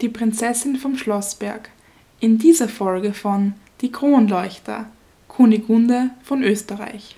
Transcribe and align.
die 0.00 0.08
Prinzessin 0.08 0.76
vom 0.76 0.96
Schlossberg. 0.96 1.70
In 2.20 2.38
dieser 2.38 2.68
Folge 2.68 3.12
von 3.12 3.54
Die 3.80 3.92
Kronleuchter, 3.92 4.86
Kunigunde 5.28 6.10
von 6.22 6.42
Österreich. 6.42 7.16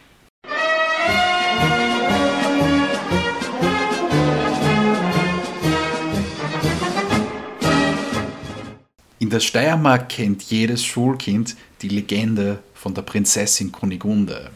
In 9.19 9.30
der 9.30 9.41
Steiermark 9.41 10.09
kennt 10.09 10.43
jedes 10.43 10.85
Schulkind 10.85 11.57
die 11.80 11.89
Legende 11.89 12.59
von 12.75 12.95
der 12.95 13.03
Prinzessin 13.03 13.71
Kunigunde 13.71 14.51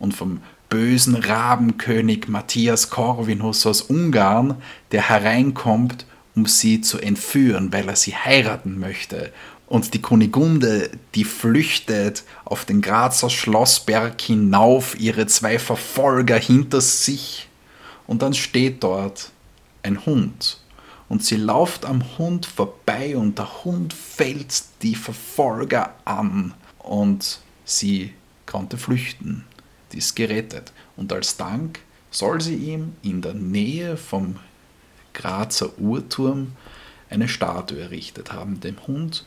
und 0.00 0.14
vom 0.14 0.42
bösen 0.68 1.14
Rabenkönig 1.14 2.28
Matthias 2.28 2.90
Corvinus 2.90 3.64
aus 3.64 3.82
Ungarn, 3.82 4.56
der 4.90 5.08
hereinkommt, 5.08 6.04
um 6.38 6.46
sie 6.46 6.80
zu 6.80 7.00
entführen, 7.00 7.72
weil 7.72 7.88
er 7.88 7.96
sie 7.96 8.14
heiraten 8.14 8.78
möchte. 8.78 9.32
Und 9.66 9.92
die 9.92 10.00
Kunigunde, 10.00 10.88
die 11.16 11.24
flüchtet 11.24 12.22
auf 12.44 12.64
den 12.64 12.80
Grazer 12.80 13.28
Schlossberg 13.28 14.20
hinauf, 14.20 14.98
ihre 15.00 15.26
zwei 15.26 15.58
Verfolger 15.58 16.38
hinter 16.38 16.80
sich. 16.80 17.48
Und 18.06 18.22
dann 18.22 18.34
steht 18.34 18.84
dort 18.84 19.32
ein 19.82 20.06
Hund 20.06 20.60
und 21.08 21.24
sie 21.24 21.36
lauft 21.36 21.84
am 21.84 22.04
Hund 22.18 22.46
vorbei 22.46 23.16
und 23.16 23.36
der 23.36 23.64
Hund 23.64 23.92
fällt 23.92 24.62
die 24.82 24.94
Verfolger 24.94 25.96
an 26.04 26.54
und 26.78 27.40
sie 27.64 28.14
konnte 28.46 28.78
flüchten. 28.78 29.44
Die 29.92 29.98
ist 29.98 30.14
gerettet. 30.14 30.72
Und 30.96 31.12
als 31.12 31.36
Dank 31.36 31.80
soll 32.12 32.40
sie 32.40 32.54
ihm 32.54 32.92
in 33.02 33.22
der 33.22 33.34
Nähe 33.34 33.96
vom 33.96 34.36
Grazer 35.18 35.78
Uhrturm 35.78 36.52
eine 37.10 37.28
Statue 37.28 37.80
errichtet 37.80 38.32
haben, 38.32 38.60
dem 38.60 38.86
Hund, 38.86 39.26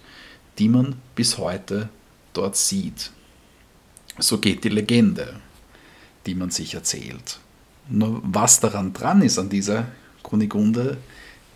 die 0.58 0.70
man 0.70 0.95
bis 1.16 1.38
heute 1.38 1.90
dort 2.34 2.56
sieht. 2.56 3.11
So 4.17 4.39
geht 4.39 4.64
die 4.64 4.69
Legende, 4.69 5.36
die 6.25 6.36
man 6.36 6.50
sich 6.50 6.73
erzählt. 6.73 7.39
Nur 7.89 8.22
was 8.23 8.59
daran 8.59 8.94
dran 8.94 9.22
ist 9.22 9.38
an 9.38 9.50
dieser 9.50 9.88
Kunigunde, 10.23 10.97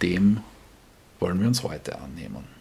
dem 0.02 0.42
wollen 1.20 1.40
wir 1.40 1.48
uns 1.48 1.64
heute 1.64 2.00
annehmen. 2.00 2.56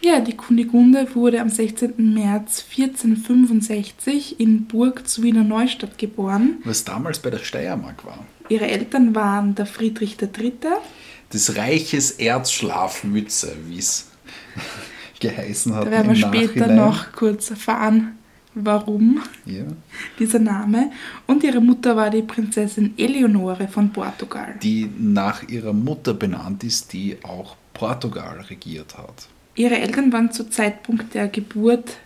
Ja, 0.00 0.20
die 0.20 0.36
Kunigunde 0.36 1.08
wurde 1.14 1.40
am 1.40 1.48
16. 1.48 2.14
März 2.14 2.64
1465 2.70 4.38
in 4.38 4.66
Burg 4.66 5.08
zu 5.08 5.24
Wiener 5.24 5.42
Neustadt 5.42 5.98
geboren. 5.98 6.58
Was 6.64 6.84
damals 6.84 7.18
bei 7.18 7.30
der 7.30 7.38
Steiermark 7.38 8.06
war. 8.06 8.24
Ihre 8.48 8.68
Eltern 8.68 9.14
waren 9.14 9.56
der 9.56 9.66
Friedrich 9.66 10.16
III. 10.22 10.52
Des 11.32 11.56
Reiches 11.56 12.12
Erzschlafmütze, 12.12 13.56
wie 13.68 13.78
es 13.78 14.06
geheißen 15.20 15.74
hat. 15.74 15.86
Da 15.86 15.90
werden 15.90 16.08
wir 16.08 16.16
später 16.16 16.60
Nachhinein. 16.60 16.76
noch 16.76 17.12
kurz 17.12 17.50
erfahren, 17.50 18.18
warum 18.54 19.20
ja. 19.44 19.64
dieser 20.18 20.38
Name. 20.38 20.90
Und 21.26 21.44
ihre 21.44 21.60
Mutter 21.60 21.96
war 21.96 22.10
die 22.10 22.22
Prinzessin 22.22 22.94
Eleonore 22.96 23.68
von 23.68 23.92
Portugal. 23.92 24.54
Die 24.62 24.88
nach 24.98 25.46
ihrer 25.48 25.72
Mutter 25.72 26.14
benannt 26.14 26.64
ist, 26.64 26.92
die 26.92 27.16
auch 27.22 27.56
Portugal 27.74 28.40
regiert 28.48 28.96
hat. 28.96 29.28
Ihre 29.54 29.78
Eltern 29.78 30.12
waren 30.12 30.32
zu 30.32 30.48
Zeitpunkt 30.48 31.14
der 31.14 31.28
Geburt 31.28 31.96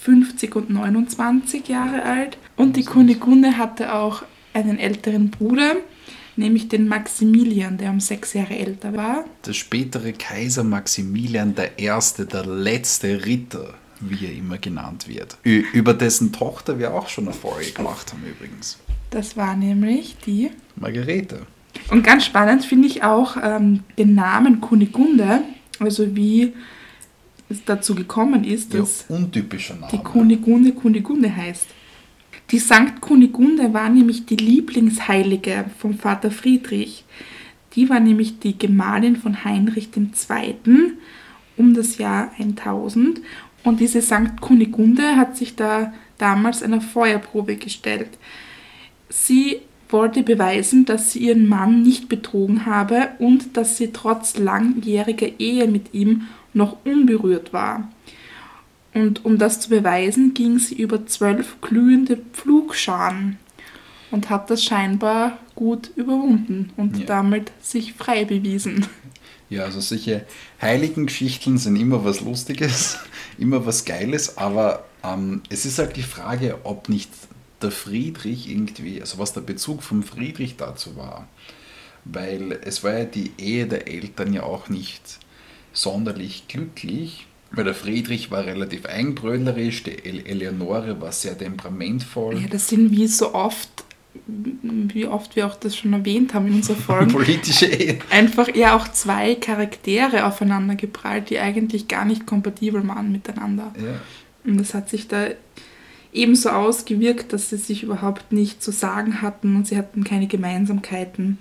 50 0.00 0.56
und 0.56 0.70
29 0.70 1.68
Jahre 1.68 2.02
alt 2.02 2.36
und 2.56 2.76
die 2.76 2.84
Kunigunde 2.84 3.56
hatte 3.56 3.94
auch 3.94 4.22
einen 4.52 4.78
älteren 4.78 5.30
Bruder, 5.30 5.76
nämlich 6.36 6.68
den 6.68 6.88
Maximilian, 6.88 7.78
der 7.78 7.90
um 7.90 8.00
sechs 8.00 8.32
Jahre 8.32 8.56
älter 8.56 8.96
war. 8.96 9.24
Der 9.46 9.52
spätere 9.52 10.12
Kaiser 10.12 10.64
Maximilian 10.64 11.54
I., 11.78 11.90
der 12.24 12.46
letzte 12.46 13.24
Ritter 13.24 13.74
wie 14.00 14.26
er 14.26 14.32
immer 14.32 14.58
genannt 14.58 15.08
wird. 15.08 15.38
Über 15.44 15.94
dessen 15.94 16.32
Tochter 16.32 16.78
wir 16.78 16.94
auch 16.94 17.08
schon 17.08 17.24
eine 17.24 17.34
Folge 17.34 17.70
gemacht 17.72 18.12
haben 18.12 18.22
übrigens. 18.24 18.78
Das 19.10 19.36
war 19.36 19.56
nämlich 19.56 20.16
die 20.26 20.50
Margarete. 20.76 21.46
Und 21.90 22.04
ganz 22.04 22.24
spannend 22.24 22.64
finde 22.64 22.88
ich 22.88 23.02
auch 23.02 23.36
ähm, 23.42 23.80
den 23.98 24.14
Namen 24.14 24.60
Kunigunde, 24.60 25.42
also 25.78 26.14
wie 26.14 26.52
es 27.48 27.64
dazu 27.64 27.94
gekommen 27.94 28.44
ist, 28.44 28.74
dass 28.74 29.06
ja, 29.08 29.16
untypischer 29.16 29.74
Name. 29.74 29.88
die 29.92 29.98
Kunigunde 29.98 30.72
Kunigunde 30.72 31.34
heißt. 31.34 31.66
Die 32.50 32.58
Sankt 32.58 33.00
Kunigunde 33.00 33.72
war 33.72 33.88
nämlich 33.88 34.26
die 34.26 34.36
Lieblingsheilige 34.36 35.64
vom 35.78 35.94
Vater 35.94 36.30
Friedrich. 36.30 37.04
Die 37.74 37.88
war 37.88 38.00
nämlich 38.00 38.38
die 38.38 38.58
Gemahlin 38.58 39.16
von 39.16 39.44
Heinrich 39.44 39.88
II. 39.96 40.92
um 41.56 41.74
das 41.74 41.98
Jahr 41.98 42.30
1000 42.38 43.20
und 43.64 43.80
diese 43.80 44.02
Sankt 44.02 44.40
Kunigunde 44.40 45.16
hat 45.16 45.36
sich 45.36 45.56
da 45.56 45.92
damals 46.18 46.62
einer 46.62 46.82
Feuerprobe 46.82 47.56
gestellt. 47.56 48.10
Sie 49.08 49.60
wollte 49.88 50.22
beweisen, 50.22 50.84
dass 50.84 51.12
sie 51.12 51.20
ihren 51.20 51.48
Mann 51.48 51.82
nicht 51.82 52.08
betrogen 52.08 52.66
habe 52.66 53.08
und 53.18 53.56
dass 53.56 53.76
sie 53.76 53.92
trotz 53.92 54.36
langjähriger 54.36 55.28
Ehe 55.38 55.66
mit 55.66 55.94
ihm 55.94 56.22
noch 56.52 56.76
unberührt 56.84 57.52
war. 57.52 57.88
Und 58.94 59.24
um 59.24 59.38
das 59.38 59.60
zu 59.60 59.68
beweisen, 59.70 60.34
ging 60.34 60.58
sie 60.58 60.76
über 60.76 61.04
zwölf 61.06 61.60
glühende 61.60 62.16
Pflugscharen 62.32 63.38
und 64.12 64.30
hat 64.30 64.48
das 64.50 64.62
scheinbar 64.62 65.38
gut 65.56 65.90
überwunden 65.96 66.72
und 66.76 66.98
ja. 66.98 67.06
damit 67.06 67.50
sich 67.60 67.94
frei 67.94 68.24
bewiesen. 68.24 68.86
Ja, 69.50 69.64
also 69.64 69.80
solche 69.80 70.24
heiligen 70.60 71.06
Geschichten 71.06 71.58
sind 71.58 71.76
immer 71.76 72.04
was 72.04 72.20
Lustiges, 72.20 72.98
immer 73.38 73.66
was 73.66 73.84
Geiles, 73.84 74.38
aber 74.38 74.84
ähm, 75.02 75.42
es 75.48 75.66
ist 75.66 75.78
halt 75.78 75.96
die 75.96 76.02
Frage, 76.02 76.60
ob 76.64 76.88
nicht 76.88 77.10
der 77.60 77.70
Friedrich 77.70 78.48
irgendwie, 78.48 79.00
also 79.00 79.18
was 79.18 79.32
der 79.32 79.40
Bezug 79.40 79.82
vom 79.82 80.02
Friedrich 80.02 80.56
dazu 80.56 80.96
war. 80.96 81.28
Weil 82.04 82.60
es 82.64 82.84
war 82.84 82.98
ja 82.98 83.04
die 83.04 83.32
Ehe 83.38 83.66
der 83.66 83.88
Eltern 83.88 84.32
ja 84.32 84.42
auch 84.42 84.68
nicht 84.68 85.02
sonderlich 85.72 86.46
glücklich, 86.48 87.26
weil 87.56 87.64
der 87.64 87.74
Friedrich 87.74 88.30
war 88.30 88.44
relativ 88.44 88.86
einbrödlerisch, 88.86 89.82
die 89.84 90.04
Eleonore 90.04 91.00
war 91.00 91.12
sehr 91.12 91.36
temperamentvoll. 91.36 92.40
Ja, 92.40 92.48
das 92.48 92.68
sind 92.68 92.90
wie 92.90 93.06
so 93.06 93.34
oft 93.34 93.84
wie 94.26 95.06
oft 95.06 95.34
wir 95.34 95.46
auch 95.46 95.56
das 95.56 95.76
schon 95.76 95.92
erwähnt 95.92 96.34
haben 96.34 96.46
in 96.46 96.54
unserer 96.54 96.76
Folge, 96.76 97.12
politische 97.12 97.66
Ehe. 97.66 97.98
einfach 98.10 98.54
ja 98.54 98.76
auch 98.76 98.88
zwei 98.88 99.34
Charaktere 99.34 100.24
aufeinander 100.24 100.76
geprallt, 100.76 101.30
die 101.30 101.40
eigentlich 101.40 101.88
gar 101.88 102.04
nicht 102.04 102.24
kompatibel 102.24 102.86
waren 102.86 103.10
miteinander. 103.10 103.72
Ja. 103.76 104.00
Und 104.44 104.58
das 104.58 104.72
hat 104.72 104.88
sich 104.88 105.08
da 105.08 105.26
ebenso 106.12 106.50
ausgewirkt, 106.50 107.32
dass 107.32 107.50
sie 107.50 107.56
sich 107.56 107.82
überhaupt 107.82 108.32
nicht 108.32 108.62
zu 108.62 108.70
sagen 108.70 109.20
hatten 109.20 109.56
und 109.56 109.66
sie 109.66 109.76
hatten 109.76 110.04
keine 110.04 110.28
Gemeinsamkeiten. 110.28 111.38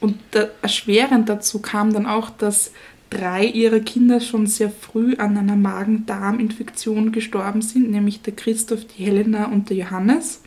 Und 0.00 0.18
erschwerend 0.62 1.28
dazu 1.28 1.60
kam 1.60 1.92
dann 1.92 2.06
auch, 2.06 2.30
dass 2.30 2.72
drei 3.12 3.44
ihrer 3.44 3.80
Kinder 3.80 4.20
schon 4.20 4.46
sehr 4.46 4.70
früh 4.70 5.14
an 5.16 5.36
einer 5.36 5.56
Magen-Darm-Infektion 5.56 7.12
gestorben 7.12 7.60
sind, 7.60 7.90
nämlich 7.90 8.22
der 8.22 8.34
Christoph, 8.34 8.86
die 8.86 9.04
Helena 9.04 9.46
und 9.46 9.68
der 9.68 9.76
Johannes. 9.76 10.40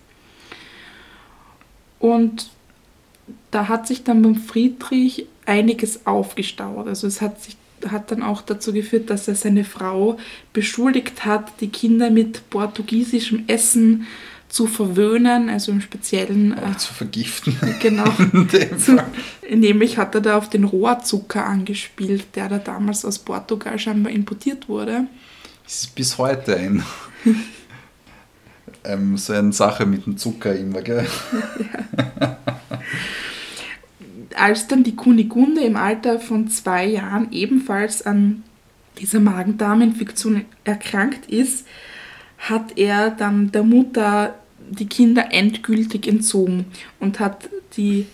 Und 1.99 2.49
da 3.51 3.67
hat 3.67 3.87
sich 3.87 4.03
dann 4.03 4.21
beim 4.21 4.35
Friedrich 4.35 5.27
einiges 5.45 6.07
aufgestaut. 6.07 6.87
Also 6.87 7.07
es 7.07 7.21
hat 7.21 7.41
sich 7.41 7.57
hat 7.91 8.09
dann 8.09 8.23
auch 8.23 8.41
dazu 8.41 8.73
geführt, 8.73 9.09
dass 9.09 9.27
er 9.27 9.35
seine 9.35 9.63
Frau 9.63 10.17
beschuldigt 10.53 11.25
hat, 11.25 11.59
die 11.61 11.67
Kinder 11.67 12.09
mit 12.09 12.49
portugiesischem 12.49 13.43
Essen 13.47 14.07
zu 14.55 14.67
verwöhnen, 14.67 15.49
also 15.49 15.73
im 15.73 15.81
Speziellen 15.81 16.57
äh, 16.57 16.77
zu 16.77 16.93
vergiften. 16.93 17.57
Genau. 17.81 18.05
zu, 18.77 19.03
nämlich 19.53 19.97
hat 19.97 20.16
er 20.16 20.21
da 20.21 20.38
auf 20.38 20.49
den 20.49 20.63
Rohrzucker 20.63 21.45
angespielt, 21.45 22.27
der 22.35 22.47
da 22.47 22.57
damals 22.59 23.03
aus 23.03 23.19
Portugal 23.19 23.77
scheinbar 23.77 24.13
importiert 24.13 24.69
wurde. 24.69 25.07
Das 25.66 25.81
ist 25.81 25.96
bis 25.96 26.17
heute 26.17 26.55
ein 26.55 26.85
ähm, 28.85 29.17
so 29.17 29.34
eine 29.34 29.52
Sache 29.52 29.85
mit 29.85 30.05
dem 30.05 30.17
Zucker 30.17 30.55
immer, 30.55 30.81
gell? 30.81 31.05
Ja. 31.59 32.37
Als 34.37 34.67
dann 34.67 34.85
die 34.85 34.96
Kunigunde 34.96 35.66
im 35.66 35.75
Alter 35.75 36.22
von 36.22 36.47
zwei 36.49 36.85
Jahren 36.85 37.34
ebenfalls 37.34 38.05
an 38.05 38.43
dieser 38.99 39.19
Magen-Darm-Infektion 39.19 40.46
erkrankt 40.63 41.29
ist, 41.29 41.67
hat 42.37 42.78
er 42.78 43.11
dann 43.11 43.52
der 43.52 43.63
Mutter 43.63 44.35
die 44.70 44.88
Kinder 44.88 45.28
endgültig 45.32 46.08
entzogen 46.08 46.66
und 47.00 47.20
hat 47.20 47.50
die 47.78 48.06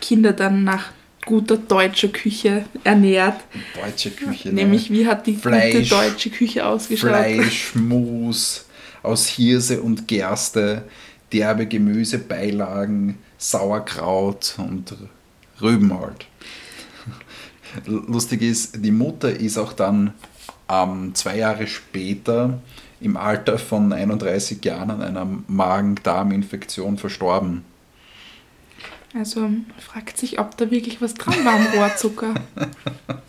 Kinder 0.00 0.32
dann 0.32 0.64
nach 0.64 0.92
guter 1.24 1.56
deutscher 1.56 2.08
Küche 2.08 2.64
ernährt. 2.84 3.40
Deutsche 3.80 4.10
Küche, 4.10 4.48
ne? 4.48 4.54
Nämlich, 4.54 4.90
wie 4.90 5.06
hat 5.06 5.26
die 5.26 5.36
Fleisch, 5.36 5.74
gute 5.74 5.88
deutsche 5.88 6.30
Küche 6.30 6.66
ausgeschaut? 6.66 7.10
Fleisch, 7.10 7.74
Mus, 7.74 8.66
aus 9.02 9.28
Hirse 9.28 9.80
und 9.80 10.08
Gerste, 10.08 10.84
derbe 11.32 11.66
Gemüsebeilagen, 11.66 13.18
Sauerkraut 13.38 14.54
und 14.58 14.94
Rüben 15.60 15.98
halt. 15.98 16.26
Lustig 17.86 18.42
ist, 18.42 18.84
die 18.84 18.90
Mutter 18.90 19.30
ist 19.30 19.58
auch 19.58 19.72
dann 19.72 20.14
ähm, 20.68 21.14
zwei 21.14 21.38
Jahre 21.38 21.66
später 21.66 22.60
im 23.00 23.16
Alter 23.16 23.58
von 23.58 23.92
31 23.92 24.64
Jahren 24.64 24.90
an 24.90 25.02
einer 25.02 25.26
Magen-Darm-Infektion 25.48 26.98
verstorben. 26.98 27.64
Also 29.14 29.40
man 29.40 29.66
fragt 29.78 30.16
sich, 30.16 30.38
ob 30.38 30.56
da 30.56 30.70
wirklich 30.70 31.02
was 31.02 31.14
dran 31.14 31.44
war 31.44 31.54
am 31.54 31.66
Rohrzucker. 31.66 32.34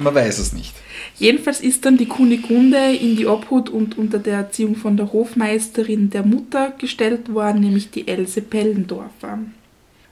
Man 0.00 0.14
weiß 0.14 0.38
es 0.38 0.52
nicht. 0.54 0.74
Jedenfalls 1.18 1.60
ist 1.60 1.84
dann 1.84 1.98
die 1.98 2.06
Kunigunde 2.06 2.94
in 2.94 3.16
die 3.16 3.26
Obhut 3.26 3.68
und 3.68 3.98
unter 3.98 4.18
der 4.18 4.38
Erziehung 4.38 4.74
von 4.74 4.96
der 4.96 5.12
Hofmeisterin 5.12 6.08
der 6.08 6.24
Mutter 6.24 6.72
gestellt 6.78 7.34
worden, 7.34 7.60
nämlich 7.60 7.90
die 7.90 8.08
Else 8.08 8.40
Pellendorfer. 8.40 9.38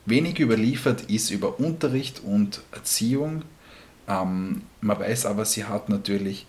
Wenig 0.08 0.38
überliefert 0.38 1.02
ist 1.10 1.30
über 1.30 1.58
Unterricht 1.58 2.22
und 2.24 2.60
Erziehung. 2.72 3.42
Ähm, 4.08 4.62
man 4.80 4.98
weiß 4.98 5.26
aber, 5.26 5.44
sie 5.44 5.64
hat 5.64 5.88
natürlich 5.88 6.46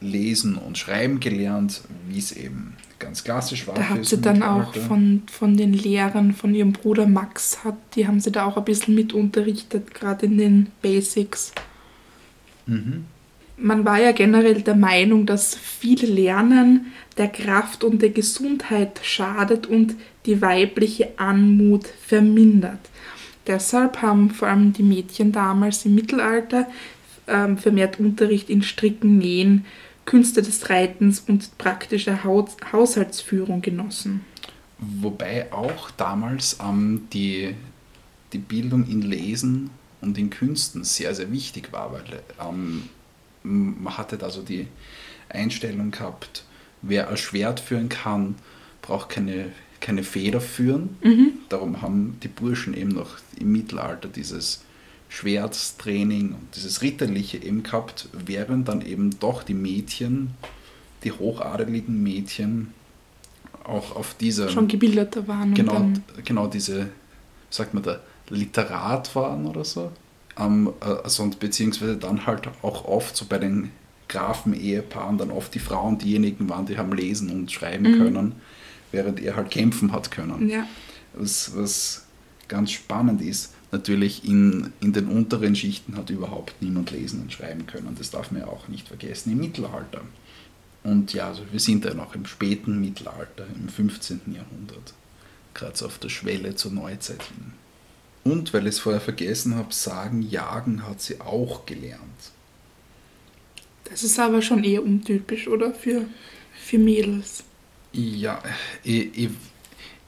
lesen 0.00 0.56
und 0.56 0.78
schreiben 0.78 1.20
gelernt, 1.20 1.82
wie 2.08 2.18
es 2.18 2.32
eben 2.32 2.76
ganz 2.98 3.24
klassisch 3.24 3.66
war. 3.66 3.74
Da 3.74 3.88
hat 3.88 4.04
sie 4.04 4.20
dann 4.20 4.42
auch 4.42 4.74
von, 4.74 5.22
von 5.30 5.56
den 5.56 5.72
Lehrern, 5.72 6.32
von 6.34 6.54
ihrem 6.54 6.72
Bruder 6.72 7.06
Max, 7.06 7.64
hat, 7.64 7.76
die 7.94 8.06
haben 8.06 8.20
sie 8.20 8.32
da 8.32 8.44
auch 8.44 8.56
ein 8.56 8.64
bisschen 8.64 8.94
mit 8.94 9.12
unterrichtet, 9.12 9.94
gerade 9.94 10.26
in 10.26 10.38
den 10.38 10.66
Basics. 10.82 11.52
Mhm. 12.66 13.04
Man 13.56 13.84
war 13.84 14.00
ja 14.00 14.12
generell 14.12 14.62
der 14.62 14.76
Meinung, 14.76 15.26
dass 15.26 15.56
viel 15.56 16.04
Lernen 16.04 16.92
der 17.16 17.28
Kraft 17.28 17.82
und 17.82 18.02
der 18.02 18.10
Gesundheit 18.10 19.00
schadet 19.02 19.66
und 19.66 19.96
die 20.26 20.40
weibliche 20.40 21.18
Anmut 21.18 21.86
vermindert. 21.86 22.78
Deshalb 23.48 24.02
haben 24.02 24.30
vor 24.30 24.48
allem 24.48 24.72
die 24.72 24.82
Mädchen 24.82 25.32
damals 25.32 25.84
im 25.84 25.94
Mittelalter 25.94 26.68
ähm, 27.26 27.58
vermehrt 27.58 27.98
Unterricht 27.98 28.50
in 28.50 28.62
Stricken, 28.62 29.18
Nähen, 29.18 29.64
Künste 30.04 30.42
des 30.42 30.70
Reitens 30.70 31.20
und 31.26 31.58
praktische 31.58 32.24
Haus 32.24 32.56
Haushaltsführung 32.72 33.60
genossen. 33.60 34.24
Wobei 34.78 35.52
auch 35.52 35.90
damals 35.90 36.58
ähm, 36.62 37.08
die, 37.12 37.54
die 38.32 38.38
Bildung 38.38 38.86
in 38.86 39.02
Lesen 39.02 39.70
und 40.00 40.16
in 40.16 40.30
Künsten 40.30 40.84
sehr, 40.84 41.14
sehr 41.14 41.32
wichtig 41.32 41.72
war, 41.72 41.92
weil 41.92 42.04
ähm, 42.40 42.88
man 43.42 43.98
hatte 43.98 44.16
da 44.16 44.30
so 44.30 44.42
die 44.42 44.68
Einstellung 45.28 45.90
gehabt, 45.90 46.44
wer 46.82 47.08
ein 47.08 47.16
Schwert 47.16 47.60
führen 47.60 47.88
kann, 47.88 48.36
braucht 48.82 49.10
keine, 49.10 49.52
keine 49.80 50.02
Feder 50.02 50.40
führen. 50.40 50.96
Mhm. 51.02 51.32
Darum 51.48 51.82
haben 51.82 52.18
die 52.22 52.28
Burschen 52.28 52.74
eben 52.74 52.90
noch 52.90 53.18
im 53.38 53.52
Mittelalter 53.52 54.08
dieses 54.08 54.62
Schwertstraining 55.08 56.32
und 56.32 56.54
dieses 56.54 56.82
Ritterliche 56.82 57.42
eben 57.42 57.62
gehabt, 57.62 58.08
während 58.12 58.68
dann 58.68 58.82
eben 58.82 59.18
doch 59.18 59.42
die 59.42 59.54
Mädchen, 59.54 60.30
die 61.04 61.12
hochadeligen 61.12 62.02
Mädchen, 62.02 62.72
auch 63.64 63.96
auf 63.96 64.14
diese... 64.18 64.50
Schon 64.50 64.68
gebildeter 64.68 65.28
waren. 65.28 65.54
Genau, 65.54 65.90
genau 66.24 66.46
diese, 66.46 66.88
sagt 67.50 67.74
man 67.74 67.82
da, 67.82 68.00
Literat 68.28 69.14
waren 69.14 69.46
oder 69.46 69.64
so. 69.64 69.92
Ähm, 70.38 70.72
also, 70.80 71.30
beziehungsweise 71.38 71.96
dann 71.96 72.26
halt 72.26 72.48
auch 72.62 72.84
oft 72.84 73.16
so 73.16 73.26
bei 73.26 73.38
den 73.38 73.70
Grafen-Ehepaaren 74.08 75.18
dann 75.18 75.30
oft 75.30 75.54
die 75.54 75.58
Frauen 75.58 75.98
diejenigen 75.98 76.48
waren, 76.48 76.66
die 76.66 76.78
haben 76.78 76.92
lesen 76.92 77.30
und 77.30 77.52
schreiben 77.52 77.90
mhm. 77.90 77.98
können, 77.98 78.32
während 78.92 79.20
er 79.20 79.36
halt 79.36 79.50
kämpfen 79.50 79.92
hat 79.92 80.10
können. 80.10 80.48
Ja. 80.48 80.66
Was, 81.14 81.56
was 81.56 82.06
ganz 82.48 82.72
spannend 82.72 83.22
ist, 83.22 83.54
natürlich 83.70 84.24
in, 84.24 84.72
in 84.80 84.92
den 84.92 85.08
unteren 85.08 85.54
Schichten 85.54 85.96
hat 85.96 86.10
überhaupt 86.10 86.60
niemand 86.60 86.90
lesen 86.90 87.22
und 87.22 87.32
schreiben 87.32 87.66
können. 87.66 87.94
Das 87.98 88.10
darf 88.10 88.30
man 88.30 88.42
ja 88.42 88.48
auch 88.48 88.68
nicht 88.68 88.88
vergessen 88.88 89.32
im 89.32 89.38
Mittelalter. 89.38 90.02
Und 90.84 91.12
ja, 91.12 91.28
also 91.28 91.42
wir 91.50 91.60
sind 91.60 91.84
ja 91.84 91.94
noch 91.94 92.14
im 92.14 92.24
späten 92.24 92.80
Mittelalter, 92.80 93.46
im 93.54 93.68
15. 93.68 94.20
Jahrhundert, 94.34 94.94
gerade 95.54 95.76
so 95.76 95.86
auf 95.86 95.98
der 95.98 96.08
Schwelle 96.08 96.54
zur 96.54 96.72
Neuzeit 96.72 97.22
hin. 97.22 97.52
Und 98.24 98.52
weil 98.54 98.62
ich 98.62 98.74
es 98.74 98.78
vorher 98.78 99.00
vergessen 99.00 99.56
habe, 99.56 99.72
sagen, 99.72 100.22
jagen 100.22 100.86
hat 100.86 101.00
sie 101.00 101.20
auch 101.20 101.66
gelernt. 101.66 102.02
Das 103.84 104.02
ist 104.02 104.18
aber 104.18 104.42
schon 104.42 104.64
eher 104.64 104.82
untypisch, 104.82 105.48
oder? 105.48 105.72
Für, 105.72 106.04
für 106.54 106.78
Mädels. 106.78 107.44
Ja, 107.92 108.42
ich, 108.82 109.16
ich, 109.18 109.30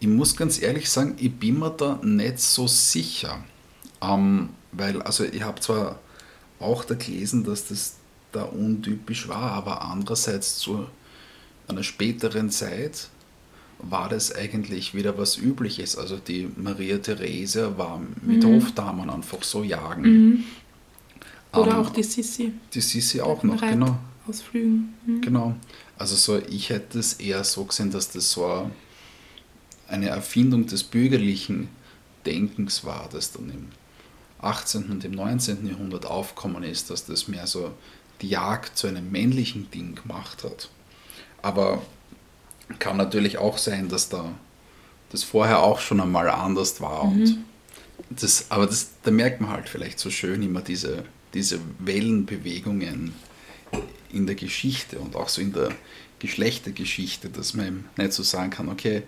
ich 0.00 0.08
muss 0.08 0.36
ganz 0.36 0.60
ehrlich 0.60 0.88
sagen, 0.90 1.14
ich 1.18 1.32
bin 1.32 1.58
mir 1.58 1.70
da 1.70 1.98
nicht 2.02 2.40
so 2.40 2.66
sicher. 2.66 3.42
Ähm, 4.02 4.50
weil, 4.72 5.02
also 5.02 5.24
ich 5.24 5.42
habe 5.42 5.60
zwar 5.60 5.98
auch 6.58 6.84
da 6.84 6.94
gelesen, 6.94 7.44
dass 7.44 7.68
das 7.68 7.96
da 8.32 8.44
untypisch 8.44 9.28
war, 9.28 9.52
aber 9.52 9.82
andererseits 9.82 10.58
zu 10.58 10.86
einer 11.68 11.82
späteren 11.82 12.50
Zeit 12.50 13.08
war 13.78 14.08
das 14.08 14.34
eigentlich 14.34 14.94
wieder 14.94 15.16
was 15.18 15.38
Übliches. 15.38 15.96
Also 15.96 16.16
die 16.16 16.48
Maria 16.56 16.98
Therese 16.98 17.78
war 17.78 18.00
mit 18.22 18.44
mhm. 18.44 18.56
Hofdamen 18.56 19.08
einfach 19.08 19.42
so 19.42 19.64
jagen. 19.64 20.02
Mhm. 20.02 20.44
Oder 21.52 21.72
ähm, 21.72 21.76
auch 21.78 21.90
die 21.90 22.02
Sissi. 22.02 22.52
Die 22.72 22.80
Sissi 22.80 23.20
auch 23.20 23.42
noch, 23.42 23.60
genau. 23.60 23.98
Ausflügen. 24.28 24.94
Mhm. 25.06 25.20
Genau. 25.20 25.54
Also 25.98 26.16
so, 26.16 26.38
ich 26.38 26.70
hätte 26.70 26.98
es 26.98 27.14
eher 27.14 27.44
so 27.44 27.64
gesehen, 27.64 27.90
dass 27.90 28.10
das 28.10 28.32
so 28.32 28.70
eine 29.88 30.08
Erfindung 30.08 30.66
des 30.66 30.84
bürgerlichen 30.84 31.68
Denkens 32.26 32.84
war, 32.84 33.08
das 33.12 33.32
dann 33.32 33.50
im 33.50 33.68
18. 34.40 34.90
und 34.90 35.04
im 35.04 35.12
19. 35.12 35.66
Jahrhundert 35.66 36.06
aufkommen 36.06 36.62
ist, 36.62 36.90
dass 36.90 37.04
das 37.04 37.28
mehr 37.28 37.46
so 37.46 37.72
die 38.20 38.28
Jagd 38.28 38.76
zu 38.78 38.86
einem 38.86 39.10
männlichen 39.10 39.70
Ding 39.70 39.94
gemacht 39.94 40.44
hat. 40.44 40.70
Aber 41.42 41.82
kann 42.78 42.96
natürlich 42.96 43.38
auch 43.38 43.58
sein, 43.58 43.88
dass 43.88 44.08
da 44.08 44.32
das 45.10 45.24
vorher 45.24 45.62
auch 45.62 45.80
schon 45.80 46.00
einmal 46.00 46.28
anders 46.28 46.80
war. 46.80 47.06
Mhm. 47.06 47.44
Und 48.08 48.22
das, 48.22 48.46
aber 48.50 48.66
das, 48.66 48.90
da 49.02 49.10
merkt 49.10 49.40
man 49.40 49.50
halt 49.50 49.68
vielleicht 49.68 49.98
so 49.98 50.10
schön 50.10 50.42
immer 50.42 50.60
diese, 50.60 51.04
diese 51.34 51.58
Wellenbewegungen 51.78 53.14
in 54.12 54.26
der 54.26 54.34
Geschichte 54.34 54.98
und 54.98 55.16
auch 55.16 55.28
so 55.28 55.40
in 55.40 55.52
der 55.52 55.70
Geschlechtergeschichte, 56.18 57.28
dass 57.28 57.54
man 57.54 57.84
nicht 57.96 58.12
so 58.12 58.22
sagen 58.22 58.50
kann, 58.50 58.68
okay, 58.68 59.02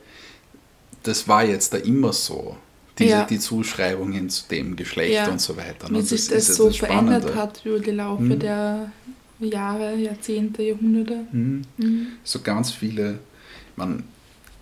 das 1.02 1.28
war 1.28 1.44
jetzt 1.44 1.72
da 1.72 1.78
immer 1.78 2.12
so. 2.12 2.56
Diese, 2.98 3.10
ja. 3.10 3.24
Die 3.24 3.38
Zuschreibungen 3.38 4.28
zu 4.28 4.48
dem 4.50 4.76
Geschlecht 4.76 5.14
ja. 5.14 5.28
und 5.28 5.40
so 5.40 5.56
weiter. 5.56 5.88
Wie 5.90 6.02
sich 6.02 6.28
das, 6.28 6.46
das 6.46 6.56
so 6.56 6.68
das 6.68 6.76
verändert 6.76 7.34
hat 7.34 7.64
über 7.64 7.80
die 7.80 7.90
Laufe 7.90 8.22
mhm. 8.22 8.38
der 8.38 8.92
Jahre, 9.40 9.96
Jahrzehnte, 9.96 10.62
Jahrhunderte. 10.62 11.24
Mhm. 11.32 11.62
Mhm. 11.78 12.06
So 12.22 12.40
ganz 12.40 12.70
viele 12.70 13.18
man, 13.76 14.04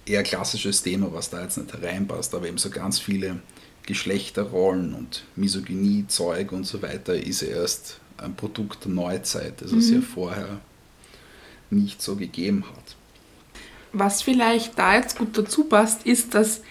eher 0.06 0.22
klassisches 0.22 0.82
Thema, 0.82 1.12
was 1.12 1.30
da 1.30 1.42
jetzt 1.42 1.58
nicht 1.58 1.72
hereinpasst, 1.72 2.34
aber 2.34 2.48
eben 2.48 2.58
so 2.58 2.70
ganz 2.70 2.98
viele 2.98 3.40
Geschlechterrollen 3.86 4.94
und 4.94 5.24
Misogynie, 5.36 6.06
Zeug 6.08 6.52
und 6.52 6.64
so 6.64 6.82
weiter 6.82 7.14
ist 7.14 7.42
erst 7.42 7.99
ein 8.22 8.34
Produkt 8.34 8.84
der 8.84 8.92
Neuzeit, 8.92 9.60
das 9.60 9.72
es 9.72 9.88
mhm. 9.90 9.96
ja 9.96 10.00
vorher 10.02 10.60
nicht 11.70 12.02
so 12.02 12.16
gegeben 12.16 12.64
hat. 12.64 12.96
Was 13.92 14.22
vielleicht 14.22 14.78
da 14.78 14.96
jetzt 14.96 15.18
gut 15.18 15.36
dazu 15.36 15.64
passt, 15.64 16.06
ist, 16.06 16.34
dass 16.34 16.62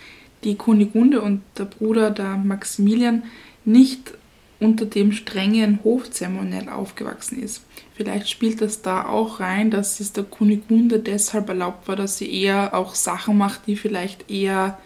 die 0.44 0.56
Kunigunde 0.56 1.22
und 1.22 1.42
der 1.58 1.66
Bruder 1.66 2.12
der 2.12 2.38
Maximilian 2.38 3.24
nicht 3.66 4.14
unter 4.60 4.86
dem 4.86 5.12
strengen 5.12 5.80
Hofzeremoniell 5.84 6.70
aufgewachsen 6.70 7.42
ist. 7.42 7.64
Vielleicht 7.96 8.30
spielt 8.30 8.62
das 8.62 8.82
da 8.82 9.06
auch 9.06 9.40
rein, 9.40 9.72
dass 9.72 10.00
es 10.00 10.14
der 10.14 10.24
Kunigunde 10.24 11.00
deshalb 11.00 11.50
erlaubt 11.50 11.88
war, 11.88 11.96
dass 11.96 12.18
sie 12.18 12.32
eher 12.32 12.74
auch 12.74 12.96
Sachen 12.96 13.38
macht, 13.38 13.68
die 13.68 13.76
vielleicht 13.76 14.30
eher 14.30 14.78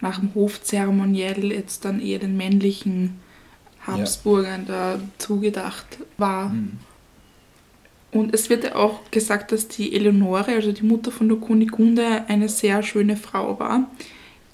nach 0.00 0.18
dem 0.18 0.34
Hofzeremoniell 0.34 1.52
jetzt 1.52 1.84
dann 1.84 2.00
eher 2.00 2.18
den 2.18 2.36
männlichen 2.36 3.20
Habsburgern 3.86 4.66
ja. 4.68 4.96
da 4.96 5.00
zugedacht 5.18 5.98
war. 6.16 6.50
Mhm. 6.50 6.78
Und 8.12 8.32
es 8.32 8.48
wird 8.48 8.62
ja 8.62 8.76
auch 8.76 9.00
gesagt, 9.10 9.50
dass 9.50 9.66
die 9.66 9.94
Eleonore, 9.94 10.52
also 10.52 10.70
die 10.70 10.84
Mutter 10.84 11.10
von 11.10 11.28
der 11.28 11.38
Kunigunde, 11.38 12.24
eine 12.28 12.48
sehr 12.48 12.82
schöne 12.84 13.16
Frau 13.16 13.58
war, 13.58 13.90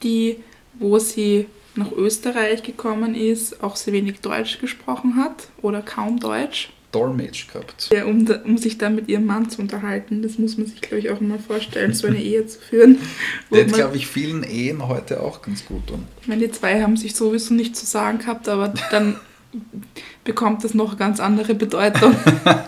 die, 0.03 0.39
wo 0.79 0.99
sie 0.99 1.47
nach 1.75 1.93
Österreich 1.93 2.63
gekommen 2.63 3.15
ist, 3.15 3.63
auch 3.63 3.77
sehr 3.77 3.93
wenig 3.93 4.21
Deutsch 4.21 4.59
gesprochen 4.61 5.17
hat 5.17 5.49
oder 5.61 5.83
kaum 5.83 6.19
Deutsch. 6.19 6.71
Dolmetsch 6.93 7.49
gehabt. 7.49 7.91
Ja, 7.93 8.05
um, 8.05 8.27
um 8.45 8.59
sich 8.59 8.79
dann 8.79 8.95
mit 8.95 9.09
ihrem 9.09 9.27
Mann 9.27 9.49
zu 9.49 9.61
unterhalten. 9.61 10.23
Das 10.23 10.39
muss 10.39 10.59
man 10.59 10.67
sich, 10.67 10.81
glaube 10.81 10.99
ich, 10.99 11.11
auch 11.11 11.21
mal 11.21 11.39
vorstellen, 11.39 11.95
so 11.95 12.07
eine 12.07 12.21
Ehe 12.21 12.47
zu 12.47 12.59
führen. 12.59 12.99
Das 13.51 13.73
glaube 13.73 13.97
ich, 13.97 14.07
vielen 14.07 14.43
Ehen 14.43 14.87
heute 14.87 15.23
auch 15.23 15.43
ganz 15.43 15.65
gut 15.65 15.87
tun. 15.89 16.07
Ich 16.23 16.29
meine, 16.29 16.47
die 16.47 16.53
zwei 16.53 16.83
haben 16.83 16.97
sich 16.97 17.15
sowieso 17.15 17.55
nicht 17.55 17.77
zu 17.77 17.85
sagen 17.85 18.19
gehabt, 18.19 18.49
aber 18.49 18.73
dann 18.91 19.17
bekommt 20.25 20.65
das 20.65 20.75
noch 20.75 20.97
ganz 20.97 21.21
andere 21.21 21.55
Bedeutung. 21.55 22.15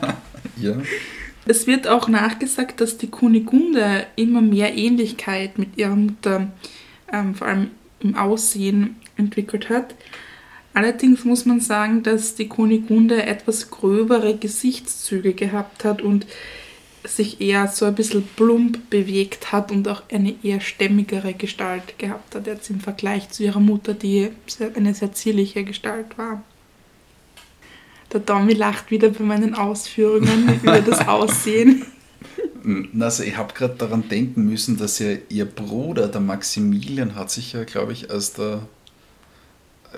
ja. 0.56 0.76
Es 1.46 1.66
wird 1.66 1.88
auch 1.88 2.08
nachgesagt, 2.08 2.80
dass 2.80 2.98
die 2.98 3.10
Kunigunde 3.10 4.06
immer 4.16 4.40
mehr 4.40 4.76
Ähnlichkeit 4.76 5.58
mit 5.58 5.76
ihrer 5.76 5.96
Mutter, 5.96 6.52
ähm, 7.12 7.34
vor 7.34 7.46
allem 7.46 7.70
im 8.00 8.16
Aussehen, 8.16 8.96
entwickelt 9.16 9.68
hat. 9.68 9.94
Allerdings 10.74 11.24
muss 11.24 11.44
man 11.44 11.60
sagen, 11.60 12.02
dass 12.02 12.34
die 12.34 12.48
Kunigunde 12.48 13.24
etwas 13.24 13.70
gröbere 13.70 14.36
Gesichtszüge 14.36 15.34
gehabt 15.34 15.84
hat 15.84 16.00
und 16.00 16.26
sich 17.04 17.40
eher 17.40 17.68
so 17.68 17.84
ein 17.84 17.94
bisschen 17.94 18.26
plump 18.36 18.88
bewegt 18.88 19.52
hat 19.52 19.72
und 19.72 19.88
auch 19.88 20.02
eine 20.10 20.34
eher 20.42 20.60
stämmigere 20.60 21.34
Gestalt 21.34 21.98
gehabt 21.98 22.34
hat, 22.34 22.46
jetzt 22.46 22.70
im 22.70 22.80
Vergleich 22.80 23.28
zu 23.30 23.42
ihrer 23.42 23.60
Mutter, 23.60 23.92
die 23.92 24.30
eine 24.74 24.94
sehr 24.94 25.12
zierliche 25.12 25.64
Gestalt 25.64 26.16
war. 26.16 26.42
Der 28.12 28.24
Tommy 28.24 28.52
lacht 28.52 28.90
wieder 28.90 29.08
bei 29.08 29.24
meinen 29.24 29.54
Ausführungen 29.54 30.60
über 30.62 30.80
das 30.80 31.06
Aussehen. 31.08 31.86
Also 33.00 33.24
ich 33.24 33.36
habe 33.36 33.54
gerade 33.54 33.74
daran 33.74 34.08
denken 34.08 34.44
müssen, 34.44 34.76
dass 34.76 34.98
ja 34.98 35.16
ihr 35.28 35.46
Bruder, 35.46 36.08
der 36.08 36.20
Maximilian, 36.20 37.14
hat 37.16 37.30
sich 37.30 37.54
ja, 37.54 37.64
glaube 37.64 37.92
ich, 37.92 38.10
als 38.10 38.34
der, 38.34 38.68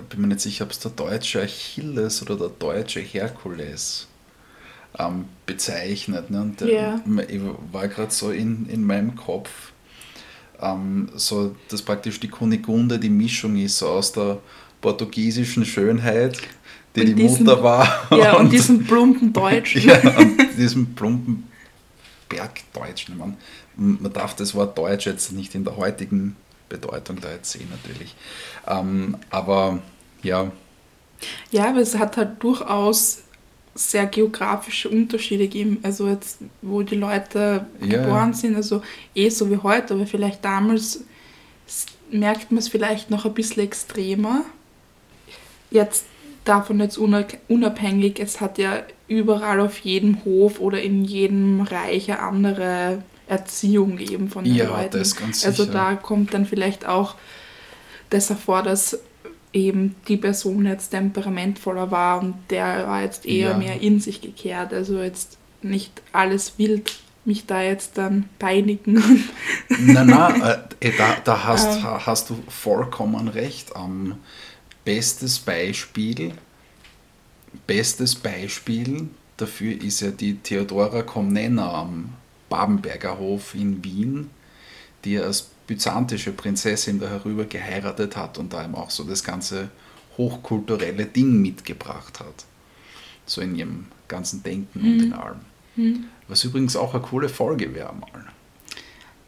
bin 0.09 0.21
mir 0.21 0.27
nicht 0.27 0.41
sicher, 0.41 0.65
ob 0.65 0.71
es 0.71 0.79
der 0.79 0.91
deutsche 0.91 1.41
Achilles 1.41 2.21
oder 2.21 2.35
der 2.35 2.49
deutsche 2.49 2.99
Herkules 2.99 4.07
ähm, 4.99 5.25
bezeichnet. 5.45 6.29
Ne? 6.29 6.41
Und 6.41 6.61
yeah. 6.61 7.01
ich 7.27 7.41
war 7.71 7.87
gerade 7.87 8.11
so 8.11 8.31
in, 8.31 8.67
in 8.67 8.83
meinem 8.83 9.15
Kopf, 9.15 9.71
ähm, 10.61 11.09
so 11.15 11.55
dass 11.69 11.81
praktisch 11.81 12.19
die 12.19 12.27
Kunigunde 12.27 12.99
die 12.99 13.09
Mischung 13.09 13.57
ist 13.57 13.77
so 13.77 13.87
aus 13.87 14.11
der 14.11 14.39
portugiesischen 14.81 15.65
Schönheit, 15.65 16.39
die 16.95 17.01
und 17.01 17.05
die 17.07 17.15
diesen, 17.15 17.45
Mutter 17.45 17.63
war. 17.63 18.07
Ja, 18.17 18.33
und, 18.33 18.45
und 18.45 18.51
diesem 18.51 18.85
plumpen 18.85 19.33
Deutschen. 19.33 19.81
ja, 19.87 20.17
und 20.17 20.37
diesem 20.57 20.93
plumpen 20.95 21.43
Bergdeutschen. 22.29 23.17
Man, 23.17 23.37
man 23.75 24.13
darf 24.13 24.35
das 24.35 24.55
Wort 24.55 24.77
Deutsch 24.77 25.05
jetzt 25.05 25.31
nicht 25.31 25.55
in 25.55 25.63
der 25.63 25.77
heutigen 25.77 26.35
Bedeutung 26.69 27.19
da 27.21 27.31
jetzt 27.31 27.51
sehen, 27.51 27.67
natürlich. 27.69 28.15
Ähm, 28.67 29.17
aber 29.29 29.79
ja. 30.23 30.51
Ja, 31.51 31.69
aber 31.69 31.79
es 31.79 31.97
hat 31.97 32.17
halt 32.17 32.43
durchaus 32.43 33.23
sehr 33.73 34.05
geografische 34.05 34.89
Unterschiede 34.89 35.43
gegeben. 35.43 35.79
Also 35.83 36.07
jetzt, 36.07 36.39
wo 36.61 36.81
die 36.81 36.95
Leute 36.95 37.67
ja. 37.81 37.87
geboren 37.87 38.33
sind, 38.33 38.55
also 38.55 38.81
eh 39.13 39.29
so 39.29 39.49
wie 39.51 39.57
heute, 39.57 39.93
aber 39.93 40.07
vielleicht 40.07 40.43
damals 40.43 41.03
merkt 42.09 42.51
man 42.51 42.59
es 42.59 42.69
vielleicht 42.69 43.11
noch 43.11 43.25
ein 43.25 43.33
bisschen 43.33 43.63
extremer. 43.63 44.43
Jetzt 45.71 46.05
davon 46.45 46.79
jetzt 46.79 46.97
unabhängig, 46.97 48.19
es 48.19 48.39
hat 48.39 48.57
ja 48.57 48.83
überall 49.07 49.59
auf 49.59 49.79
jedem 49.79 50.23
Hof 50.23 50.59
oder 50.59 50.81
in 50.81 51.03
jedem 51.03 51.61
Reich 51.61 52.09
eine 52.09 52.19
andere 52.19 53.03
Erziehung 53.27 53.97
gegeben 53.97 54.29
von 54.29 54.43
den 54.43 54.55
ja, 54.55 54.67
Leuten. 54.67 54.99
Das 54.99 55.15
ganz 55.15 55.45
also 55.45 55.65
da 55.65 55.95
kommt 55.95 56.33
dann 56.33 56.45
vielleicht 56.45 56.85
auch 56.85 57.15
das 58.09 58.29
hervor, 58.29 58.63
dass 58.63 58.99
eben 59.53 59.95
die 60.07 60.17
Person 60.17 60.65
jetzt 60.65 60.89
temperamentvoller 60.89 61.89
war 61.89 62.21
und 62.21 62.35
der 62.49 62.87
war 62.87 63.01
jetzt 63.01 63.25
eher 63.25 63.51
ja. 63.51 63.57
mehr 63.57 63.81
in 63.81 63.99
sich 63.99 64.21
gekehrt. 64.21 64.73
Also 64.73 65.01
jetzt 65.01 65.37
nicht 65.61 66.01
alles 66.11 66.53
wild 66.57 66.99
mich 67.25 67.47
da 67.47 67.61
jetzt 67.61 67.97
dann 67.97 68.29
peinigen. 68.37 69.23
Nein, 69.69 70.07
nein, 70.07 70.41
äh, 70.79 70.91
da, 70.95 71.17
da 71.23 71.43
hast, 71.43 71.77
ähm, 71.77 72.05
hast 72.05 72.29
du 72.29 72.37
vollkommen 72.47 73.27
recht. 73.27 73.71
Ähm, 73.75 74.15
bestes 74.83 75.39
Beispiel, 75.39 76.33
bestes 77.65 78.13
Beispiel 78.13 79.09
dafür 79.37 79.81
ist 79.81 80.01
ja 80.01 80.11
die 80.11 80.35
Theodora 80.37 81.01
Komnena 81.01 81.73
am 81.73 82.13
Babenberger 82.49 83.17
Hof 83.17 83.55
in 83.55 83.83
Wien, 83.83 84.29
die 85.03 85.17
als 85.17 85.49
byzantische 85.67 86.31
Prinzessin 86.31 86.99
da 86.99 87.07
herüber 87.07 87.45
geheiratet 87.45 88.15
hat 88.15 88.37
und 88.37 88.53
da 88.53 88.63
eben 88.63 88.75
auch 88.75 88.91
so 88.91 89.03
das 89.03 89.23
ganze 89.23 89.69
hochkulturelle 90.17 91.05
Ding 91.05 91.41
mitgebracht 91.41 92.19
hat. 92.19 92.45
So 93.25 93.41
in 93.41 93.55
ihrem 93.55 93.87
ganzen 94.07 94.43
Denken 94.43 94.79
mhm. 94.79 94.93
und 94.93 95.03
in 95.03 95.13
allem. 95.13 95.39
Mhm. 95.75 96.05
Was 96.27 96.43
übrigens 96.43 96.75
auch 96.75 96.93
eine 96.93 97.03
coole 97.03 97.29
Folge 97.29 97.73
wäre 97.73 97.93
mal. 97.93 98.25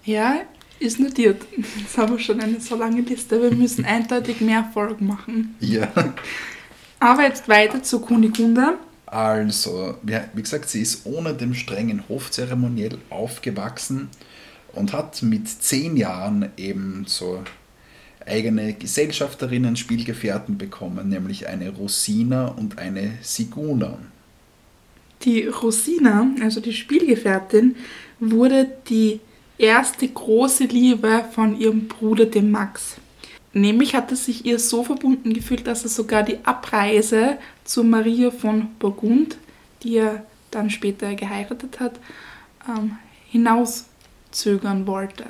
Ja, 0.03 0.41
ist 0.79 0.99
notiert. 0.99 1.41
Jetzt 1.77 1.97
haben 1.97 2.13
wir 2.13 2.19
schon 2.19 2.39
eine 2.39 2.59
so 2.59 2.75
lange 2.75 3.01
Liste. 3.01 3.41
Wir 3.41 3.51
müssen 3.51 3.85
eindeutig 3.85 4.41
mehr 4.41 4.69
Folgen 4.73 5.07
machen. 5.07 5.55
Ja. 5.59 5.91
Aber 6.99 7.23
jetzt 7.23 7.49
weiter 7.49 7.83
zu 7.83 7.99
Kunigunde. 7.99 8.77
Also, 9.07 9.95
wie 10.03 10.41
gesagt, 10.41 10.69
sie 10.69 10.81
ist 10.81 11.05
ohne 11.05 11.33
dem 11.33 11.53
strengen 11.53 12.03
Hofzeremoniell 12.09 12.97
aufgewachsen 13.09 14.09
und 14.73 14.91
hat 14.91 15.23
mit 15.23 15.47
zehn 15.47 15.95
Jahren 15.95 16.49
eben 16.57 17.05
so 17.07 17.41
eigene 18.25 18.73
Gesellschafterinnen, 18.73 19.77
Spielgefährten 19.77 20.57
bekommen, 20.57 21.07
nämlich 21.07 21.47
eine 21.47 21.69
Rosina 21.69 22.49
und 22.49 22.77
eine 22.77 23.13
Siguna. 23.21 23.97
Die 25.23 25.47
Rosina, 25.47 26.27
also 26.41 26.59
die 26.59 26.73
Spielgefährtin, 26.73 27.77
wurde 28.19 28.69
die 28.89 29.21
erste 29.57 30.07
große 30.07 30.65
Liebe 30.65 31.23
von 31.31 31.57
ihrem 31.59 31.87
Bruder, 31.87 32.25
dem 32.25 32.51
Max. 32.51 32.97
Nämlich 33.53 33.95
hat 33.95 34.11
er 34.11 34.17
sich 34.17 34.45
ihr 34.45 34.59
so 34.59 34.83
verbunden 34.83 35.33
gefühlt, 35.33 35.67
dass 35.67 35.83
er 35.83 35.89
sogar 35.89 36.23
die 36.23 36.45
Abreise 36.45 37.37
zu 37.63 37.83
Maria 37.83 38.31
von 38.31 38.67
Burgund, 38.79 39.37
die 39.83 39.97
er 39.97 40.25
dann 40.51 40.69
später 40.69 41.15
geheiratet 41.15 41.79
hat, 41.79 41.99
ähm, 42.67 42.97
hinaus 43.29 43.85
zögern 44.31 44.85
wollte. 44.87 45.25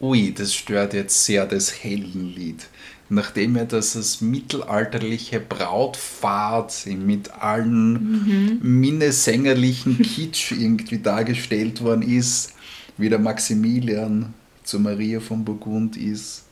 Ui, 0.00 0.34
das 0.34 0.54
stört 0.54 0.92
jetzt 0.94 1.24
sehr 1.24 1.46
das 1.46 1.82
Heldenlied. 1.82 2.66
Nachdem 3.08 3.56
ja 3.56 3.64
das 3.64 3.96
als 3.96 4.20
mittelalterliche 4.20 5.40
Brautfahrt 5.40 6.86
mit 6.86 7.30
allen 7.32 7.92
mhm. 7.92 8.58
minnesängerlichen 8.80 9.98
Kitsch 10.02 10.52
irgendwie 10.52 10.98
dargestellt 10.98 11.82
worden 11.82 12.02
ist, 12.02 12.52
wie 12.96 13.08
der 13.08 13.18
Maximilian 13.18 14.34
zu 14.62 14.80
Maria 14.80 15.20
von 15.20 15.44
Burgund 15.44 15.96
ist, 15.96 16.43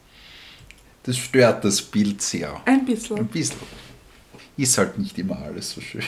das 1.04 1.16
stört 1.16 1.64
das 1.64 1.82
Bild 1.82 2.22
sehr. 2.22 2.60
Ein 2.64 2.84
bisschen. 2.84 3.18
Ein 3.18 3.26
bisschen. 3.26 3.58
Ist 4.56 4.78
halt 4.78 4.98
nicht 4.98 5.18
immer 5.18 5.38
alles 5.38 5.70
so 5.72 5.80
schön. 5.80 6.02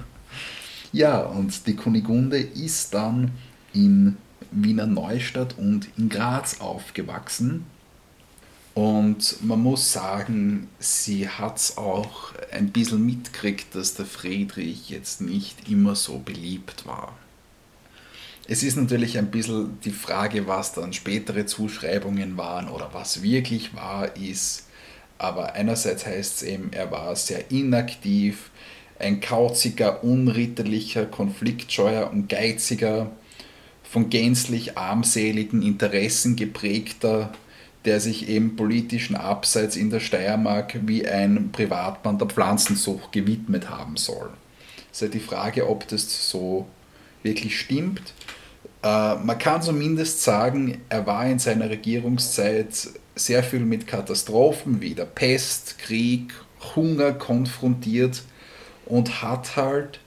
ja, 0.92 1.20
und 1.20 1.66
die 1.66 1.76
Kunigunde 1.76 2.38
ist 2.38 2.94
dann 2.94 3.32
in 3.72 4.16
Wiener 4.50 4.86
Neustadt 4.86 5.56
und 5.58 5.88
in 5.96 6.08
Graz 6.08 6.60
aufgewachsen. 6.60 7.66
Und 8.74 9.44
man 9.44 9.60
muss 9.62 9.92
sagen, 9.92 10.68
sie 10.78 11.28
hat 11.28 11.58
es 11.58 11.76
auch 11.76 12.32
ein 12.52 12.70
bisschen 12.70 13.04
mitgekriegt, 13.04 13.74
dass 13.74 13.94
der 13.94 14.06
Friedrich 14.06 14.88
jetzt 14.90 15.20
nicht 15.20 15.68
immer 15.68 15.94
so 15.94 16.18
beliebt 16.18 16.86
war. 16.86 17.14
Es 18.52 18.64
ist 18.64 18.76
natürlich 18.76 19.16
ein 19.16 19.30
bisschen 19.30 19.78
die 19.84 19.92
Frage, 19.92 20.48
was 20.48 20.72
dann 20.72 20.92
spätere 20.92 21.46
Zuschreibungen 21.46 22.36
waren 22.36 22.68
oder 22.68 22.90
was 22.92 23.22
wirklich 23.22 23.76
wahr 23.76 24.16
ist. 24.16 24.66
Aber 25.18 25.52
einerseits 25.52 26.04
heißt 26.04 26.38
es 26.38 26.42
eben, 26.42 26.72
er 26.72 26.90
war 26.90 27.14
sehr 27.14 27.52
inaktiv, 27.52 28.50
ein 28.98 29.20
kauziger, 29.20 30.02
unritterlicher, 30.02 31.06
konfliktscheuer 31.06 32.10
und 32.10 32.28
geiziger 32.28 33.12
von 33.84 34.10
gänzlich 34.10 34.76
armseligen 34.76 35.62
Interessen 35.62 36.34
geprägter, 36.34 37.32
der 37.84 38.00
sich 38.00 38.28
eben 38.28 38.56
politischen 38.56 39.14
Abseits 39.14 39.76
in 39.76 39.90
der 39.90 40.00
Steiermark 40.00 40.76
wie 40.88 41.06
ein 41.06 41.52
Privatmann 41.52 42.18
der 42.18 42.26
Pflanzensucht 42.26 43.12
gewidmet 43.12 43.70
haben 43.70 43.96
soll. 43.96 44.30
Es 44.90 44.96
ist 44.96 45.02
ja 45.02 45.08
die 45.08 45.24
Frage, 45.24 45.68
ob 45.70 45.86
das 45.86 46.28
so 46.28 46.66
wirklich 47.22 47.56
stimmt. 47.56 48.12
Äh, 48.82 49.16
man 49.16 49.38
kann 49.38 49.62
zumindest 49.62 50.22
sagen, 50.22 50.80
er 50.88 51.06
war 51.06 51.26
in 51.26 51.38
seiner 51.38 51.68
Regierungszeit 51.68 52.88
sehr 53.14 53.42
viel 53.42 53.60
mit 53.60 53.86
Katastrophen 53.86 54.80
wie 54.80 54.94
der 54.94 55.04
Pest, 55.04 55.78
Krieg, 55.78 56.32
Hunger 56.74 57.12
konfrontiert 57.12 58.22
und 58.86 59.22
hat 59.22 59.56
halt 59.56 60.00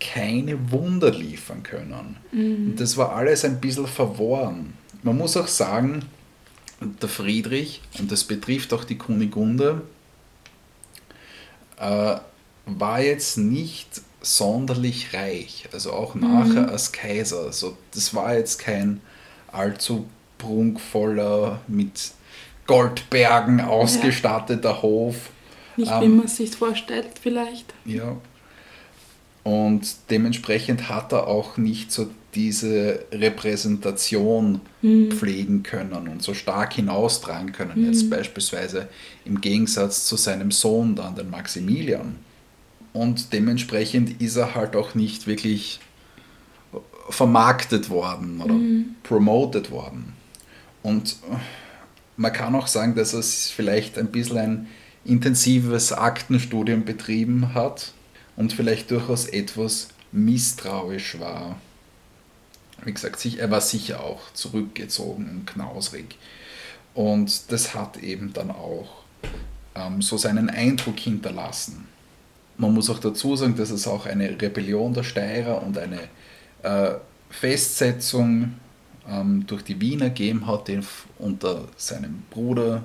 keine 0.00 0.70
Wunder 0.70 1.10
liefern 1.10 1.62
können. 1.62 2.16
Mhm. 2.32 2.70
Und 2.70 2.80
das 2.80 2.96
war 2.96 3.14
alles 3.14 3.44
ein 3.44 3.60
bisschen 3.60 3.86
verworren. 3.86 4.74
Man 5.02 5.16
muss 5.16 5.36
auch 5.36 5.46
sagen, 5.46 6.04
der 6.80 7.08
Friedrich, 7.08 7.80
und 7.98 8.12
das 8.12 8.24
betrifft 8.24 8.72
auch 8.72 8.84
die 8.84 8.98
Kunigunde, 8.98 9.82
äh, 11.78 12.16
war 12.66 13.00
jetzt 13.00 13.38
nicht 13.38 14.02
sonderlich 14.26 15.14
reich, 15.14 15.68
also 15.72 15.92
auch 15.92 16.14
nachher 16.14 16.62
mhm. 16.62 16.68
als 16.68 16.92
Kaiser. 16.92 17.44
Also 17.44 17.76
das 17.92 18.14
war 18.14 18.34
jetzt 18.34 18.58
kein 18.58 19.00
allzu 19.52 20.06
prunkvoller, 20.38 21.60
mit 21.68 22.10
Goldbergen 22.66 23.60
ausgestatteter 23.60 24.70
ja. 24.70 24.82
Hof. 24.82 25.30
Nicht 25.76 25.90
ähm, 25.92 26.02
wie 26.02 26.08
man 26.08 26.28
sich 26.28 26.50
vorstellt, 26.50 27.06
vielleicht. 27.20 27.72
Ja, 27.84 28.16
Und 29.44 29.86
dementsprechend 30.10 30.88
hat 30.88 31.12
er 31.12 31.28
auch 31.28 31.56
nicht 31.56 31.92
so 31.92 32.08
diese 32.34 33.04
Repräsentation 33.12 34.60
mhm. 34.82 35.10
pflegen 35.10 35.62
können 35.62 36.08
und 36.08 36.22
so 36.22 36.34
stark 36.34 36.74
hinaustragen 36.74 37.52
können. 37.52 37.80
Mhm. 37.80 37.86
Jetzt 37.86 38.10
beispielsweise 38.10 38.88
im 39.24 39.40
Gegensatz 39.40 40.04
zu 40.04 40.16
seinem 40.16 40.50
Sohn, 40.50 40.96
dann 40.96 41.14
den 41.14 41.30
Maximilian. 41.30 42.16
Und 42.96 43.34
dementsprechend 43.34 44.22
ist 44.22 44.36
er 44.36 44.54
halt 44.54 44.74
auch 44.74 44.94
nicht 44.94 45.26
wirklich 45.26 45.80
vermarktet 47.10 47.90
worden 47.90 48.40
oder 48.40 48.54
mhm. 48.54 48.94
promoted 49.02 49.70
worden. 49.70 50.14
Und 50.82 51.16
man 52.16 52.32
kann 52.32 52.54
auch 52.54 52.66
sagen, 52.66 52.94
dass 52.94 53.12
er 53.12 53.22
vielleicht 53.22 53.98
ein 53.98 54.10
bisschen 54.10 54.38
ein 54.38 54.68
intensives 55.04 55.92
Aktenstudium 55.92 56.86
betrieben 56.86 57.52
hat 57.52 57.92
und 58.34 58.54
vielleicht 58.54 58.90
durchaus 58.90 59.26
etwas 59.26 59.88
misstrauisch 60.10 61.20
war. 61.20 61.60
Wie 62.82 62.94
gesagt, 62.94 63.22
er 63.26 63.50
war 63.50 63.60
sicher 63.60 64.02
auch 64.02 64.32
zurückgezogen 64.32 65.28
und 65.28 65.46
knausrig. 65.46 66.16
Und 66.94 67.52
das 67.52 67.74
hat 67.74 67.98
eben 67.98 68.32
dann 68.32 68.50
auch 68.50 69.04
ähm, 69.74 70.00
so 70.00 70.16
seinen 70.16 70.48
Eindruck 70.48 70.98
hinterlassen. 70.98 71.88
Man 72.58 72.72
muss 72.72 72.88
auch 72.90 72.98
dazu 72.98 73.36
sagen, 73.36 73.56
dass 73.56 73.70
es 73.70 73.86
auch 73.86 74.06
eine 74.06 74.40
Rebellion 74.40 74.94
der 74.94 75.02
Steirer 75.02 75.62
und 75.62 75.76
eine 75.76 76.00
äh, 76.62 76.94
Festsetzung 77.30 78.54
ähm, 79.08 79.46
durch 79.46 79.62
die 79.62 79.80
Wiener 79.80 80.08
gegeben 80.08 80.46
hat, 80.46 80.68
die 80.68 80.80
unter 81.18 81.68
seinem 81.76 82.22
Bruder, 82.30 82.82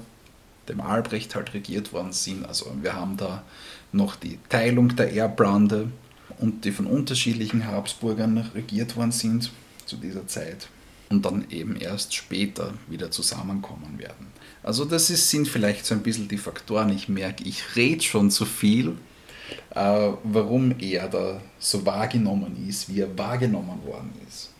dem 0.67 0.81
Albrecht, 0.81 1.35
halt 1.35 1.53
regiert 1.53 1.93
worden 1.93 2.11
sind. 2.11 2.45
Also 2.45 2.71
wir 2.81 2.93
haben 2.93 3.17
da 3.17 3.43
noch 3.91 4.15
die 4.15 4.39
Teilung 4.49 4.95
der 4.95 5.13
Erbbrande 5.13 5.89
und 6.39 6.65
die 6.65 6.71
von 6.71 6.87
unterschiedlichen 6.87 7.67
Habsburgern 7.67 8.49
regiert 8.55 8.95
worden 8.95 9.11
sind 9.11 9.51
zu 9.85 9.97
dieser 9.97 10.27
Zeit 10.27 10.67
und 11.09 11.25
dann 11.25 11.45
eben 11.49 11.75
erst 11.75 12.13
später 12.13 12.73
wieder 12.87 13.11
zusammenkommen 13.11 13.99
werden. 13.99 14.27
Also 14.63 14.85
das 14.85 15.09
ist, 15.09 15.29
sind 15.29 15.47
vielleicht 15.47 15.85
so 15.85 15.93
ein 15.93 16.03
bisschen 16.03 16.27
die 16.27 16.37
Faktoren. 16.37 16.89
Ich 16.89 17.09
merke, 17.09 17.43
ich 17.43 17.75
rede 17.75 18.03
schon 18.03 18.31
zu 18.31 18.45
viel, 18.45 18.95
äh, 19.73 20.09
warum 20.23 20.75
er 20.79 21.07
da 21.07 21.41
so 21.59 21.85
wahrgenommen 21.85 22.65
ist, 22.67 22.93
wie 22.93 23.01
er 23.01 23.17
wahrgenommen 23.17 23.79
worden 23.85 24.11
ist. 24.27 24.51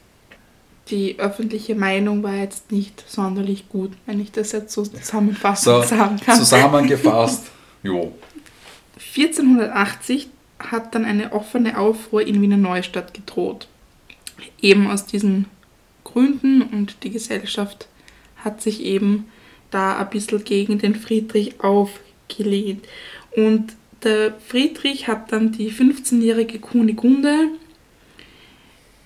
Die 0.90 1.20
öffentliche 1.20 1.76
Meinung 1.76 2.24
war 2.24 2.36
jetzt 2.36 2.72
nicht 2.72 3.04
sonderlich 3.08 3.70
gut, 3.70 3.92
wenn 4.06 4.20
ich 4.20 4.32
das 4.32 4.52
jetzt 4.52 4.74
so 4.74 4.84
zusammenfassend 4.84 5.84
so, 5.84 5.96
sagen 5.96 6.20
kann. 6.20 6.38
Zusammengefasst, 6.38 7.44
jo. 7.84 8.14
1480 9.16 10.30
hat 10.60 10.94
dann 10.94 11.06
eine 11.06 11.34
offene 11.34 11.78
Aufruhr 11.78 12.26
in 12.26 12.42
Wiener 12.42 12.58
Neustadt 12.58 13.14
gedroht. 13.14 13.68
Eben 14.62 14.90
aus 14.90 15.06
diesen 15.06 15.46
Gründen 16.04 16.62
und 16.62 17.04
die 17.04 17.12
Gesellschaft 17.12 17.88
hat 18.38 18.62
sich 18.62 18.84
eben 18.84 19.28
da 19.70 19.98
ein 19.98 20.10
bisschen 20.10 20.44
gegen 20.44 20.78
den 20.78 20.96
Friedrich 20.96 21.60
aufgelehnt. 21.62 22.86
Und 23.36 23.74
der 24.04 24.34
Friedrich 24.48 25.08
hat 25.08 25.32
dann 25.32 25.52
die 25.52 25.72
15-jährige 25.72 26.60
Kunigunde 26.60 27.50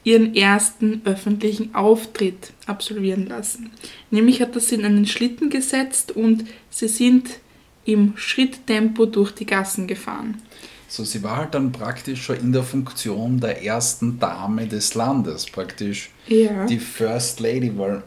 ihren 0.04 0.36
ersten 0.36 1.02
öffentlichen 1.04 1.74
Auftritt 1.74 2.54
absolvieren 2.68 3.28
lassen. 3.28 3.72
Nämlich 4.12 4.42
hat 4.42 4.56
er 4.56 4.62
sie 4.62 4.76
in 4.76 4.86
einen 4.86 5.08
Schlitten 5.08 5.50
gesetzt 5.50 6.12
und 6.12 6.46
sie 6.70 6.88
sind 6.88 7.40
im 7.86 8.14
Schritttempo 8.16 9.06
durch 9.06 9.32
die 9.32 9.46
Gassen 9.46 9.88
gefahren. 9.88 10.42
So, 10.88 11.04
sie 11.04 11.24
war 11.24 11.38
halt 11.38 11.56
dann 11.56 11.72
praktisch 11.72 12.24
schon 12.24 12.38
in 12.38 12.52
der 12.52 12.64
Funktion 12.64 13.40
der 13.40 13.64
ersten 13.64 14.20
Dame 14.20 14.68
des 14.68 14.94
Landes, 14.94 15.46
praktisch 15.48 16.12
ja. 16.28 16.66
die 16.68 16.80
First 16.80 17.40
Lady, 17.40 17.76
weil, 17.76 18.04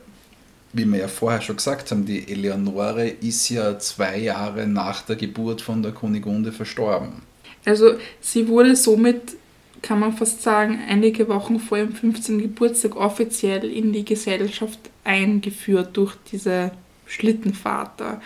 wie 0.78 0.86
wir 0.86 1.00
ja 1.00 1.08
vorher 1.08 1.42
schon 1.42 1.56
gesagt 1.56 1.90
haben, 1.90 2.06
die 2.06 2.30
Eleonore 2.30 3.08
ist 3.08 3.50
ja 3.50 3.78
zwei 3.78 4.18
Jahre 4.18 4.66
nach 4.66 5.02
der 5.02 5.16
Geburt 5.16 5.60
von 5.60 5.82
der 5.82 5.92
Kunigunde 5.92 6.52
verstorben. 6.52 7.22
Also 7.64 7.94
sie 8.20 8.48
wurde 8.48 8.76
somit, 8.76 9.36
kann 9.82 10.00
man 10.00 10.16
fast 10.16 10.42
sagen, 10.42 10.78
einige 10.88 11.28
Wochen 11.28 11.60
vor 11.60 11.76
ihrem 11.76 11.92
15. 11.92 12.40
Geburtstag 12.40 12.96
offiziell 12.96 13.70
in 13.70 13.92
die 13.92 14.04
Gesellschaft 14.04 14.78
eingeführt 15.04 15.96
durch 15.96 16.14
diese 16.30 16.70
Schlittenvater. 17.06 18.22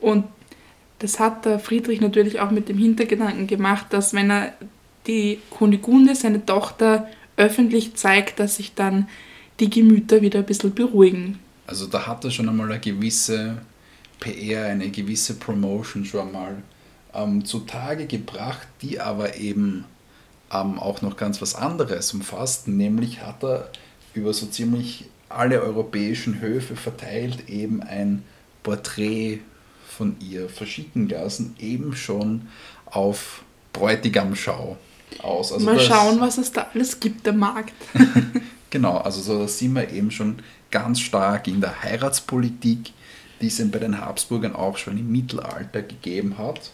Und 0.00 0.24
das 0.98 1.20
hat 1.20 1.44
der 1.44 1.58
Friedrich 1.58 2.00
natürlich 2.00 2.40
auch 2.40 2.50
mit 2.50 2.68
dem 2.68 2.78
Hintergedanken 2.78 3.46
gemacht, 3.46 3.86
dass 3.90 4.12
wenn 4.12 4.30
er 4.30 4.54
die 5.06 5.38
Kunigunde, 5.50 6.14
seine 6.14 6.44
Tochter, 6.44 7.08
öffentlich 7.36 7.94
zeigt, 7.94 8.38
dass 8.40 8.56
sich 8.56 8.74
dann 8.74 9.08
die 9.60 9.70
Gemüter 9.70 10.22
wieder 10.22 10.40
ein 10.40 10.46
bisschen 10.46 10.74
beruhigen. 10.74 11.38
Also 11.66 11.86
da 11.86 12.06
hat 12.06 12.24
er 12.24 12.30
schon 12.30 12.48
einmal 12.48 12.70
eine 12.70 12.80
gewisse 12.80 13.58
PR, 14.20 14.66
eine 14.66 14.90
gewisse 14.90 15.34
Promotion 15.34 16.04
schon 16.04 16.28
einmal 16.28 16.62
ähm, 17.14 17.44
zutage 17.44 18.06
gebracht, 18.06 18.66
die 18.82 19.00
aber 19.00 19.36
eben 19.36 19.84
ähm, 20.52 20.78
auch 20.78 21.02
noch 21.02 21.16
ganz 21.16 21.40
was 21.40 21.54
anderes 21.54 22.12
umfasst, 22.12 22.68
nämlich 22.68 23.22
hat 23.22 23.42
er 23.42 23.70
über 24.14 24.32
so 24.32 24.46
ziemlich 24.46 25.06
alle 25.28 25.62
europäischen 25.62 26.40
Höfe 26.40 26.76
verteilt 26.76 27.48
eben 27.48 27.82
ein 27.82 28.22
Porträt 28.62 29.40
von 29.88 30.16
ihr 30.20 30.48
verschicken 30.48 31.08
lassen, 31.08 31.54
eben 31.58 31.96
schon 31.96 32.48
auf 32.86 33.42
Bräutigamschau 33.72 34.76
aus. 35.22 35.52
Also 35.52 35.64
Mal 35.64 35.80
schauen, 35.80 36.20
was 36.20 36.38
es 36.38 36.52
da 36.52 36.68
alles 36.72 37.00
gibt, 37.00 37.26
der 37.26 37.32
Markt. 37.32 37.74
genau, 38.70 38.98
also 38.98 39.20
so 39.20 39.40
da 39.40 39.48
sind 39.48 39.74
wir 39.74 39.90
eben 39.90 40.10
schon 40.10 40.38
ganz 40.74 40.98
stark 40.98 41.46
in 41.46 41.60
der 41.60 41.84
Heiratspolitik, 41.84 42.92
die 43.40 43.46
es 43.46 43.70
bei 43.70 43.78
den 43.78 44.00
Habsburgern 44.00 44.56
auch 44.56 44.76
schon 44.76 44.98
im 44.98 45.12
Mittelalter 45.12 45.82
gegeben 45.82 46.36
hat. 46.36 46.72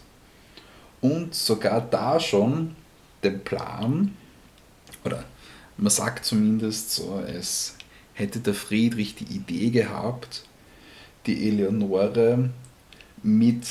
Und 1.01 1.35
sogar 1.35 1.81
da 1.81 2.19
schon 2.19 2.75
den 3.23 3.43
Plan, 3.43 4.17
oder 5.05 5.23
man 5.77 5.91
sagt 5.91 6.25
zumindest 6.25 6.95
so, 6.95 7.23
es 7.27 7.75
hätte 8.15 8.39
der 8.39 8.55
Friedrich 8.55 9.13
die 9.13 9.35
Idee 9.35 9.69
gehabt, 9.69 10.45
die 11.27 11.47
Eleonore 11.47 12.49
mit 13.21 13.67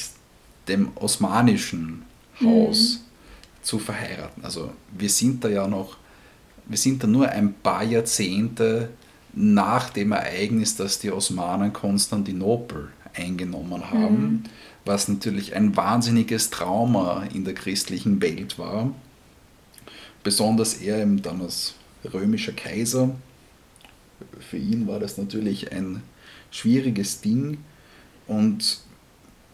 dem 0.69 0.93
osmanischen 0.95 2.05
Haus 2.41 3.01
mhm. 3.01 3.63
zu 3.65 3.79
verheiraten. 3.81 4.45
Also 4.45 4.73
wir 4.97 5.11
sind 5.11 5.43
da 5.43 5.49
ja 5.49 5.67
noch, 5.67 5.97
wir 6.67 6.79
sind 6.79 7.03
da 7.03 7.09
nur 7.09 7.29
ein 7.29 7.53
paar 7.53 7.83
Jahrzehnte 7.83 8.91
nach 9.33 9.91
dem 9.91 10.13
Ereignis, 10.13 10.77
dass 10.77 10.99
die 10.99 11.11
Osmanen 11.11 11.73
Konstantinopel 11.73 12.89
eingenommen 13.15 13.91
haben, 13.91 14.23
mhm. 14.23 14.43
was 14.85 15.09
natürlich 15.09 15.55
ein 15.55 15.77
wahnsinniges 15.77 16.51
Trauma 16.51 17.25
in 17.33 17.45
der 17.45 17.55
christlichen 17.55 18.21
Welt 18.23 18.59
war. 18.59 18.93
Besonders 20.23 20.75
er 20.75 21.03
eben 21.03 21.23
dann 21.23 21.41
als 21.41 21.75
römischer 22.13 22.53
Kaiser. 22.53 23.11
Für 24.39 24.59
ihn 24.59 24.87
war 24.87 25.01
das 25.01 25.17
natürlich 25.17 25.73
ein 25.73 26.03
schwieriges 26.51 27.21
Ding 27.21 27.59
und 28.27 28.81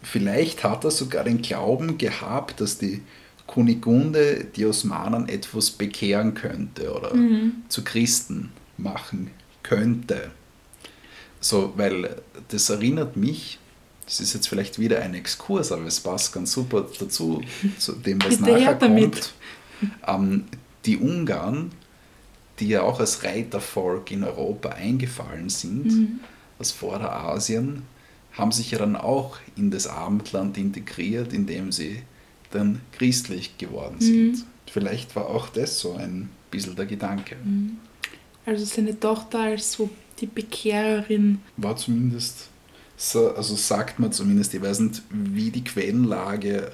Vielleicht 0.03 0.63
hat 0.63 0.85
er 0.85 0.93
sogar 0.93 1.25
den 1.25 1.43
Glauben 1.43 1.99
gehabt, 1.99 2.61
dass 2.61 2.79
die 2.79 3.03
Kunigunde 3.49 4.47
die 4.55 4.65
Osmanen 4.65 5.29
etwas 5.29 5.71
bekehren 5.71 6.35
könnte 6.35 6.95
oder 6.95 7.13
mhm. 7.15 7.65
zu 7.69 7.83
Christen 7.83 8.53
machen 8.77 9.33
könnte. 9.69 10.31
So, 11.41 11.73
weil 11.77 12.17
das 12.49 12.71
erinnert 12.71 13.17
mich, 13.17 13.59
das 14.05 14.21
ist 14.21 14.35
jetzt 14.35 14.49
vielleicht 14.49 14.79
wieder 14.79 15.01
ein 15.01 15.15
Exkurs, 15.15 15.73
aber 15.73 15.85
es 15.85 16.01
passt 16.01 16.33
ganz 16.33 16.53
super 16.53 16.87
dazu, 16.99 17.43
zu 17.79 17.93
dem, 17.93 18.23
was 18.25 18.41
nachher 18.41 18.77
kommt. 18.77 19.35
Ähm, 20.07 20.45
die 20.87 20.97
Ungarn, 20.97 21.73
die 22.59 22.69
ja 22.69 22.83
auch 22.83 23.01
als 23.01 23.25
Reitervolk 23.25 24.11
in 24.11 24.25
Europa 24.25 24.71
eingefallen 24.71 25.49
sind, 25.49 25.87
mhm. 25.87 26.21
aus 26.59 26.71
Vorderasien, 26.71 27.83
haben 28.33 28.53
sich 28.53 28.71
ja 28.71 28.79
dann 28.79 28.97
auch 28.97 29.39
in 29.57 29.71
das 29.71 29.87
Abendland 29.87 30.57
integriert, 30.57 31.33
indem 31.33 31.73
sie 31.73 32.03
dann 32.51 32.81
christlich 32.93 33.59
geworden 33.59 33.97
sind. 33.99 34.33
Mhm. 34.33 34.43
Vielleicht 34.71 35.17
war 35.17 35.27
auch 35.27 35.49
das 35.49 35.79
so 35.79 35.95
ein 35.95 36.29
bisschen 36.51 36.77
der 36.77 36.87
Gedanke. 36.87 37.37
Mhm. 37.43 37.79
Also 38.47 38.65
seine 38.65 38.99
Tochter 38.99 39.41
als 39.41 39.73
so 39.73 39.91
die 40.21 40.27
Bekehrerin. 40.27 41.41
War 41.57 41.77
zumindest, 41.77 42.49
so, 42.97 43.35
also 43.35 43.55
sagt 43.55 43.99
man 43.99 44.13
zumindest, 44.13 44.55
ich 44.55 44.63
weiß 44.63 44.81
nicht, 44.81 45.03
wie 45.11 45.51
die 45.51 45.65
Quellenlage 45.65 46.73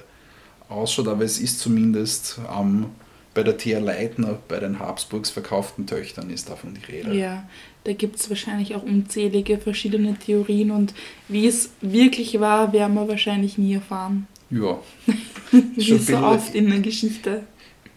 ausschaut, 0.69 1.07
aber 1.07 1.25
es 1.25 1.39
ist 1.39 1.59
zumindest 1.59 2.39
ähm, 2.57 2.85
bei 3.33 3.43
der 3.43 3.57
Thea 3.57 3.79
Leitner, 3.79 4.37
bei 4.47 4.59
den 4.59 4.79
Habsburgs 4.79 5.31
verkauften 5.31 5.87
Töchtern 5.87 6.29
ist 6.29 6.49
davon 6.49 6.75
die 6.75 6.91
Rede. 6.91 7.15
Ja, 7.15 7.49
da 7.83 7.93
gibt 7.93 8.17
es 8.17 8.29
wahrscheinlich 8.29 8.75
auch 8.75 8.83
unzählige 8.83 9.57
verschiedene 9.57 10.17
Theorien 10.17 10.71
und 10.71 10.93
wie 11.27 11.47
es 11.47 11.71
wirklich 11.81 12.39
war, 12.39 12.71
werden 12.73 12.93
wir 12.93 13.07
wahrscheinlich 13.07 13.57
nie 13.57 13.73
erfahren. 13.73 14.27
Ja. 14.51 14.79
wie 15.51 15.97
so 15.97 16.17
oft 16.17 16.53
in 16.53 16.69
der 16.69 16.79
Geschichte. 16.79 17.43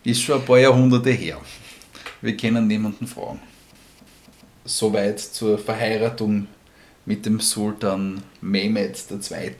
Ist 0.04 0.22
schon 0.22 0.40
ein 0.40 0.46
paar 0.46 0.58
Jahrhunderte 0.58 1.10
her. 1.10 1.40
Wir 2.22 2.36
kennen 2.36 2.66
niemanden 2.66 3.06
fragen. 3.06 3.40
Soweit 4.66 5.20
zur 5.20 5.58
Verheiratung 5.58 6.48
mit 7.04 7.24
dem 7.24 7.40
Sultan 7.40 8.22
Mehmed 8.40 9.02
II. 9.10 9.50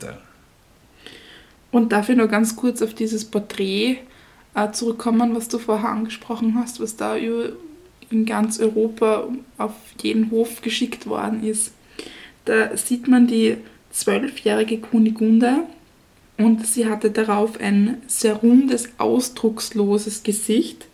Und 1.71 1.91
darf 1.91 2.09
ich 2.09 2.17
noch 2.17 2.29
ganz 2.29 2.55
kurz 2.55 2.81
auf 2.81 2.93
dieses 2.93 3.25
Porträt 3.25 3.99
äh, 4.53 4.71
zurückkommen, 4.71 5.33
was 5.35 5.47
du 5.47 5.57
vorher 5.57 5.89
angesprochen 5.89 6.55
hast, 6.55 6.79
was 6.79 6.97
da 6.97 7.15
in 7.15 8.25
ganz 8.25 8.59
Europa 8.59 9.27
auf 9.57 9.73
jeden 10.01 10.29
Hof 10.31 10.61
geschickt 10.61 11.07
worden 11.07 11.43
ist. 11.43 11.71
Da 12.45 12.75
sieht 12.75 13.07
man 13.07 13.27
die 13.27 13.57
zwölfjährige 13.91 14.79
Kunigunde 14.79 15.59
und 16.37 16.65
sie 16.65 16.87
hatte 16.87 17.11
darauf 17.11 17.59
ein 17.59 18.01
sehr 18.07 18.35
rundes, 18.35 18.89
ausdrucksloses 18.97 20.23
Gesicht 20.23 20.87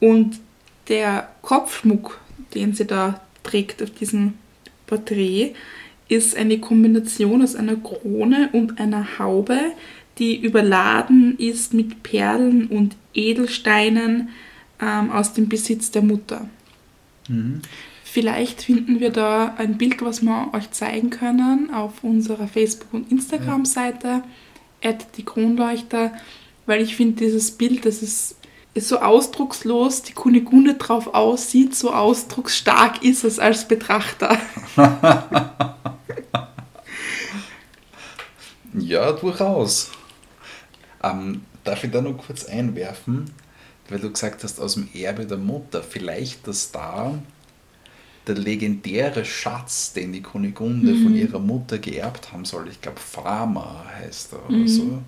und 0.00 0.40
der 0.88 1.28
Kopfschmuck, 1.42 2.20
den 2.54 2.74
sie 2.74 2.86
da 2.86 3.20
trägt 3.48 3.82
auf 3.82 3.90
diesem 3.90 4.34
Porträt, 4.86 5.54
ist 6.08 6.36
eine 6.36 6.58
Kombination 6.58 7.42
aus 7.42 7.54
einer 7.54 7.76
Krone 7.76 8.48
und 8.52 8.80
einer 8.80 9.18
Haube, 9.18 9.58
die 10.18 10.36
überladen 10.36 11.38
ist 11.38 11.74
mit 11.74 12.02
Perlen 12.02 12.66
und 12.66 12.96
Edelsteinen 13.14 14.30
ähm, 14.80 15.10
aus 15.10 15.32
dem 15.32 15.48
Besitz 15.48 15.90
der 15.90 16.02
Mutter. 16.02 16.48
Mhm. 17.28 17.60
Vielleicht 18.04 18.62
finden 18.62 19.00
wir 19.00 19.10
da 19.10 19.54
ein 19.58 19.76
Bild, 19.76 20.00
was 20.00 20.22
wir 20.22 20.50
euch 20.54 20.70
zeigen 20.70 21.10
können 21.10 21.70
auf 21.72 22.02
unserer 22.02 22.48
Facebook- 22.48 22.94
und 22.94 23.12
Instagram-Seite, 23.12 24.22
ja. 24.82 24.92
die 25.16 25.24
Kronleuchter, 25.24 26.12
weil 26.64 26.80
ich 26.82 26.96
finde, 26.96 27.24
dieses 27.24 27.50
Bild, 27.50 27.84
das 27.84 28.02
ist, 28.02 28.36
ist 28.78 28.88
so 28.88 29.00
ausdruckslos, 29.00 30.02
die 30.02 30.12
Kunigunde 30.12 30.74
drauf 30.74 31.08
aussieht, 31.14 31.74
so 31.74 31.92
ausdrucksstark 31.92 33.04
ist 33.04 33.24
es 33.24 33.38
als 33.38 33.68
Betrachter. 33.68 34.38
ja, 38.74 39.12
durchaus. 39.12 39.90
Ähm, 41.02 41.42
darf 41.64 41.84
ich 41.84 41.90
da 41.90 42.00
noch 42.00 42.16
kurz 42.16 42.44
einwerfen, 42.46 43.30
weil 43.88 43.98
du 43.98 44.10
gesagt 44.10 44.44
hast, 44.44 44.60
aus 44.60 44.74
dem 44.74 44.88
Erbe 44.94 45.26
der 45.26 45.38
Mutter, 45.38 45.82
vielleicht, 45.82 46.46
dass 46.46 46.70
da 46.70 47.18
der 48.28 48.36
legendäre 48.36 49.24
Schatz, 49.24 49.92
den 49.92 50.12
die 50.12 50.22
Kunigunde 50.22 50.92
mhm. 50.92 51.02
von 51.02 51.16
ihrer 51.16 51.38
Mutter 51.40 51.78
geerbt 51.78 52.32
haben 52.32 52.44
soll, 52.44 52.68
ich 52.68 52.80
glaube 52.80 53.00
Frama 53.00 53.86
heißt 54.00 54.34
er 54.34 54.46
oder 54.46 54.56
mhm. 54.56 54.68
so, 54.68 55.02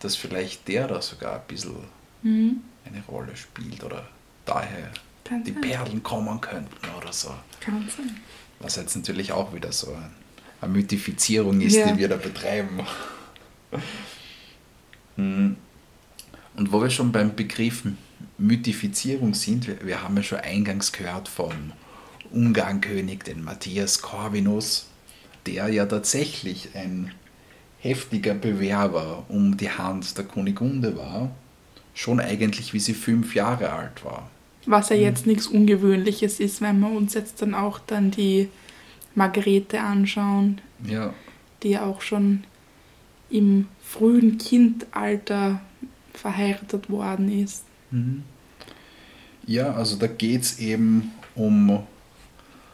dass 0.00 0.16
vielleicht 0.16 0.68
der 0.68 0.88
da 0.88 1.00
sogar 1.00 1.36
ein 1.36 1.46
bisschen 1.46 1.76
mhm. 2.22 2.60
Eine 2.84 3.02
Rolle 3.08 3.36
spielt 3.36 3.82
oder 3.82 4.08
daher 4.44 4.90
Kann 5.24 5.44
die 5.44 5.52
sein. 5.52 5.60
Perlen 5.60 6.02
kommen 6.02 6.40
könnten 6.40 6.88
oder 6.98 7.12
so. 7.12 7.34
Kann 7.60 7.88
sein. 7.94 8.16
Was 8.60 8.76
jetzt 8.76 8.96
natürlich 8.96 9.32
auch 9.32 9.52
wieder 9.54 9.72
so 9.72 9.96
eine 10.60 10.72
Mythifizierung 10.72 11.60
ist, 11.60 11.76
ja. 11.76 11.90
die 11.92 11.98
wir 11.98 12.08
da 12.08 12.16
betreiben. 12.16 12.80
Hm. 15.16 15.56
Und 16.56 16.72
wo 16.72 16.80
wir 16.80 16.90
schon 16.90 17.12
beim 17.12 17.34
Begriff 17.34 17.84
Mythifizierung 18.38 19.34
sind, 19.34 19.66
wir, 19.66 19.84
wir 19.84 20.02
haben 20.02 20.16
ja 20.16 20.22
schon 20.22 20.38
eingangs 20.38 20.92
gehört 20.92 21.28
vom 21.28 21.72
Ungarnkönig, 22.32 23.22
den 23.22 23.44
Matthias 23.44 24.02
Corvinus, 24.02 24.86
der 25.46 25.68
ja 25.68 25.86
tatsächlich 25.86 26.70
ein 26.74 27.12
heftiger 27.78 28.34
Bewerber 28.34 29.24
um 29.28 29.56
die 29.56 29.70
Hand 29.70 30.16
der 30.16 30.24
Kunigunde 30.24 30.96
war, 30.96 31.30
schon 31.94 32.20
eigentlich 32.20 32.74
wie 32.74 32.80
sie 32.80 32.94
fünf 32.94 33.34
Jahre 33.34 33.72
alt 33.72 34.04
war. 34.04 34.30
Was 34.66 34.88
ja 34.88 34.96
jetzt 34.96 35.26
nichts 35.26 35.46
Ungewöhnliches 35.46 36.40
ist, 36.40 36.60
wenn 36.60 36.80
wir 36.80 36.90
uns 36.90 37.14
jetzt 37.14 37.40
dann 37.42 37.54
auch 37.54 37.78
dann 37.78 38.10
die 38.10 38.48
Margarete 39.14 39.80
anschauen, 39.80 40.60
ja. 40.86 41.14
die 41.62 41.70
ja 41.70 41.84
auch 41.84 42.00
schon 42.00 42.44
im 43.30 43.68
frühen 43.82 44.38
Kindalter 44.38 45.60
verheiratet 46.12 46.90
worden 46.90 47.30
ist. 47.42 47.64
Mhm. 47.90 48.22
Ja, 49.46 49.74
also 49.74 49.96
da 49.96 50.06
geht 50.06 50.42
es 50.42 50.58
eben 50.58 51.12
um 51.34 51.84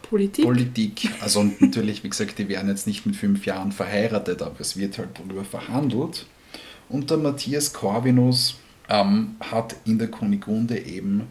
Politik. 0.03 0.45
Politik. 0.45 1.09
Also 1.21 1.43
natürlich, 1.59 2.03
wie 2.03 2.09
gesagt, 2.09 2.37
die 2.37 2.47
werden 2.49 2.69
jetzt 2.69 2.87
nicht 2.87 3.05
mit 3.05 3.15
fünf 3.15 3.45
Jahren 3.45 3.71
verheiratet, 3.71 4.41
aber 4.41 4.59
es 4.59 4.77
wird 4.77 4.97
halt 4.97 5.09
darüber 5.17 5.43
verhandelt. 5.43 6.25
Und 6.89 7.09
der 7.09 7.17
Matthias 7.17 7.73
Corvinus 7.73 8.57
ähm, 8.91 9.35
hat 9.39 9.75
in 9.85 9.97
der 9.97 10.09
Kunigunde 10.09 10.77
eben 10.77 11.23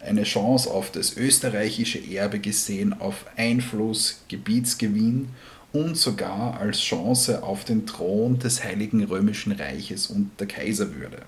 eine 0.00 0.22
Chance 0.22 0.70
auf 0.70 0.92
das 0.92 1.16
österreichische 1.16 1.98
Erbe 1.98 2.38
gesehen, 2.38 2.92
auf 2.92 3.26
Einfluss, 3.36 4.22
Gebietsgewinn 4.28 5.28
und 5.72 5.96
sogar 5.96 6.58
als 6.58 6.80
Chance 6.80 7.42
auf 7.42 7.64
den 7.64 7.86
Thron 7.86 8.38
des 8.38 8.62
Heiligen 8.62 9.02
Römischen 9.04 9.52
Reiches 9.52 10.08
und 10.08 10.30
der 10.38 10.46
Kaiserwürde. 10.46 11.22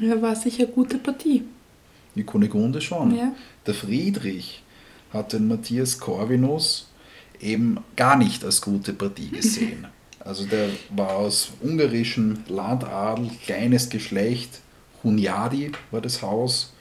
Ja, 0.00 0.20
war 0.22 0.36
sicher 0.36 0.64
eine 0.64 0.72
gute 0.72 0.98
Partie. 0.98 1.42
Die 2.14 2.24
Kunigunde 2.24 2.80
schon. 2.80 3.16
Ja. 3.16 3.34
Der 3.66 3.74
Friedrich 3.74 4.62
hat 5.12 5.32
den 5.32 5.48
Matthias 5.48 5.98
Corvinus 5.98 6.88
eben 7.40 7.78
gar 7.96 8.16
nicht 8.16 8.44
als 8.44 8.60
gute 8.60 8.92
Partie 8.92 9.28
gesehen. 9.32 9.86
Also 10.20 10.44
der 10.44 10.68
war 10.90 11.16
aus 11.16 11.52
ungarischem 11.60 12.38
Landadel, 12.48 13.30
kleines 13.44 13.88
Geschlecht, 13.88 14.61
Hunyadi 15.02 15.72
war 15.90 16.00
das 16.00 16.22
Haus, 16.22 16.72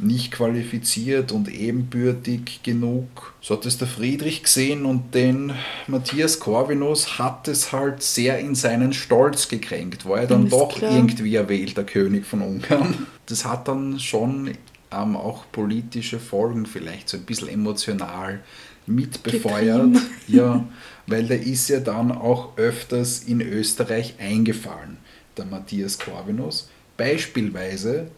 nicht 0.00 0.30
qualifiziert 0.30 1.32
und 1.32 1.48
ebenbürtig 1.48 2.62
genug. 2.62 3.34
So 3.40 3.56
hat 3.56 3.66
es 3.66 3.78
der 3.78 3.88
Friedrich 3.88 4.44
gesehen 4.44 4.84
und 4.84 5.14
den 5.14 5.52
Matthias 5.86 6.38
Corvinus 6.38 7.18
hat 7.18 7.48
es 7.48 7.72
halt 7.72 8.02
sehr 8.02 8.38
in 8.38 8.54
seinen 8.54 8.92
Stolz 8.92 9.48
gekränkt. 9.48 10.06
War 10.06 10.20
er 10.20 10.26
dann 10.26 10.48
doch 10.48 10.76
klar. 10.76 10.94
irgendwie 10.94 11.34
erwählter 11.34 11.84
König 11.84 12.26
von 12.26 12.42
Ungarn. 12.42 13.06
Das 13.26 13.44
hat 13.44 13.68
dann 13.68 13.98
schon 13.98 14.52
ähm, 14.90 15.16
auch 15.16 15.44
politische 15.52 16.18
Folgen, 16.18 16.66
vielleicht 16.66 17.08
so 17.08 17.16
ein 17.16 17.24
bisschen 17.24 17.48
emotional 17.48 18.40
mitbefeuert. 18.86 19.96
Ja, 20.28 20.66
weil 21.06 21.26
der 21.26 21.40
ist 21.40 21.70
ja 21.70 21.80
dann 21.80 22.12
auch 22.12 22.58
öfters 22.58 23.20
in 23.20 23.40
Österreich 23.40 24.16
eingefallen, 24.18 24.98
der 25.38 25.46
Matthias 25.46 25.98
Corvinus. 25.98 26.68
Beispielsweise 26.98 28.10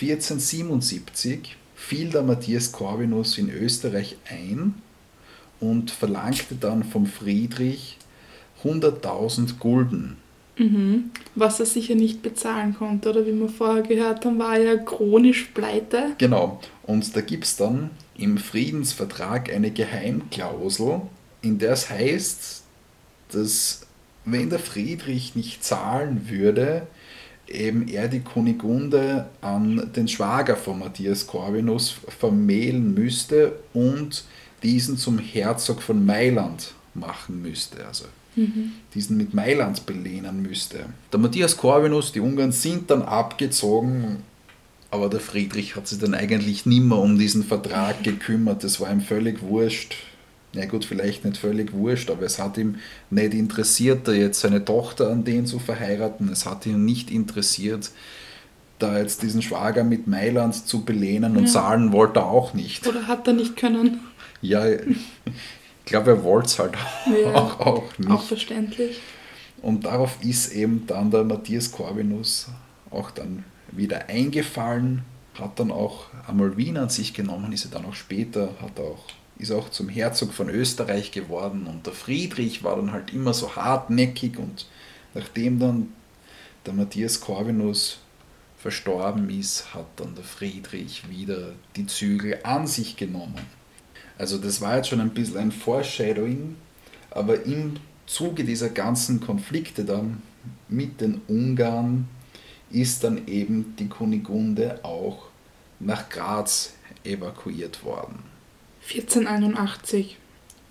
1477 0.00 1.56
fiel 1.74 2.10
der 2.10 2.22
Matthias 2.22 2.72
Corvinus 2.72 3.36
in 3.36 3.50
Österreich 3.50 4.16
ein 4.30 4.74
und 5.60 5.90
verlangte 5.90 6.54
dann 6.54 6.84
vom 6.84 7.06
Friedrich 7.06 7.98
100.000 8.62 9.58
Gulden. 9.58 10.16
Mhm. 10.56 11.10
Was 11.34 11.60
er 11.60 11.66
sicher 11.66 11.94
nicht 11.94 12.22
bezahlen 12.22 12.74
konnte, 12.74 13.10
oder 13.10 13.26
wie 13.26 13.32
wir 13.32 13.48
vorher 13.48 13.82
gehört 13.82 14.24
haben, 14.24 14.38
war 14.38 14.56
er 14.56 14.78
chronisch 14.78 15.50
pleite. 15.54 16.14
Genau, 16.18 16.60
und 16.84 17.14
da 17.16 17.20
gibt 17.20 17.44
es 17.44 17.56
dann 17.56 17.90
im 18.16 18.38
Friedensvertrag 18.38 19.52
eine 19.52 19.70
Geheimklausel, 19.70 21.02
in 21.42 21.58
der 21.58 21.72
es 21.72 21.90
heißt, 21.90 22.62
dass 23.32 23.86
wenn 24.24 24.50
der 24.50 24.58
Friedrich 24.58 25.34
nicht 25.36 25.64
zahlen 25.64 26.28
würde, 26.28 26.86
eben 27.48 27.88
er 27.88 28.08
die 28.08 28.20
Kunigunde 28.20 29.28
an 29.40 29.90
den 29.94 30.08
Schwager 30.08 30.56
von 30.56 30.78
Matthias 30.78 31.26
Corvinus 31.26 31.96
vermählen 32.18 32.94
müsste 32.94 33.58
und 33.72 34.24
diesen 34.62 34.96
zum 34.96 35.18
Herzog 35.18 35.82
von 35.82 36.04
Mailand 36.04 36.74
machen 36.94 37.42
müsste, 37.42 37.86
also 37.86 38.06
mhm. 38.36 38.72
diesen 38.94 39.16
mit 39.16 39.34
Mailand 39.34 39.86
belehnen 39.86 40.42
müsste. 40.42 40.86
Der 41.12 41.20
Matthias 41.20 41.56
Corvinus, 41.56 42.12
die 42.12 42.20
Ungarn 42.20 42.52
sind 42.52 42.90
dann 42.90 43.02
abgezogen, 43.02 44.18
aber 44.90 45.08
der 45.08 45.20
Friedrich 45.20 45.76
hat 45.76 45.86
sich 45.86 45.98
dann 45.98 46.14
eigentlich 46.14 46.66
nimmer 46.66 46.98
um 46.98 47.18
diesen 47.18 47.44
Vertrag 47.44 48.02
gekümmert, 48.02 48.64
das 48.64 48.80
war 48.80 48.90
ihm 48.90 49.00
völlig 49.00 49.42
wurscht 49.42 49.96
ja 50.52 50.66
gut, 50.66 50.84
vielleicht 50.84 51.24
nicht 51.24 51.36
völlig 51.36 51.72
wurscht, 51.72 52.10
aber 52.10 52.22
es 52.22 52.38
hat 52.38 52.56
ihm 52.56 52.76
nicht 53.10 53.34
interessiert, 53.34 54.08
da 54.08 54.12
jetzt 54.12 54.40
seine 54.40 54.64
Tochter 54.64 55.10
an 55.10 55.24
den 55.24 55.46
zu 55.46 55.58
verheiraten. 55.58 56.28
Es 56.30 56.46
hat 56.46 56.66
ihn 56.66 56.84
nicht 56.84 57.10
interessiert, 57.10 57.90
da 58.78 58.98
jetzt 58.98 59.22
diesen 59.22 59.42
Schwager 59.42 59.84
mit 59.84 60.06
Mailand 60.06 60.54
zu 60.54 60.84
belehnen 60.84 61.36
und 61.36 61.44
ja. 61.44 61.52
zahlen 61.52 61.92
wollte 61.92 62.20
er 62.20 62.26
auch 62.26 62.54
nicht. 62.54 62.86
Oder 62.86 63.06
hat 63.06 63.26
er 63.26 63.34
nicht 63.34 63.56
können? 63.56 64.00
Ja, 64.40 64.66
ich 64.66 64.80
glaube, 65.84 66.12
er 66.12 66.24
wollte 66.24 66.46
es 66.46 66.58
halt 66.58 66.74
ja, 67.06 67.34
auch, 67.34 67.60
auch 67.60 67.98
nicht. 67.98 68.10
Auch 68.10 68.22
verständlich. 68.22 69.00
Und 69.60 69.84
darauf 69.84 70.22
ist 70.22 70.52
eben 70.52 70.86
dann 70.86 71.10
der 71.10 71.24
Matthias 71.24 71.72
Corvinus 71.72 72.48
auch 72.90 73.10
dann 73.10 73.44
wieder 73.72 74.08
eingefallen, 74.08 75.02
hat 75.34 75.58
dann 75.58 75.70
auch 75.70 76.06
einmal 76.26 76.56
Wien 76.56 76.76
an 76.78 76.88
sich 76.88 77.14
genommen, 77.14 77.52
ist 77.52 77.64
er 77.64 77.70
dann 77.72 77.84
auch 77.84 77.94
später, 77.94 78.50
hat 78.62 78.78
auch 78.80 79.04
ist 79.38 79.52
auch 79.52 79.70
zum 79.70 79.88
Herzog 79.88 80.32
von 80.32 80.48
Österreich 80.48 81.12
geworden 81.12 81.66
und 81.66 81.86
der 81.86 81.92
Friedrich 81.92 82.64
war 82.64 82.76
dann 82.76 82.92
halt 82.92 83.12
immer 83.12 83.32
so 83.32 83.54
hartnäckig 83.54 84.38
und 84.38 84.66
nachdem 85.14 85.58
dann 85.58 85.92
der 86.66 86.74
Matthias 86.74 87.20
Corvinus 87.20 88.00
verstorben 88.58 89.30
ist, 89.30 89.72
hat 89.74 89.86
dann 89.96 90.14
der 90.14 90.24
Friedrich 90.24 91.08
wieder 91.08 91.52
die 91.76 91.86
Zügel 91.86 92.40
an 92.42 92.66
sich 92.66 92.96
genommen. 92.96 93.46
Also 94.18 94.36
das 94.36 94.60
war 94.60 94.76
jetzt 94.76 94.88
schon 94.88 95.00
ein 95.00 95.14
bisschen 95.14 95.38
ein 95.38 95.52
Foreshadowing, 95.52 96.56
aber 97.10 97.44
im 97.44 97.74
Zuge 98.06 98.42
dieser 98.42 98.70
ganzen 98.70 99.20
Konflikte 99.20 99.84
dann 99.84 100.22
mit 100.68 101.00
den 101.00 101.20
Ungarn 101.28 102.08
ist 102.70 103.04
dann 103.04 103.28
eben 103.28 103.76
die 103.78 103.88
Kunigunde 103.88 104.80
auch 104.82 105.28
nach 105.78 106.08
Graz 106.08 106.72
evakuiert 107.04 107.84
worden. 107.84 108.24
1481. 108.88 110.16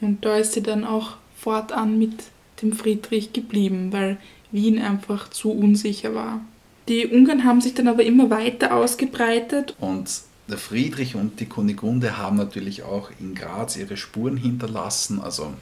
Und 0.02 0.26
da 0.26 0.38
ist 0.38 0.54
sie 0.54 0.64
dann 0.64 0.84
auch 0.84 1.18
fortan 1.36 1.98
mit 1.98 2.24
dem 2.62 2.74
Friedrich 2.74 3.34
geblieben, 3.34 3.92
weil 3.92 4.18
Wien 4.52 4.80
einfach 4.80 5.30
zu 5.30 5.52
unsicher 5.52 6.16
war. 6.16 6.42
Die 6.88 7.06
Ungarn 7.06 7.44
haben 7.44 7.62
sich 7.62 7.74
dann 7.74 7.88
aber 7.88 8.04
immer 8.04 8.30
weiter 8.30 8.76
ausgebreitet. 8.76 9.76
Und 9.80 10.22
der 10.48 10.58
Friedrich 10.58 11.16
und 11.16 11.40
die 11.40 11.48
Kunigunde 11.48 12.18
haben 12.18 12.38
natürlich 12.38 12.84
auch 12.84 13.10
in 13.20 13.36
Graz 13.36 13.76
ihre 13.76 13.98
Spuren 13.98 14.38
hinterlassen. 14.38 15.20
Also 15.20 15.54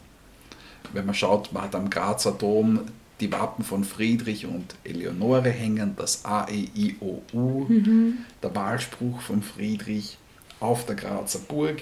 wenn 0.93 1.05
man 1.05 1.15
schaut, 1.15 1.51
man 1.51 1.63
hat 1.63 1.75
am 1.75 1.89
Grazer 1.89 2.31
Dom 2.31 2.81
die 3.19 3.31
Wappen 3.31 3.63
von 3.63 3.83
Friedrich 3.83 4.45
und 4.45 4.75
Eleonore 4.83 5.49
hängen, 5.49 5.95
das 5.97 6.25
A, 6.25 6.47
E, 6.49 6.67
I, 6.75 6.97
O, 6.99 7.21
U, 7.33 7.65
mhm. 7.67 8.19
der 8.43 8.53
Wahlspruch 8.53 9.21
von 9.21 9.41
Friedrich 9.41 10.17
auf 10.59 10.85
der 10.85 10.95
Grazer 10.95 11.39
Burg. 11.39 11.81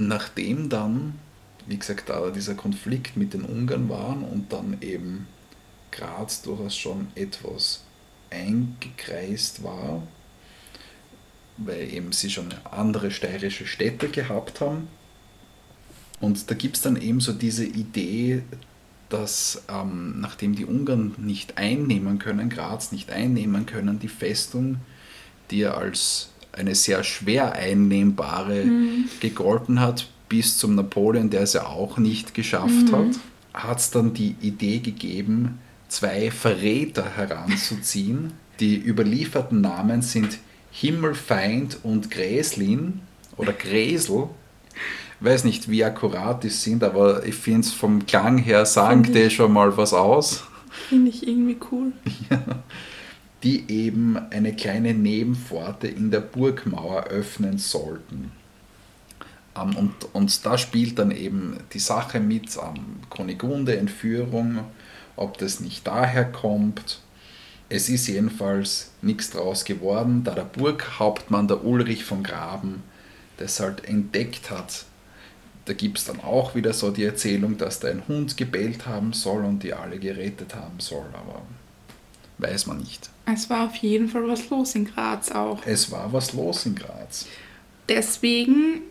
Nachdem 0.00 0.70
dann, 0.70 1.18
wie 1.66 1.76
gesagt, 1.76 2.08
da 2.08 2.30
dieser 2.30 2.54
Konflikt 2.54 3.18
mit 3.18 3.34
den 3.34 3.42
Ungarn 3.42 3.90
war 3.90 4.16
und 4.16 4.50
dann 4.50 4.78
eben 4.80 5.26
Graz 5.92 6.40
durchaus 6.40 6.74
schon 6.74 7.08
etwas 7.14 7.84
eingekreist 8.30 9.62
war, 9.62 10.02
weil 11.58 11.92
eben 11.92 12.12
sie 12.12 12.30
schon 12.30 12.48
andere 12.64 13.10
steirische 13.10 13.66
Städte 13.66 14.08
gehabt 14.08 14.62
haben. 14.62 14.88
Und 16.18 16.50
da 16.50 16.54
gibt 16.54 16.76
es 16.76 16.82
dann 16.82 16.96
eben 16.96 17.20
so 17.20 17.34
diese 17.34 17.66
Idee, 17.66 18.42
dass 19.10 19.64
ähm, 19.68 20.18
nachdem 20.18 20.54
die 20.54 20.64
Ungarn 20.64 21.14
nicht 21.18 21.58
einnehmen 21.58 22.18
können, 22.18 22.48
Graz 22.48 22.90
nicht 22.90 23.10
einnehmen 23.10 23.66
können, 23.66 23.98
die 23.98 24.08
Festung, 24.08 24.76
die 25.50 25.58
ja 25.58 25.74
als 25.74 26.30
eine 26.52 26.74
sehr 26.74 27.04
schwer 27.04 27.52
einnehmbare 27.52 28.64
mhm. 28.64 29.04
gegolten 29.20 29.80
hat, 29.80 30.08
bis 30.28 30.58
zum 30.58 30.74
Napoleon, 30.74 31.30
der 31.30 31.42
es 31.42 31.54
ja 31.54 31.66
auch 31.66 31.98
nicht 31.98 32.34
geschafft 32.34 32.90
mhm. 32.90 32.92
hat, 32.92 33.20
hat 33.54 33.78
es 33.78 33.90
dann 33.90 34.14
die 34.14 34.36
Idee 34.40 34.78
gegeben, 34.78 35.58
zwei 35.88 36.30
Verräter 36.30 37.16
heranzuziehen. 37.16 38.32
Die 38.60 38.76
überlieferten 38.76 39.60
Namen 39.60 40.02
sind 40.02 40.38
Himmelfeind 40.70 41.78
und 41.82 42.10
Gräslin 42.10 43.00
oder 43.36 43.52
Gräsel 43.52 44.28
weiß 45.20 45.44
nicht, 45.44 45.70
wie 45.70 45.84
akkurat 45.84 46.42
die 46.42 46.48
sind, 46.48 46.82
aber 46.82 47.24
ich 47.26 47.34
finde 47.34 47.60
es 47.60 47.72
vom 47.72 48.06
Klang 48.06 48.38
her 48.38 48.66
sagen 48.66 49.02
die 49.02 49.30
schon 49.30 49.52
mal 49.52 49.76
was 49.76 49.92
aus. 49.92 50.44
Finde 50.88 51.10
ich 51.10 51.26
irgendwie 51.26 51.58
cool. 51.70 51.92
Ja. 52.30 52.40
Die 53.42 53.70
eben 53.70 54.18
eine 54.30 54.54
kleine 54.54 54.92
Nebenpforte 54.92 55.88
in 55.88 56.10
der 56.10 56.20
Burgmauer 56.20 57.04
öffnen 57.04 57.58
sollten. 57.58 58.32
Ähm, 59.56 59.76
und, 59.76 59.94
und 60.12 60.46
da 60.46 60.58
spielt 60.58 60.98
dann 60.98 61.10
eben 61.10 61.58
die 61.72 61.78
Sache 61.78 62.20
mit 62.20 62.56
um, 62.56 63.00
Kunigunde, 63.08 63.78
Entführung, 63.78 64.60
ob 65.16 65.38
das 65.38 65.60
nicht 65.60 65.86
daher 65.86 66.24
kommt. 66.24 67.00
Es 67.68 67.88
ist 67.88 68.08
jedenfalls 68.08 68.90
nichts 69.00 69.30
draus 69.30 69.64
geworden, 69.64 70.24
da 70.24 70.34
der 70.34 70.42
Burghauptmann, 70.42 71.48
der 71.48 71.64
Ulrich 71.64 72.04
von 72.04 72.22
Graben, 72.22 72.82
das 73.38 73.60
halt 73.60 73.84
entdeckt 73.84 74.50
hat, 74.50 74.84
da 75.70 75.72
gibt 75.74 75.98
es 75.98 76.04
dann 76.04 76.20
auch 76.20 76.56
wieder 76.56 76.72
so 76.72 76.90
die 76.90 77.04
Erzählung, 77.04 77.56
dass 77.56 77.78
da 77.78 77.88
ein 77.88 78.02
Hund 78.08 78.36
gebellt 78.36 78.86
haben 78.86 79.12
soll 79.12 79.44
und 79.44 79.62
die 79.62 79.72
alle 79.72 80.00
gerettet 80.00 80.56
haben 80.56 80.80
soll, 80.80 81.06
aber 81.12 81.42
weiß 82.38 82.66
man 82.66 82.78
nicht. 82.78 83.08
Es 83.32 83.50
war 83.50 83.66
auf 83.66 83.76
jeden 83.76 84.08
Fall 84.08 84.26
was 84.26 84.50
los 84.50 84.74
in 84.74 84.84
Graz 84.86 85.30
auch. 85.30 85.60
Es 85.66 85.90
war 85.90 86.12
was 86.12 86.32
los 86.32 86.66
in 86.66 86.74
Graz. 86.74 87.26
Deswegen 87.88 88.82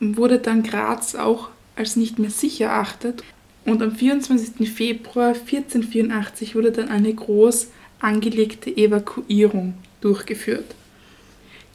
wurde 0.00 0.38
dann 0.38 0.62
Graz 0.62 1.14
auch 1.14 1.48
als 1.76 1.96
nicht 1.96 2.18
mehr 2.18 2.30
sicher 2.30 2.66
erachtet 2.66 3.22
und 3.64 3.82
am 3.82 3.94
24. 3.94 4.70
Februar 4.70 5.28
1484 5.28 6.54
wurde 6.54 6.72
dann 6.72 6.88
eine 6.88 7.12
groß 7.12 7.68
angelegte 8.00 8.76
Evakuierung 8.76 9.74
durchgeführt. 10.00 10.74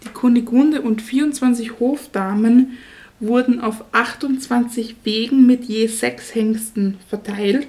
Die 0.03 0.09
Kunigunde 0.09 0.81
und 0.81 1.01
24 1.01 1.79
Hofdamen 1.79 2.77
wurden 3.19 3.59
auf 3.59 3.83
28 3.91 4.95
Wegen 5.03 5.45
mit 5.45 5.65
je 5.65 5.87
sechs 5.87 6.33
Hengsten 6.35 6.97
verteilt 7.09 7.67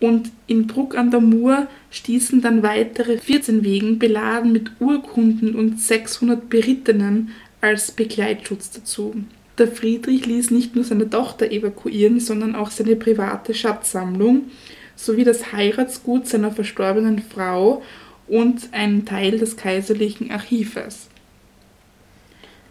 und 0.00 0.30
in 0.46 0.66
Bruck 0.66 0.96
an 0.96 1.10
der 1.10 1.20
Mur 1.20 1.66
stießen 1.90 2.42
dann 2.42 2.62
weitere 2.62 3.18
14 3.18 3.64
Wegen 3.64 3.98
beladen 3.98 4.52
mit 4.52 4.72
Urkunden 4.80 5.54
und 5.54 5.80
600 5.80 6.48
Berittenen 6.50 7.30
als 7.60 7.92
Begleitschutz 7.92 8.70
dazu. 8.70 9.14
Der 9.58 9.68
Friedrich 9.68 10.26
ließ 10.26 10.50
nicht 10.50 10.74
nur 10.74 10.84
seine 10.84 11.08
Tochter 11.08 11.50
evakuieren, 11.50 12.20
sondern 12.20 12.54
auch 12.54 12.70
seine 12.70 12.96
private 12.96 13.54
Schatzsammlung 13.54 14.50
sowie 14.96 15.24
das 15.24 15.52
Heiratsgut 15.52 16.26
seiner 16.26 16.52
verstorbenen 16.52 17.20
Frau 17.20 17.82
und 18.28 18.72
einen 18.72 19.06
Teil 19.06 19.38
des 19.38 19.56
kaiserlichen 19.56 20.30
Archives. 20.30 21.08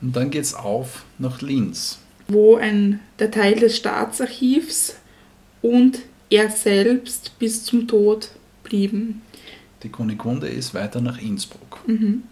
Und 0.01 0.15
dann 0.15 0.29
geht's 0.29 0.53
auf 0.53 1.05
nach 1.17 1.41
Linz. 1.41 1.99
Wo 2.27 2.55
ein 2.55 2.99
der 3.19 3.31
Teil 3.31 3.55
des 3.55 3.77
Staatsarchivs 3.77 4.97
und 5.61 5.99
er 6.29 6.49
selbst 6.49 7.37
bis 7.39 7.63
zum 7.63 7.87
Tod 7.87 8.31
blieben. 8.63 9.21
Die 9.83 9.89
Kunigunde 9.89 10.47
ist 10.47 10.73
weiter 10.73 11.01
nach 11.01 11.21
Innsbruck. 11.21 11.79
Mhm. 11.87 12.23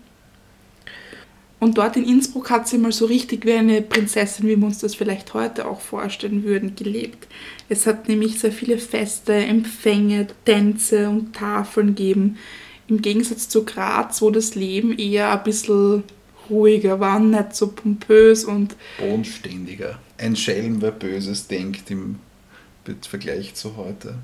Und 1.60 1.78
dort 1.78 1.96
in 1.96 2.04
Innsbruck 2.04 2.50
hat 2.50 2.68
sie 2.68 2.78
mal 2.78 2.92
so 2.92 3.06
richtig 3.06 3.46
wie 3.46 3.54
eine 3.54 3.82
Prinzessin, 3.82 4.48
wie 4.48 4.58
wir 4.58 4.66
uns 4.66 4.80
das 4.80 4.96
vielleicht 4.96 5.34
heute 5.34 5.66
auch 5.66 5.80
vorstellen 5.80 6.44
würden, 6.44 6.76
gelebt. 6.76 7.26
Es 7.70 7.88
hat 7.88 8.10
nämlich 8.10 8.38
sehr 8.38 8.52
viele 8.52 8.78
Feste, 8.78 9.34
Empfänge, 9.34 10.28
Tänze 10.44 11.08
und 11.08 11.34
Tafeln 11.34 11.96
gegeben. 11.96 12.38
Im 12.90 13.02
Gegensatz 13.02 13.48
zu 13.48 13.64
Graz, 13.64 14.22
wo 14.22 14.30
das 14.30 14.56
Leben 14.56 14.98
eher 14.98 15.32
ein 15.32 15.44
bisschen 15.46 16.04
ruhiger 16.50 17.00
war, 17.00 17.18
nicht 17.22 17.56
so 17.56 17.68
pompös 17.68 18.44
und 18.44 18.76
bodenständiger. 19.00 20.00
Ein 20.18 20.36
Schelm, 20.36 20.82
wer 20.82 20.92
Böses 20.92 21.48
denkt 21.48 21.90
im 21.90 22.20
Vergleich 23.02 23.56
zu 23.56 23.76
heute. 23.78 24.16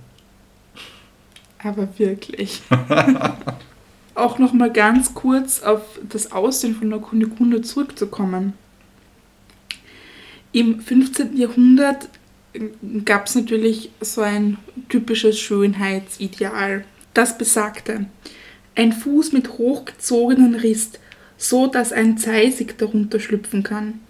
Aber 1.60 1.88
wirklich. 1.98 2.62
Auch 4.16 4.40
noch 4.40 4.54
mal 4.54 4.72
ganz 4.72 5.14
kurz 5.14 5.62
auf 5.62 5.82
das 6.08 6.32
Aussehen 6.32 6.76
von 6.76 6.90
der 6.90 7.00
Kunigunde 7.00 7.62
zurückzukommen. 7.62 8.54
Im 10.52 10.82
15. 10.82 11.38
Jahrhundert 11.38 12.10
gab 13.06 13.28
es 13.28 13.36
natürlich 13.36 13.92
so 14.02 14.22
ein 14.22 14.58
typisches 14.90 15.40
Schönheitsideal. 15.40 16.84
Das 17.14 17.38
besagte, 17.38 18.06
ein 18.76 18.92
Fuß 18.92 19.32
mit 19.32 19.58
hochgezogenen 19.58 20.56
Riss 20.56 20.92
so 21.40 21.68
dass 21.68 21.94
ein 21.94 22.18
Zeisig 22.18 22.78
darunter 22.78 23.20
schlüpfen 23.20 23.64
kann. 23.64 24.02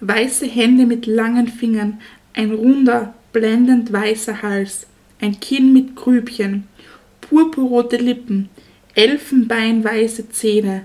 Weiße 0.00 0.46
Hände 0.46 0.86
mit 0.86 1.06
langen 1.06 1.46
Fingern, 1.46 2.00
ein 2.32 2.52
runder, 2.52 3.14
blendend 3.32 3.92
weißer 3.92 4.42
Hals, 4.42 4.86
ein 5.20 5.38
Kinn 5.40 5.72
mit 5.72 5.96
Grübchen, 5.96 6.68
purpurrote 7.20 7.96
Lippen, 7.96 8.48
elfenbeinweiße 8.94 10.30
Zähne, 10.30 10.82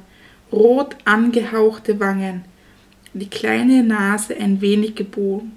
rot 0.52 0.96
angehauchte 1.06 2.00
Wangen, 2.00 2.46
die 3.14 3.30
kleine 3.30 3.84
Nase 3.84 4.36
ein 4.36 4.62
wenig 4.62 4.96
gebogen, 4.96 5.54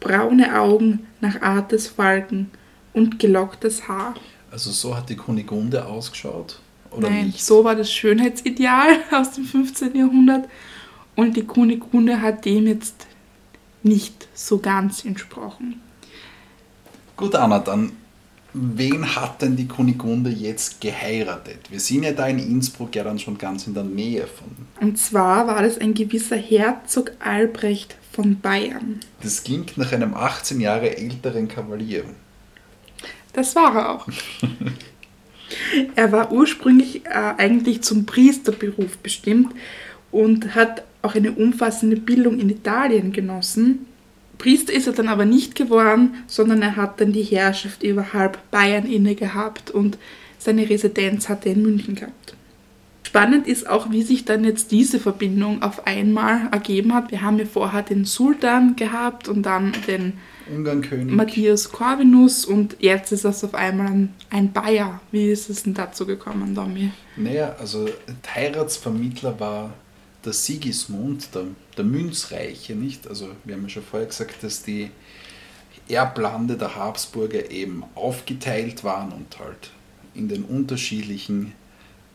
braune 0.00 0.58
Augen 0.58 1.06
nach 1.20 1.40
Art 1.42 1.72
des 1.72 1.88
Falken 1.88 2.50
und 2.92 3.18
gelocktes 3.18 3.88
Haar. 3.88 4.14
Also 4.50 4.70
so 4.70 4.96
hat 4.96 5.08
die 5.08 5.16
Kunigunde 5.16 5.84
ausgeschaut? 5.84 6.60
Oder 6.90 7.10
Nein, 7.10 7.26
nicht? 7.26 7.44
so 7.44 7.64
war 7.64 7.74
das 7.74 7.92
Schönheitsideal 7.92 8.98
aus 9.10 9.32
dem 9.32 9.44
15. 9.44 9.96
Jahrhundert 9.96 10.48
und 11.16 11.36
die 11.36 11.44
Kunigunde 11.44 12.20
hat 12.20 12.44
dem 12.44 12.66
jetzt 12.66 13.06
nicht 13.82 14.28
so 14.34 14.58
ganz 14.58 15.04
entsprochen. 15.04 15.80
Gut, 17.16 17.34
Anna, 17.34 17.60
dann 17.60 17.92
wen 18.52 19.14
hat 19.14 19.42
denn 19.42 19.56
die 19.56 19.68
Kunigunde 19.68 20.30
jetzt 20.30 20.80
geheiratet? 20.80 21.70
Wir 21.70 21.80
sind 21.80 22.04
ja 22.04 22.12
da 22.12 22.26
in 22.26 22.38
Innsbruck 22.38 22.94
ja 22.94 23.04
dann 23.04 23.18
schon 23.18 23.36
ganz 23.38 23.66
in 23.66 23.74
der 23.74 23.84
Nähe 23.84 24.26
von. 24.26 24.48
Und 24.80 24.98
zwar 24.98 25.46
war 25.46 25.62
das 25.62 25.78
ein 25.78 25.94
gewisser 25.94 26.36
Herzog 26.36 27.12
Albrecht 27.18 27.96
von 28.12 28.40
Bayern. 28.40 29.00
Das 29.22 29.42
klingt 29.42 29.76
nach 29.76 29.92
einem 29.92 30.14
18 30.14 30.60
Jahre 30.60 30.96
älteren 30.96 31.48
Kavalier. 31.48 32.04
Das 33.32 33.54
war 33.56 33.74
er 33.74 33.90
auch. 33.90 34.08
Er 35.94 36.10
war 36.10 36.32
ursprünglich 36.32 37.04
äh, 37.04 37.10
eigentlich 37.10 37.82
zum 37.82 38.06
Priesterberuf 38.06 38.98
bestimmt 38.98 39.54
und 40.10 40.54
hat 40.54 40.84
auch 41.02 41.14
eine 41.14 41.32
umfassende 41.32 41.96
Bildung 41.96 42.40
in 42.40 42.50
Italien 42.50 43.12
genossen. 43.12 43.86
Priester 44.38 44.72
ist 44.72 44.86
er 44.86 44.92
dann 44.92 45.08
aber 45.08 45.24
nicht 45.24 45.54
geworden, 45.54 46.14
sondern 46.26 46.62
er 46.62 46.76
hat 46.76 47.00
dann 47.00 47.12
die 47.12 47.22
Herrschaft 47.22 47.82
über 47.82 48.12
halb 48.12 48.38
Bayern 48.50 48.86
inne 48.86 49.14
gehabt 49.14 49.70
und 49.70 49.98
seine 50.38 50.68
Residenz 50.68 51.28
hat 51.28 51.46
er 51.46 51.52
in 51.52 51.62
München 51.62 51.94
gehabt. 51.94 52.36
Spannend 53.14 53.46
ist 53.46 53.68
auch, 53.68 53.92
wie 53.92 54.02
sich 54.02 54.24
dann 54.24 54.42
jetzt 54.44 54.72
diese 54.72 54.98
Verbindung 54.98 55.62
auf 55.62 55.86
einmal 55.86 56.48
ergeben 56.50 56.94
hat. 56.94 57.12
Wir 57.12 57.22
haben 57.22 57.38
ja 57.38 57.44
vorher 57.44 57.82
den 57.82 58.04
Sultan 58.04 58.74
gehabt 58.74 59.28
und 59.28 59.44
dann 59.44 59.72
den 59.86 60.14
Matthias 61.06 61.70
Corvinus 61.70 62.44
und 62.44 62.76
jetzt 62.80 63.12
ist 63.12 63.24
das 63.24 63.44
auf 63.44 63.54
einmal 63.54 63.86
ein, 63.86 64.14
ein 64.30 64.52
Bayer. 64.52 65.00
Wie 65.12 65.30
ist 65.30 65.48
es 65.48 65.62
denn 65.62 65.74
dazu 65.74 66.06
gekommen, 66.06 66.54
Domi? 66.54 66.90
Naja, 67.16 67.54
also 67.60 67.88
Heiratsvermittler 68.34 69.38
war 69.38 69.72
der 70.24 70.32
Sigismund, 70.32 71.34
der, 71.34 71.44
der 71.76 71.84
Münzreiche, 71.84 72.74
nicht? 72.74 73.06
Also 73.06 73.28
wir 73.44 73.54
haben 73.54 73.62
ja 73.64 73.68
schon 73.68 73.82
vorher 73.82 74.08
gesagt, 74.08 74.42
dass 74.42 74.62
die 74.62 74.90
Erblande 75.88 76.56
der 76.56 76.76
Habsburger 76.76 77.50
eben 77.50 77.84
aufgeteilt 77.94 78.84
waren 78.84 79.12
und 79.12 79.38
halt 79.38 79.70
in 80.14 80.28
den 80.28 80.44
unterschiedlichen 80.44 81.52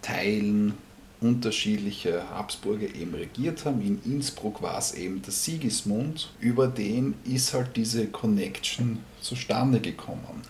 Teilen 0.01 0.73
unterschiedliche 1.21 2.29
Habsburger 2.29 2.95
eben 2.95 3.13
regiert 3.13 3.65
haben. 3.65 3.81
In 3.81 4.01
Innsbruck 4.09 4.61
war 4.61 4.77
es 4.77 4.93
eben 4.93 5.21
der 5.21 5.33
Sigismund, 5.33 6.31
über 6.39 6.67
den 6.67 7.15
ist 7.25 7.53
halt 7.53 7.75
diese 7.75 8.07
Connection 8.07 8.99
zustande 9.21 9.81
gekommen. 9.81 10.41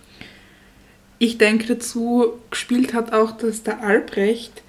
Ich 1.17 1.37
denke 1.37 1.67
dazu 1.67 2.33
gespielt 2.49 2.93
hat 2.93 3.11
auch, 3.13 3.31
dass 3.31 3.63
der 3.63 3.83
Albrecht 3.83 4.61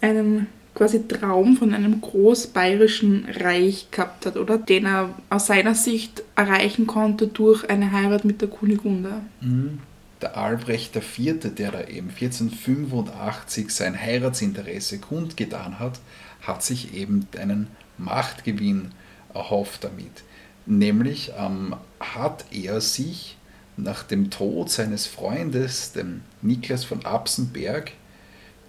einen 0.00 0.48
quasi 0.74 1.06
Traum 1.06 1.56
von 1.56 1.72
einem 1.72 2.00
großbayerischen 2.00 3.26
Reich 3.28 3.88
gehabt 3.90 4.26
hat, 4.26 4.36
oder? 4.36 4.58
Den 4.58 4.86
er 4.86 5.14
aus 5.30 5.46
seiner 5.46 5.74
Sicht 5.74 6.22
erreichen 6.34 6.86
konnte 6.86 7.28
durch 7.28 7.68
eine 7.70 7.92
Heirat 7.92 8.24
mit 8.24 8.40
der 8.40 8.48
Kunigunde. 8.48 9.22
Mhm. 9.40 9.78
Der 10.20 10.36
Albrecht 10.36 10.96
IV., 10.96 11.54
der 11.54 11.70
da 11.70 11.84
eben 11.84 12.08
1485 12.08 13.70
sein 13.70 14.00
Heiratsinteresse 14.00 14.98
kundgetan 14.98 15.78
hat, 15.78 16.00
hat 16.40 16.62
sich 16.62 16.94
eben 16.94 17.26
einen 17.38 17.68
Machtgewinn 17.98 18.92
erhofft 19.34 19.84
damit. 19.84 20.22
Nämlich 20.66 21.32
ähm, 21.38 21.76
hat 22.00 22.46
er 22.50 22.80
sich 22.80 23.36
nach 23.76 24.02
dem 24.04 24.30
Tod 24.30 24.70
seines 24.70 25.06
Freundes, 25.06 25.92
dem 25.92 26.22
Niklas 26.42 26.84
von 26.84 27.04
Absenberg, 27.04 27.92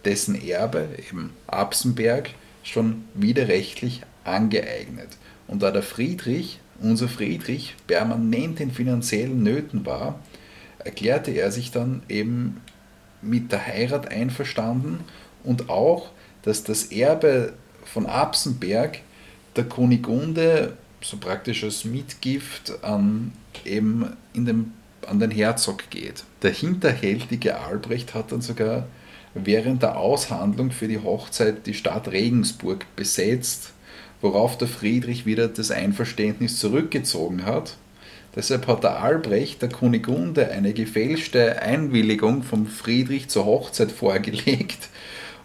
dessen 0.06 0.36
Erbe, 0.42 0.88
eben 1.10 1.32
Absenberg, 1.48 2.30
schon 2.64 3.06
widerrechtlich 3.14 4.02
angeeignet. 4.24 5.10
Und 5.48 5.62
da 5.62 5.72
der 5.72 5.84
Friedrich, 5.84 6.60
unser 6.80 7.08
Friedrich, 7.08 7.76
permanent 7.88 8.60
in 8.60 8.72
finanziellen 8.72 9.44
Nöten 9.44 9.86
war, 9.86 10.20
erklärte 10.80 11.32
er 11.32 11.52
sich 11.52 11.72
dann 11.72 12.04
eben 12.10 12.62
mit 13.22 13.52
der 13.52 13.66
Heirat 13.66 14.12
einverstanden 14.12 15.00
und 15.44 15.70
auch, 15.70 16.10
dass 16.44 16.64
das 16.64 16.86
Erbe 16.86 17.54
von 17.86 18.06
Absenberg 18.06 19.00
der 19.56 19.66
Kunigunde 19.66 20.78
so 21.02 21.18
praktisch 21.18 21.64
als 21.64 21.86
Mitgift 21.86 22.84
an, 22.84 23.32
eben 23.64 24.14
in 24.34 24.46
dem, 24.46 24.74
an 25.08 25.20
den 25.20 25.32
Herzog 25.32 25.90
geht. 25.90 26.24
Der 26.42 26.52
hinterhältige 26.52 27.60
Albrecht 27.60 28.14
hat 28.14 28.32
dann 28.32 28.42
sogar 28.42 28.88
während 29.36 29.84
der 29.84 29.98
Aushandlung 29.98 30.72
für 30.72 30.88
die 30.88 31.00
Hochzeit 31.00 31.68
die 31.68 31.74
Stadt 31.74 32.12
Regensburg 32.12 32.86
besetzt, 32.96 33.74
worauf 34.22 34.58
der 34.58 34.68
Friedrich 34.68 35.26
wieder 35.26 35.48
das 35.48 35.72
Einverständnis 35.72 36.58
zurückgezogen 36.58 37.46
hat. 37.46 37.76
Deshalb 38.36 38.68
hat 38.68 38.84
der 38.84 39.02
Albrecht 39.02 39.62
der 39.62 39.70
Kunigunde 39.70 40.50
eine 40.50 40.74
gefälschte 40.74 41.62
Einwilligung 41.62 42.44
vom 42.44 42.66
Friedrich 42.66 43.28
zur 43.28 43.46
Hochzeit 43.46 43.92
vorgelegt 43.92 44.90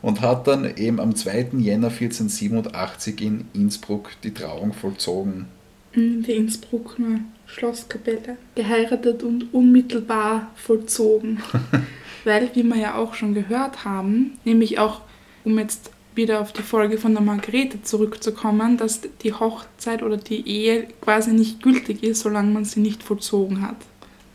und 0.02 0.20
hat 0.22 0.46
dann 0.46 0.76
eben 0.76 0.98
am 0.98 1.14
2. 1.14 1.50
Jänner 1.58 1.88
1487 1.88 3.20
in 3.20 3.44
Innsbruck 3.52 4.10
die 4.22 4.32
Trauung 4.32 4.72
vollzogen. 4.72 5.46
Die 5.94 6.32
Innsbrucker 6.32 7.20
Schlosskapelle. 7.46 8.36
Geheiratet 8.54 9.22
und 9.22 9.52
unmittelbar 9.52 10.50
vollzogen. 10.54 11.42
weil, 12.24 12.50
wie 12.54 12.62
wir 12.62 12.76
ja 12.76 12.94
auch 12.96 13.14
schon 13.14 13.34
gehört 13.34 13.84
haben, 13.84 14.38
nämlich 14.44 14.78
auch, 14.78 15.00
um 15.44 15.58
jetzt 15.58 15.90
wieder 16.14 16.40
auf 16.40 16.52
die 16.52 16.62
Folge 16.62 16.98
von 16.98 17.14
der 17.14 17.22
Margarete 17.22 17.82
zurückzukommen, 17.82 18.76
dass 18.76 19.00
die 19.22 19.32
Hochzeit 19.32 20.02
oder 20.02 20.16
die 20.16 20.46
Ehe 20.46 20.88
quasi 21.00 21.32
nicht 21.32 21.62
gültig 21.62 22.02
ist, 22.02 22.20
solange 22.20 22.52
man 22.52 22.64
sie 22.64 22.80
nicht 22.80 23.02
vollzogen 23.02 23.62
hat. 23.62 23.76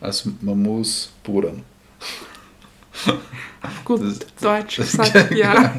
Also 0.02 0.32
man 0.42 0.62
muss 0.62 1.12
pudern. 1.24 1.64
Gut, 3.84 4.02
das, 4.02 4.20
Deutsch 4.42 4.78
das, 4.78 4.92
sagt 4.94 5.32
ja. 5.36 5.76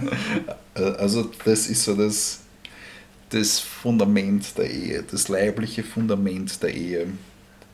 Also 0.75 1.31
das 1.45 1.69
ist 1.69 1.85
so 1.85 1.95
das, 1.95 2.41
das 3.31 3.59
Fundament 3.59 4.57
der 4.59 4.71
Ehe, 4.71 5.05
das 5.11 5.29
leibliche 5.29 5.83
Fundament 5.83 6.63
der 6.63 6.75
Ehe, 6.75 7.07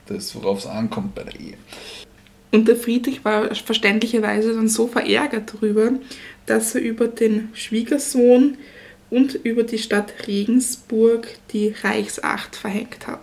das 0.06 0.34
worauf 0.34 0.60
es 0.60 0.66
ankommt 0.66 1.14
bei 1.14 1.24
der 1.24 1.40
Ehe. 1.40 1.56
Und 2.52 2.68
der 2.68 2.76
Friedrich 2.76 3.24
war 3.24 3.54
verständlicherweise 3.54 4.54
dann 4.54 4.68
so 4.68 4.86
verärgert 4.86 5.54
darüber, 5.54 5.92
dass 6.46 6.74
er 6.74 6.82
über 6.82 7.08
den 7.08 7.48
Schwiegersohn 7.54 8.58
und 9.10 9.34
über 9.34 9.62
die 9.62 9.78
Stadt 9.78 10.12
Regensburg 10.26 11.28
die 11.52 11.74
Reichsacht 11.82 12.54
verhängt 12.54 13.06
hat. 13.06 13.20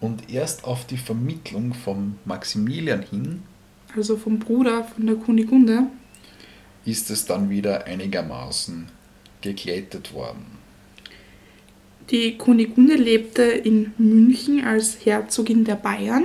Und 0.00 0.32
erst 0.32 0.64
auf 0.64 0.86
die 0.86 0.96
Vermittlung 0.96 1.74
von 1.74 2.14
Maximilian 2.24 3.02
hin, 3.02 3.42
also 3.94 4.16
vom 4.16 4.38
Bruder 4.38 4.84
von 4.84 5.06
der 5.06 5.16
Kunigunde, 5.16 5.82
ist 6.84 7.10
es 7.10 7.26
dann 7.26 7.50
wieder 7.50 7.86
einigermaßen 7.86 8.86
geglättet 9.40 10.14
worden. 10.14 10.46
Die 12.10 12.38
Kunigunde 12.38 12.94
lebte 12.94 13.42
in 13.42 13.92
München 13.98 14.64
als 14.64 15.04
Herzogin 15.04 15.64
der 15.64 15.76
Bayern 15.76 16.24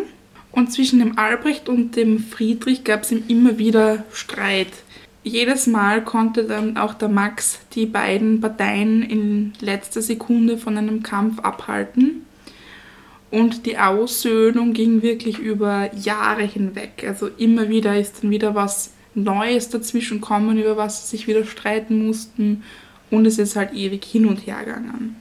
und 0.55 0.71
zwischen 0.71 0.99
dem 0.99 1.17
Albrecht 1.17 1.67
und 1.67 1.95
dem 1.97 2.17
Friedrich 2.19 2.85
gab 2.85 3.03
es 3.03 3.11
immer 3.11 3.57
wieder 3.57 4.05
Streit. 4.11 4.71
Jedes 5.21 5.67
Mal 5.67 6.03
konnte 6.03 6.45
dann 6.45 6.77
auch 6.77 6.93
der 6.93 7.09
Max 7.09 7.59
die 7.73 7.85
beiden 7.85 8.39
Parteien 8.39 9.03
in 9.03 9.53
letzter 9.59 10.01
Sekunde 10.01 10.57
von 10.57 10.77
einem 10.77 11.03
Kampf 11.03 11.39
abhalten. 11.39 12.25
Und 13.31 13.65
die 13.65 13.77
Aussöhnung 13.77 14.73
ging 14.73 15.01
wirklich 15.01 15.39
über 15.39 15.93
Jahre 15.93 16.43
hinweg. 16.43 17.03
Also 17.05 17.27
immer 17.27 17.67
wieder 17.67 17.99
ist 17.99 18.23
dann 18.23 18.29
wieder 18.29 18.55
was 18.55 18.93
Neues 19.13 19.69
dazwischen 19.69 20.21
kommen, 20.21 20.57
über 20.57 20.77
was 20.77 21.09
sie 21.09 21.17
sich 21.17 21.27
wieder 21.27 21.43
streiten 21.43 22.05
mussten. 22.05 22.63
Und 23.11 23.25
es 23.25 23.39
ist 23.39 23.57
halt 23.57 23.73
ewig 23.73 24.05
hin 24.05 24.25
und 24.25 24.47
her 24.47 24.59
gegangen. 24.63 25.17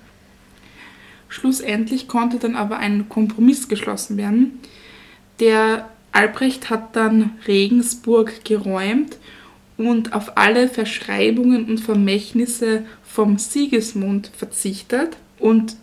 Schlussendlich 1.28 2.06
konnte 2.06 2.38
dann 2.38 2.54
aber 2.54 2.78
ein 2.78 3.08
Kompromiss 3.08 3.68
geschlossen 3.68 4.16
werden, 4.16 4.60
der 5.40 5.88
Albrecht 6.12 6.70
hat 6.70 6.94
dann 6.96 7.32
Regensburg 7.46 8.44
geräumt 8.44 9.16
und 9.76 10.12
auf 10.12 10.36
alle 10.36 10.68
Verschreibungen 10.68 11.64
und 11.64 11.78
Vermächtnisse 11.78 12.84
vom 13.04 13.38
Sigismund 13.38 14.30
verzichtet. 14.36 15.16
Und 15.38 15.76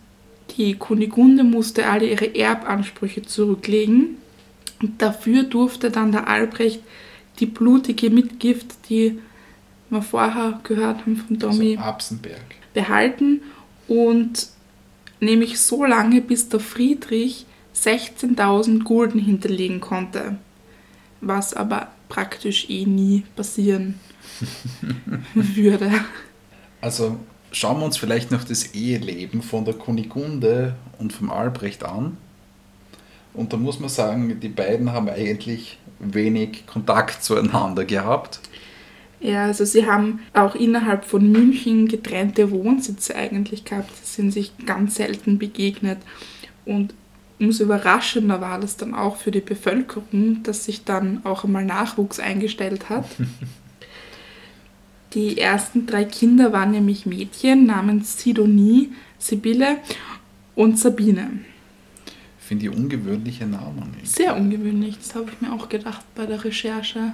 die 0.57 0.75
Kunigunde 0.75 1.43
musste 1.43 1.87
alle 1.87 2.07
ihre 2.09 2.35
Erbansprüche 2.35 3.23
zurücklegen. 3.23 4.17
Und 4.81 5.01
dafür 5.01 5.43
durfte 5.43 5.91
dann 5.91 6.11
der 6.11 6.27
Albrecht 6.27 6.81
die 7.39 7.45
blutige 7.45 8.09
Mitgift, 8.09 8.89
die 8.89 9.19
wir 9.89 10.01
vorher 10.01 10.61
gehört 10.63 11.01
haben 11.01 11.17
von 11.17 11.39
Tommy, 11.39 11.77
also 11.77 12.15
behalten. 12.73 13.41
Und 13.87 14.47
nämlich 15.19 15.59
so 15.59 15.83
lange, 15.83 16.21
bis 16.21 16.47
der 16.47 16.61
Friedrich 16.61 17.45
16.000 17.75 18.83
Gulden 18.83 19.19
hinterlegen 19.19 19.81
konnte, 19.81 20.37
was 21.21 21.53
aber 21.53 21.87
praktisch 22.09 22.69
eh 22.69 22.85
nie 22.85 23.23
passieren 23.35 23.99
würde. 25.33 25.91
Also 26.81 27.17
schauen 27.51 27.79
wir 27.79 27.85
uns 27.85 27.97
vielleicht 27.97 28.31
noch 28.31 28.43
das 28.43 28.73
Eheleben 28.73 29.41
von 29.41 29.65
der 29.65 29.75
Kunigunde 29.75 30.75
und 30.99 31.13
vom 31.13 31.29
Albrecht 31.29 31.83
an. 31.83 32.17
Und 33.33 33.53
da 33.53 33.57
muss 33.57 33.79
man 33.79 33.89
sagen, 33.89 34.39
die 34.39 34.49
beiden 34.49 34.91
haben 34.91 35.07
eigentlich 35.07 35.77
wenig 35.99 36.65
Kontakt 36.65 37.23
zueinander 37.23 37.85
gehabt. 37.85 38.41
Ja, 39.21 39.45
also 39.45 39.65
sie 39.65 39.85
haben 39.85 40.19
auch 40.33 40.55
innerhalb 40.55 41.05
von 41.05 41.31
München 41.31 41.87
getrennte 41.87 42.49
Wohnsitze 42.49 43.15
eigentlich 43.15 43.63
gehabt. 43.63 43.91
Sie 44.03 44.21
sind 44.21 44.31
sich 44.31 44.51
ganz 44.65 44.95
selten 44.95 45.37
begegnet. 45.37 45.99
Und 46.65 46.93
umso 47.41 47.63
überraschender 47.63 48.39
war 48.39 48.59
das 48.59 48.77
dann 48.77 48.93
auch 48.93 49.17
für 49.17 49.31
die 49.31 49.41
Bevölkerung, 49.41 50.43
dass 50.43 50.65
sich 50.65 50.85
dann 50.85 51.25
auch 51.25 51.43
einmal 51.43 51.65
Nachwuchs 51.65 52.19
eingestellt 52.19 52.89
hat. 52.89 53.05
Die 55.13 55.37
ersten 55.37 55.87
drei 55.87 56.05
Kinder 56.05 56.53
waren 56.53 56.71
nämlich 56.71 57.05
Mädchen 57.05 57.65
namens 57.65 58.21
Sidonie, 58.21 58.93
Sibylle 59.19 59.79
und 60.55 60.79
Sabine. 60.79 61.31
Finde 62.39 62.67
ich 62.67 62.71
ungewöhnliche 62.71 63.45
Namen. 63.45 63.93
Sehr 64.03 64.37
ungewöhnlich, 64.37 64.97
das 64.99 65.15
habe 65.15 65.29
ich 65.29 65.41
mir 65.41 65.51
auch 65.51 65.67
gedacht 65.67 66.05
bei 66.15 66.25
der 66.25 66.45
Recherche. 66.45 67.11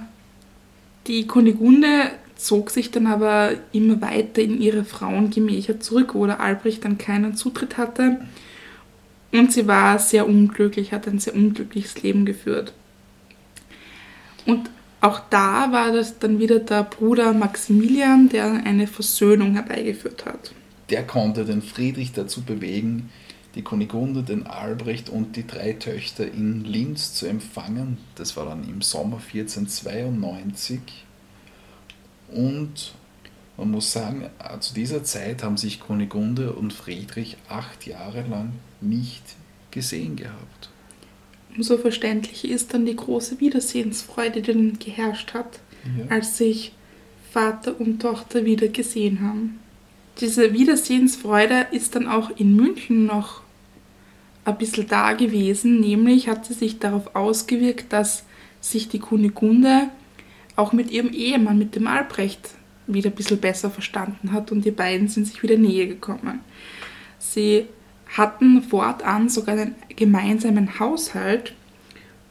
Die 1.08 1.26
Kunigunde 1.26 2.12
zog 2.36 2.70
sich 2.70 2.92
dann 2.92 3.08
aber 3.08 3.54
immer 3.72 4.00
weiter 4.00 4.42
in 4.42 4.60
ihre 4.60 4.84
Frauengemächer 4.84 5.80
zurück, 5.80 6.14
wo 6.14 6.24
der 6.26 6.38
Albrecht 6.38 6.84
dann 6.84 6.98
keinen 6.98 7.34
Zutritt 7.34 7.78
hatte. 7.78 8.20
Und 9.32 9.52
sie 9.52 9.66
war 9.66 9.98
sehr 9.98 10.26
unglücklich, 10.26 10.92
hat 10.92 11.06
ein 11.06 11.18
sehr 11.18 11.34
unglückliches 11.34 12.02
Leben 12.02 12.24
geführt. 12.24 12.72
Und 14.46 14.70
auch 15.00 15.20
da 15.30 15.70
war 15.70 15.92
das 15.92 16.18
dann 16.18 16.38
wieder 16.38 16.58
der 16.58 16.82
Bruder 16.82 17.32
Maximilian, 17.32 18.28
der 18.28 18.64
eine 18.64 18.86
Versöhnung 18.86 19.54
herbeigeführt 19.54 20.24
hat. 20.24 20.52
Der 20.90 21.06
konnte 21.06 21.44
den 21.44 21.62
Friedrich 21.62 22.12
dazu 22.12 22.42
bewegen, 22.42 23.10
die 23.54 23.62
Kunigunde, 23.62 24.22
den 24.22 24.46
Albrecht 24.46 25.08
und 25.08 25.36
die 25.36 25.46
drei 25.46 25.74
Töchter 25.74 26.26
in 26.26 26.64
Linz 26.64 27.14
zu 27.14 27.26
empfangen. 27.26 27.98
Das 28.14 28.36
war 28.36 28.46
dann 28.46 28.68
im 28.68 28.82
Sommer 28.82 29.16
1492. 29.16 30.80
Und 32.32 32.94
man 33.58 33.72
muss 33.72 33.92
sagen, 33.92 34.24
zu 34.60 34.72
dieser 34.72 35.02
Zeit 35.02 35.42
haben 35.42 35.56
sich 35.56 35.80
Kunigunde 35.80 36.52
und 36.52 36.72
Friedrich 36.72 37.36
acht 37.48 37.86
Jahre 37.86 38.24
lang 38.28 38.52
nicht 38.80 39.24
gesehen 39.72 40.16
gehabt. 40.16 40.70
Umso 41.56 41.76
verständlich 41.76 42.48
ist 42.48 42.72
dann 42.72 42.86
die 42.86 42.94
große 42.94 43.40
Wiedersehensfreude, 43.40 44.42
die 44.42 44.52
dann 44.52 44.78
geherrscht 44.78 45.34
hat, 45.34 45.58
ja. 45.98 46.04
als 46.08 46.38
sich 46.38 46.72
Vater 47.32 47.80
und 47.80 48.00
Tochter 48.00 48.44
wieder 48.44 48.68
gesehen 48.68 49.22
haben. 49.22 49.58
Diese 50.20 50.52
Wiedersehensfreude 50.52 51.66
ist 51.72 51.96
dann 51.96 52.06
auch 52.06 52.30
in 52.30 52.54
München 52.54 53.06
noch 53.06 53.42
ein 54.44 54.56
bisschen 54.56 54.86
da 54.86 55.12
gewesen, 55.12 55.80
nämlich 55.80 56.28
hat 56.28 56.46
sie 56.46 56.54
sich 56.54 56.78
darauf 56.78 57.14
ausgewirkt, 57.16 57.92
dass 57.92 58.24
sich 58.60 58.88
die 58.88 58.98
Kunigunde 59.00 59.88
auch 60.56 60.72
mit 60.72 60.90
ihrem 60.90 61.12
Ehemann, 61.12 61.58
mit 61.58 61.74
dem 61.74 61.86
Albrecht, 61.86 62.50
wieder 62.88 63.10
ein 63.10 63.16
bisschen 63.16 63.38
besser 63.38 63.70
verstanden 63.70 64.32
hat 64.32 64.50
und 64.50 64.64
die 64.64 64.70
beiden 64.70 65.08
sind 65.08 65.26
sich 65.26 65.42
wieder 65.42 65.56
näher 65.56 65.86
gekommen. 65.86 66.40
Sie 67.18 67.66
hatten 68.16 68.62
fortan 68.62 69.28
sogar 69.28 69.56
einen 69.56 69.74
gemeinsamen 69.94 70.80
Haushalt 70.80 71.54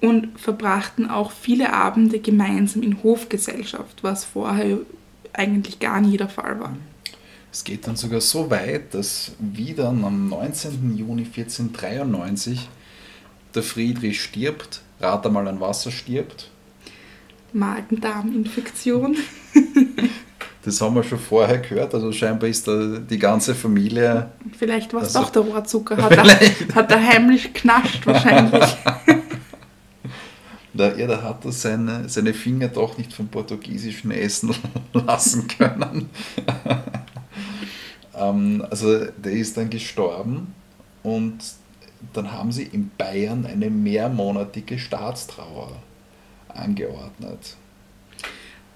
und 0.01 0.39
verbrachten 0.39 1.09
auch 1.09 1.31
viele 1.31 1.73
Abende 1.73 2.19
gemeinsam 2.19 2.83
in 2.83 3.01
Hofgesellschaft, 3.03 4.03
was 4.03 4.25
vorher 4.25 4.79
eigentlich 5.33 5.79
gar 5.79 6.01
nie 6.01 6.17
der 6.17 6.29
Fall 6.29 6.59
war. 6.59 6.75
Es 7.51 7.63
geht 7.63 7.87
dann 7.87 7.95
sogar 7.95 8.21
so 8.21 8.49
weit, 8.49 8.93
dass 8.93 9.31
wieder 9.39 9.89
am 9.89 10.29
19. 10.29 10.97
Juni 10.97 11.23
1493 11.23 12.67
der 13.55 13.63
Friedrich 13.63 14.21
stirbt, 14.21 14.81
rat 14.99 15.25
einmal 15.25 15.47
an 15.47 15.59
Wasser 15.59 15.91
stirbt. 15.91 16.51
Magen-Darm-Infektion. 17.53 19.17
Das 20.68 20.82
haben 20.82 20.95
wir 20.95 21.03
schon 21.03 21.18
vorher 21.18 21.59
gehört, 21.59 21.93
also 21.93 22.11
scheinbar 22.11 22.49
ist 22.49 22.68
da 22.68 22.97
die 22.97 23.18
ganze 23.18 23.55
Familie. 23.55 24.32
Vielleicht 24.59 24.93
war 24.93 25.01
es 25.01 25.15
also, 25.15 25.22
doch 25.22 25.30
der 25.30 25.41
Rohrzucker, 25.43 25.95
hat 25.95 26.11
er, 26.11 26.76
hat 26.76 26.91
er 26.91 27.07
heimlich 27.07 27.53
knascht 27.53 28.05
wahrscheinlich. 28.05 28.65
Da, 30.74 30.95
ja, 30.95 31.07
da 31.07 31.24
hat 31.24 31.43
er 31.43 31.51
seine, 31.51 32.07
seine 32.07 32.36
Finger 32.36 32.68
doch 32.68 32.99
nicht 32.99 33.11
vom 33.11 33.30
portugiesischen 33.30 34.11
Essen 34.11 34.53
lassen 34.93 35.47
können. 35.47 36.07
ähm, 38.15 38.63
also 38.70 39.05
der 39.05 39.32
ist 39.32 39.57
dann 39.57 39.72
gestorben 39.72 40.53
und 41.01 41.39
dann 42.13 42.32
haben 42.32 42.51
sie 42.51 42.63
in 42.63 42.91
Bayern 42.95 43.47
eine 43.47 43.72
mehrmonatige 43.72 44.78
Staatstrauer 44.78 45.72
angeordnet 46.49 47.55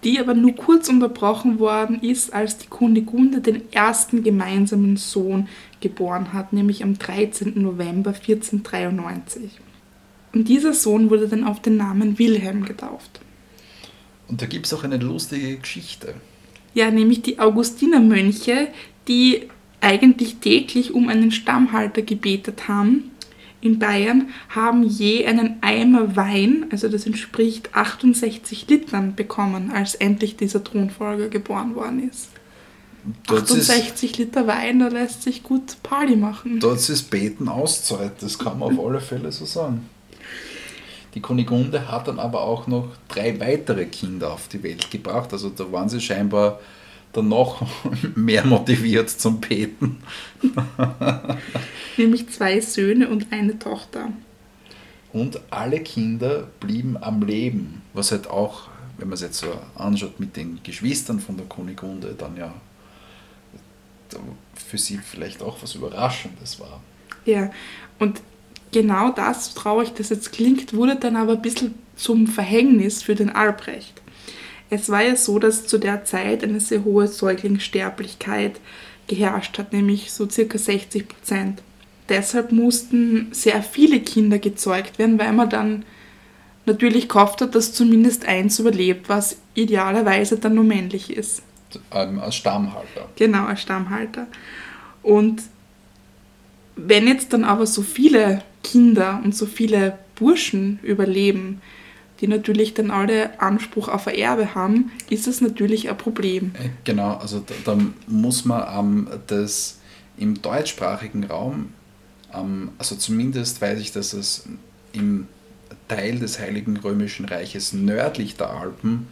die 0.03 0.19
aber 0.19 0.33
nur 0.33 0.55
kurz 0.55 0.89
unterbrochen 0.89 1.59
worden 1.59 2.01
ist, 2.01 2.33
als 2.33 2.57
die 2.57 2.67
Kunigunde 2.67 3.41
den 3.41 3.71
ersten 3.71 4.23
gemeinsamen 4.23 4.97
Sohn 4.97 5.47
geboren 5.79 6.33
hat, 6.33 6.53
nämlich 6.53 6.83
am 6.83 6.97
13. 6.97 7.61
November 7.61 8.11
1493. 8.11 9.51
Und 10.33 10.47
dieser 10.47 10.73
Sohn 10.73 11.09
wurde 11.09 11.27
dann 11.27 11.43
auf 11.43 11.61
den 11.61 11.77
Namen 11.77 12.17
Wilhelm 12.17 12.65
getauft. 12.65 13.21
Und 14.27 14.41
da 14.41 14.45
gibt 14.45 14.65
es 14.65 14.73
auch 14.73 14.83
eine 14.83 14.97
lustige 14.97 15.57
Geschichte. 15.57 16.15
Ja, 16.73 16.89
nämlich 16.89 17.21
die 17.21 17.39
Augustinermönche, 17.39 18.69
die 19.07 19.49
eigentlich 19.81 20.37
täglich 20.37 20.93
um 20.93 21.09
einen 21.09 21.31
Stammhalter 21.31 22.01
gebetet 22.01 22.67
haben, 22.67 23.10
in 23.61 23.79
Bayern 23.79 24.29
haben 24.49 24.83
je 24.83 25.25
einen 25.25 25.57
Eimer 25.61 26.15
Wein, 26.15 26.65
also 26.71 26.89
das 26.89 27.05
entspricht 27.05 27.73
68 27.73 28.67
Litern, 28.67 29.15
bekommen, 29.15 29.71
als 29.71 29.95
endlich 29.95 30.35
dieser 30.35 30.63
Thronfolger 30.63 31.29
geboren 31.29 31.75
worden 31.75 32.09
ist. 32.09 32.29
Dort 33.27 33.43
68 33.43 34.11
ist, 34.11 34.17
Liter 34.17 34.45
Wein, 34.47 34.79
da 34.79 34.87
lässt 34.87 35.23
sich 35.23 35.41
gut 35.43 35.77
Party 35.81 36.15
machen. 36.15 36.59
Dort 36.59 36.77
ist 36.77 37.09
Beten 37.09 37.47
Auszeit, 37.47 38.13
das 38.21 38.37
kann 38.37 38.59
man 38.59 38.77
auf 38.77 38.85
alle 38.85 39.01
Fälle 39.01 39.31
so 39.31 39.45
sagen. 39.45 39.89
Die 41.15 41.21
Kunigunde 41.21 41.91
hat 41.91 42.07
dann 42.07 42.19
aber 42.19 42.41
auch 42.41 42.67
noch 42.67 42.89
drei 43.07 43.39
weitere 43.39 43.85
Kinder 43.85 44.31
auf 44.31 44.47
die 44.47 44.63
Welt 44.63 44.91
gebracht, 44.91 45.33
also 45.33 45.49
da 45.49 45.71
waren 45.71 45.89
sie 45.89 45.99
scheinbar 45.99 46.59
dann 47.13 47.29
noch 47.29 47.65
mehr 48.15 48.45
motiviert 48.45 49.09
zum 49.09 49.39
Beten. 49.39 50.01
Nämlich 51.97 52.29
zwei 52.29 52.59
Söhne 52.61 53.09
und 53.09 53.31
eine 53.31 53.59
Tochter. 53.59 54.09
Und 55.13 55.41
alle 55.49 55.81
Kinder 55.81 56.47
blieben 56.59 56.97
am 56.97 57.21
Leben, 57.21 57.81
was 57.93 58.11
halt 58.11 58.27
auch, 58.27 58.69
wenn 58.97 59.09
man 59.09 59.15
es 59.15 59.21
jetzt 59.21 59.39
so 59.39 59.47
anschaut, 59.75 60.19
mit 60.19 60.37
den 60.37 60.59
Geschwistern 60.63 61.19
von 61.19 61.35
der 61.35 61.45
Kunigunde 61.47 62.15
dann 62.17 62.37
ja 62.37 62.53
für 64.53 64.77
sie 64.77 64.97
vielleicht 64.97 65.41
auch 65.41 65.61
was 65.61 65.75
Überraschendes 65.75 66.59
war. 66.59 66.81
Ja, 67.25 67.51
und 67.99 68.21
genau 68.71 69.11
das, 69.11 69.53
traurig 69.53 69.93
das 69.93 70.09
jetzt 70.09 70.31
klingt, 70.31 70.73
wurde 70.73 70.95
dann 70.95 71.15
aber 71.15 71.33
ein 71.33 71.41
bisschen 71.41 71.75
zum 71.95 72.27
Verhängnis 72.27 73.03
für 73.03 73.15
den 73.15 73.29
Albrecht. 73.29 74.00
Es 74.71 74.89
war 74.89 75.03
ja 75.03 75.17
so, 75.17 75.37
dass 75.37 75.67
zu 75.67 75.77
der 75.77 76.05
Zeit 76.05 76.45
eine 76.45 76.61
sehr 76.61 76.85
hohe 76.85 77.07
Säuglingssterblichkeit 77.07 78.53
geherrscht 79.07 79.57
hat, 79.57 79.73
nämlich 79.73 80.13
so 80.13 80.29
circa 80.29 80.57
60 80.57 81.09
Prozent. 81.09 81.61
Deshalb 82.07 82.53
mussten 82.53 83.27
sehr 83.31 83.63
viele 83.63 83.99
Kinder 83.99 84.39
gezeugt 84.39 84.97
werden, 84.97 85.19
weil 85.19 85.33
man 85.33 85.49
dann 85.49 85.83
natürlich 86.65 87.09
gehofft 87.09 87.41
hat, 87.41 87.53
dass 87.53 87.73
zumindest 87.73 88.25
eins 88.25 88.59
überlebt, 88.59 89.09
was 89.09 89.39
idealerweise 89.55 90.37
dann 90.37 90.55
nur 90.55 90.63
männlich 90.63 91.11
ist. 91.11 91.43
Ähm, 91.91 92.19
als 92.19 92.35
Stammhalter. 92.35 93.09
Genau, 93.17 93.47
als 93.47 93.61
Stammhalter. 93.61 94.27
Und 95.03 95.41
wenn 96.77 97.07
jetzt 97.07 97.33
dann 97.33 97.43
aber 97.43 97.65
so 97.65 97.81
viele 97.81 98.41
Kinder 98.63 99.19
und 99.21 99.35
so 99.35 99.45
viele 99.45 99.99
Burschen 100.15 100.79
überleben, 100.81 101.61
die 102.21 102.27
natürlich 102.27 102.73
dann 102.73 102.91
alle 102.91 103.39
Anspruch 103.41 103.87
auf 103.87 104.07
ein 104.07 104.15
Erbe 104.15 104.55
haben, 104.55 104.91
ist 105.09 105.27
das 105.27 105.41
natürlich 105.41 105.89
ein 105.89 105.97
Problem. 105.97 106.51
Äh, 106.53 106.69
genau, 106.83 107.15
also 107.15 107.39
da, 107.39 107.53
da 107.65 107.77
muss 108.07 108.45
man 108.45 108.65
ähm, 108.77 109.07
das 109.27 109.79
im 110.17 110.41
deutschsprachigen 110.41 111.23
Raum, 111.23 111.73
ähm, 112.33 112.69
also 112.77 112.95
zumindest 112.95 113.61
weiß 113.61 113.79
ich, 113.79 113.91
dass 113.91 114.13
es 114.13 114.45
im 114.93 115.27
Teil 115.87 116.19
des 116.19 116.39
Heiligen 116.39 116.77
Römischen 116.77 117.25
Reiches 117.25 117.73
nördlich 117.73 118.37
der 118.37 118.51
Alpen 118.51 119.07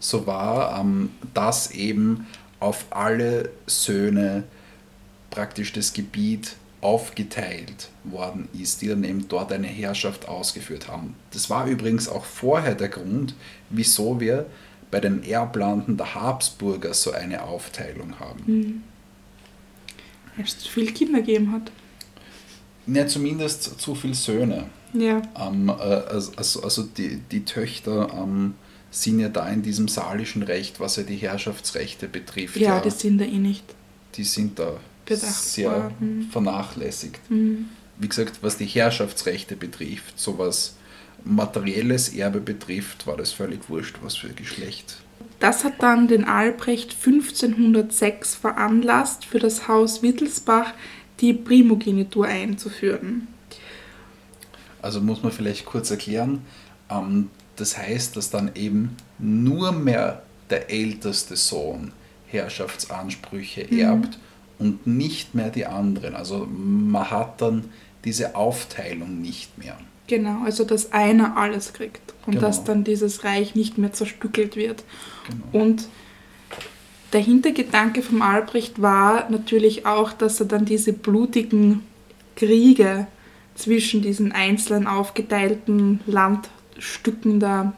so 0.00 0.26
war, 0.26 0.80
ähm, 0.80 1.10
dass 1.32 1.70
eben 1.70 2.26
auf 2.60 2.86
alle 2.90 3.50
Söhne 3.66 4.44
praktisch 5.30 5.72
das 5.72 5.92
Gebiet 5.92 6.56
aufgeteilt 6.84 7.88
worden 8.04 8.46
ist, 8.52 8.82
die 8.82 8.88
dann 8.88 9.04
eben 9.04 9.26
dort 9.26 9.50
eine 9.52 9.66
Herrschaft 9.66 10.28
ausgeführt 10.28 10.86
haben. 10.86 11.14
Das 11.32 11.48
war 11.48 11.66
übrigens 11.66 12.08
auch 12.08 12.26
vorher 12.26 12.74
der 12.74 12.90
Grund, 12.90 13.34
wieso 13.70 14.20
wir 14.20 14.44
bei 14.90 15.00
den 15.00 15.24
Erblanden 15.24 15.96
der 15.96 16.14
Habsburger 16.14 16.92
so 16.92 17.12
eine 17.12 17.42
Aufteilung 17.42 18.20
haben. 18.20 18.42
Mhm. 18.46 18.82
Weil 20.36 20.44
es 20.44 20.58
zu 20.58 20.68
viele 20.68 20.92
Kinder 20.92 21.20
gegeben 21.20 21.52
hat. 21.52 21.72
Ja, 22.86 23.06
zumindest 23.06 23.80
zu 23.80 23.94
viele 23.94 24.14
Söhne. 24.14 24.66
Ja. 24.92 25.22
Ähm, 25.40 25.70
äh, 25.70 25.72
also, 25.72 26.62
also 26.62 26.82
die, 26.82 27.16
die 27.32 27.46
Töchter 27.46 28.10
ähm, 28.14 28.54
sind 28.90 29.20
ja 29.20 29.30
da 29.30 29.48
in 29.48 29.62
diesem 29.62 29.88
salischen 29.88 30.42
Recht, 30.42 30.80
was 30.80 30.96
ja 30.96 31.02
die 31.02 31.16
Herrschaftsrechte 31.16 32.08
betrifft. 32.08 32.56
Ja, 32.56 32.76
ja. 32.76 32.80
die 32.80 32.90
sind 32.90 33.18
da 33.18 33.24
eh 33.24 33.38
nicht. 33.38 33.64
Die 34.16 34.24
sind 34.24 34.58
da 34.58 34.76
sehr 35.06 35.70
worden. 35.70 36.28
vernachlässigt. 36.30 37.20
Mhm. 37.30 37.68
wie 37.98 38.08
gesagt, 38.08 38.38
was 38.42 38.56
die 38.56 38.66
Herrschaftsrechte 38.66 39.56
betrifft, 39.56 40.18
sowas 40.18 40.74
materielles 41.24 42.10
Erbe 42.10 42.40
betrifft, 42.40 43.06
war 43.06 43.16
das 43.16 43.32
völlig 43.32 43.68
wurscht, 43.68 43.96
was 44.02 44.16
für 44.16 44.28
Geschlecht. 44.28 44.98
Das 45.40 45.64
hat 45.64 45.82
dann 45.82 46.08
den 46.08 46.24
Albrecht 46.24 46.92
1506 46.92 48.34
veranlasst, 48.34 49.24
für 49.24 49.38
das 49.38 49.68
Haus 49.68 50.02
Wittelsbach 50.02 50.72
die 51.20 51.32
Primogenitur 51.32 52.26
einzuführen. 52.26 53.28
Also 54.82 55.00
muss 55.00 55.22
man 55.22 55.32
vielleicht 55.32 55.64
kurz 55.64 55.90
erklären, 55.90 56.42
ähm, 56.90 57.30
das 57.56 57.78
heißt, 57.78 58.16
dass 58.16 58.30
dann 58.30 58.50
eben 58.54 58.96
nur 59.18 59.72
mehr 59.72 60.22
der 60.50 60.70
älteste 60.70 61.36
Sohn 61.36 61.92
Herrschaftsansprüche 62.26 63.66
mhm. 63.70 63.78
Und 64.58 64.86
nicht 64.86 65.34
mehr 65.34 65.50
die 65.50 65.66
anderen. 65.66 66.14
Also 66.14 66.46
man 66.46 67.10
hat 67.10 67.40
dann 67.40 67.64
diese 68.04 68.36
Aufteilung 68.36 69.20
nicht 69.20 69.58
mehr. 69.58 69.76
Genau, 70.06 70.44
also 70.44 70.64
dass 70.64 70.92
einer 70.92 71.36
alles 71.36 71.72
kriegt 71.72 72.14
und 72.26 72.34
genau. 72.34 72.46
dass 72.46 72.64
dann 72.64 72.84
dieses 72.84 73.24
Reich 73.24 73.54
nicht 73.54 73.78
mehr 73.78 73.92
zerstückelt 73.92 74.54
wird. 74.56 74.84
Genau. 75.28 75.64
Und 75.64 75.88
der 77.14 77.22
Hintergedanke 77.22 78.02
vom 78.02 78.22
Albrecht 78.22 78.82
war 78.82 79.30
natürlich 79.30 79.86
auch, 79.86 80.12
dass 80.12 80.40
er 80.40 80.46
dann 80.46 80.64
diese 80.64 80.92
blutigen 80.92 81.82
Kriege 82.36 83.06
zwischen 83.54 84.02
diesen 84.02 84.32
einzelnen 84.32 84.86
aufgeteilten 84.86 86.00
Landstücken 86.06 87.40
da 87.40 87.72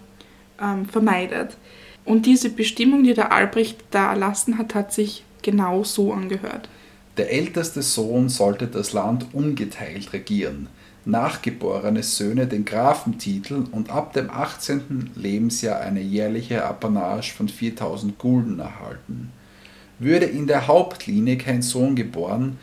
ähm, 0.61 0.87
vermeidet. 0.87 1.57
Und 2.07 2.24
diese 2.24 2.49
Bestimmung, 2.49 3.05
die 3.05 3.14
der 3.14 3.31
Albrecht 3.31 3.79
da 3.91 4.11
erlassen 4.11 4.59
hat, 4.59 4.74
hat 4.74 4.93
sich 4.93 5.22
genau 5.47 5.84
so 5.84 6.12
angehört. 6.12 6.68
Der 7.16 7.32
älteste 7.32 7.80
Sohn 7.80 8.28
sollte 8.28 8.66
das 8.66 8.92
Land 8.92 9.28
ungeteilt 9.32 10.12
regieren, 10.12 10.68
nachgeborene 11.07 12.03
Söhne 12.03 12.47
den 12.47 12.64
Grafentitel 12.64 13.64
und 13.70 13.88
ab 13.88 14.12
dem 14.12 14.28
18. 14.28 15.12
Lebensjahr 15.14 15.80
eine 15.80 16.01
jährliche 16.01 16.64
Apanage 16.64 17.32
von 17.32 17.49
4000 17.49 18.18
Gulden 18.18 18.59
erhalten. 18.59 19.32
Würde 19.99 20.26
in 20.26 20.47
der 20.47 20.66
Hauptlinie 20.66 21.38
kein 21.38 21.62
Sohn 21.62 21.94
geboren, 21.94 22.59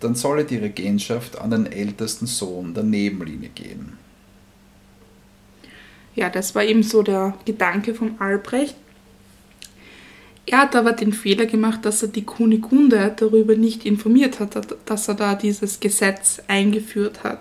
dann 0.00 0.14
solle 0.14 0.44
die 0.44 0.58
Regentschaft 0.58 1.38
an 1.38 1.52
den 1.52 1.66
ältesten 1.66 2.26
Sohn 2.26 2.74
der 2.74 2.82
Nebenlinie 2.82 3.48
gehen. 3.48 3.96
Ja, 6.16 6.28
das 6.28 6.54
war 6.54 6.64
eben 6.64 6.82
so 6.82 7.02
der 7.02 7.34
Gedanke 7.44 7.94
von 7.94 8.20
Albrecht. 8.20 8.74
Er 10.46 10.58
hat 10.58 10.76
aber 10.76 10.92
den 10.92 11.12
Fehler 11.12 11.46
gemacht, 11.46 11.84
dass 11.84 12.02
er 12.02 12.08
die 12.08 12.24
Kunigunde 12.24 13.12
darüber 13.16 13.56
nicht 13.56 13.84
informiert 13.84 14.38
hat, 14.38 14.56
dass 14.86 15.08
er 15.08 15.14
da 15.14 15.34
dieses 15.34 15.80
Gesetz 15.80 16.40
eingeführt 16.46 17.24
hat. 17.24 17.40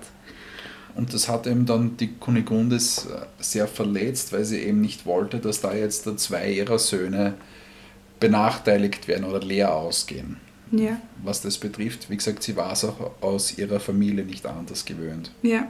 Und 0.95 1.13
das 1.13 1.29
hat 1.29 1.45
eben 1.45 1.65
dann 1.65 1.97
die 1.97 2.13
Kunigunde 2.13 2.79
sehr 2.79 3.67
verletzt, 3.67 4.33
weil 4.33 4.45
sie 4.45 4.59
eben 4.59 4.81
nicht 4.81 5.05
wollte, 5.05 5.39
dass 5.39 5.61
da 5.61 5.75
jetzt 5.75 6.07
zwei 6.19 6.51
ihrer 6.51 6.79
Söhne 6.79 7.35
benachteiligt 8.19 9.07
werden 9.07 9.25
oder 9.25 9.41
leer 9.41 9.75
ausgehen. 9.75 10.37
Ja. 10.71 10.99
Was 11.21 11.41
das 11.41 11.57
betrifft, 11.57 12.09
wie 12.09 12.17
gesagt, 12.17 12.41
sie 12.41 12.55
war 12.55 12.71
es 12.71 12.83
auch 12.85 13.11
aus 13.21 13.57
ihrer 13.57 13.79
Familie 13.79 14.25
nicht 14.25 14.45
anders 14.47 14.85
gewöhnt. 14.85 15.31
Ja. 15.43 15.69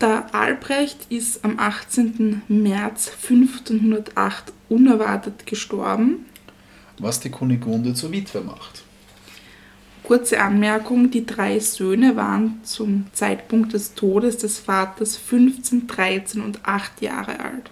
Der 0.00 0.34
Albrecht 0.34 1.06
ist 1.08 1.42
am 1.42 1.58
18. 1.58 2.42
März 2.48 3.12
1508 3.22 4.52
unerwartet 4.68 5.46
gestorben 5.46 6.26
was 6.98 7.20
die 7.20 7.30
Kunigunde 7.30 7.94
zur 7.94 8.12
Witwe 8.12 8.40
macht. 8.40 8.82
Kurze 10.02 10.40
Anmerkung, 10.40 11.10
die 11.10 11.26
drei 11.26 11.58
Söhne 11.58 12.14
waren 12.14 12.60
zum 12.62 13.06
Zeitpunkt 13.12 13.72
des 13.72 13.94
Todes 13.94 14.38
des 14.38 14.60
Vaters 14.60 15.16
15, 15.16 15.88
13 15.88 16.42
und 16.42 16.64
8 16.64 17.02
Jahre 17.02 17.40
alt. 17.40 17.70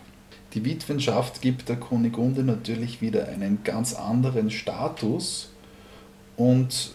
Die 0.52 0.64
Witwenschaft 0.64 1.42
gibt 1.42 1.68
der 1.68 1.76
Kunigunde 1.76 2.42
natürlich 2.42 3.00
wieder 3.00 3.28
einen 3.28 3.62
ganz 3.62 3.94
anderen 3.94 4.50
Status 4.50 5.50
und 6.36 6.92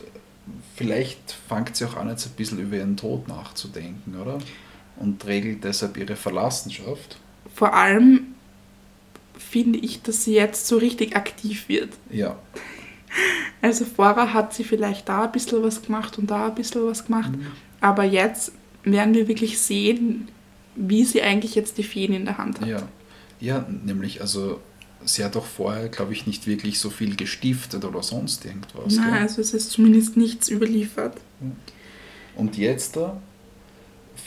vielleicht 0.75 1.37
fängt 1.47 1.75
sie 1.75 1.85
auch 1.85 1.95
an, 1.95 2.09
jetzt 2.09 2.25
ein 2.25 2.35
bisschen 2.35 2.59
über 2.59 2.77
ihren 2.77 2.97
Tod 2.97 3.27
nachzudenken, 3.27 4.19
oder? 4.19 4.39
Und 4.97 5.25
regelt 5.25 5.63
deshalb 5.63 5.95
ihre 5.97 6.17
Verlassenschaft. 6.17 7.17
Vor 7.53 7.73
allem 7.73 8.35
finde 9.39 9.79
ich, 9.79 10.01
dass 10.01 10.23
sie 10.23 10.35
jetzt 10.35 10.67
so 10.67 10.77
richtig 10.77 11.15
aktiv 11.15 11.67
wird. 11.67 11.89
Ja. 12.11 12.37
Also 13.61 13.85
vorher 13.85 14.33
hat 14.33 14.53
sie 14.53 14.63
vielleicht 14.63 15.09
da 15.09 15.23
ein 15.23 15.31
bisschen 15.31 15.63
was 15.63 15.81
gemacht 15.81 16.17
und 16.19 16.29
da 16.29 16.47
ein 16.47 16.55
bisschen 16.55 16.85
was 16.85 17.05
gemacht, 17.05 17.31
mhm. 17.31 17.47
aber 17.81 18.03
jetzt 18.03 18.51
werden 18.83 19.13
wir 19.13 19.27
wirklich 19.27 19.59
sehen, 19.59 20.27
wie 20.75 21.03
sie 21.03 21.21
eigentlich 21.21 21.55
jetzt 21.55 21.77
die 21.77 21.83
Feen 21.83 22.13
in 22.13 22.25
der 22.25 22.37
Hand 22.37 22.61
hat. 22.61 22.67
Ja, 22.67 22.83
ja 23.39 23.65
nämlich, 23.83 24.21
also 24.21 24.59
sie 25.03 25.23
hat 25.23 25.35
doch 25.35 25.45
vorher, 25.45 25.89
glaube 25.89 26.13
ich, 26.13 26.27
nicht 26.27 26.47
wirklich 26.47 26.79
so 26.79 26.89
viel 26.89 27.15
gestiftet 27.15 27.83
oder 27.83 28.03
sonst 28.03 28.45
irgendwas. 28.45 28.95
Nein, 28.95 29.13
gell? 29.13 29.21
also 29.21 29.41
es 29.41 29.53
ist 29.53 29.71
zumindest 29.71 30.17
nichts 30.17 30.49
überliefert. 30.49 31.17
Und 32.35 32.57
jetzt 32.57 32.95
da 32.95 33.19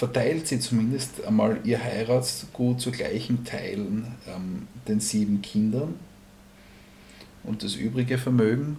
verteilt 0.02 0.48
sie 0.48 0.58
zumindest 0.58 1.24
einmal 1.24 1.60
ihr 1.62 1.80
Heiratsgut 1.80 2.80
zu 2.80 2.90
gleichen 2.90 3.44
Teilen 3.44 4.04
ähm, 4.26 4.66
den 4.88 4.98
sieben 4.98 5.42
Kindern 5.42 5.94
und 7.44 7.62
das 7.62 7.76
übrige 7.76 8.18
Vermögen. 8.18 8.78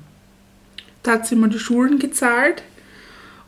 Da 1.02 1.14
hat 1.14 1.26
sie 1.26 1.38
mal 1.38 1.50
die 1.50 1.60
Schulen 1.60 1.98
gezahlt 1.98 2.64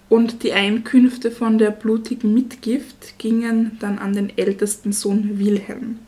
und 0.08 0.44
die 0.44 0.54
Einkünfte 0.54 1.32
von 1.32 1.58
der 1.58 1.72
blutigen 1.72 2.34
Mitgift 2.34 3.20
gingen 3.20 3.76
dann 3.82 4.00
an 4.00 4.14
den 4.14 4.38
ältesten 4.38 4.94
Sohn 4.94 5.38
Wilhelm. 5.38 6.00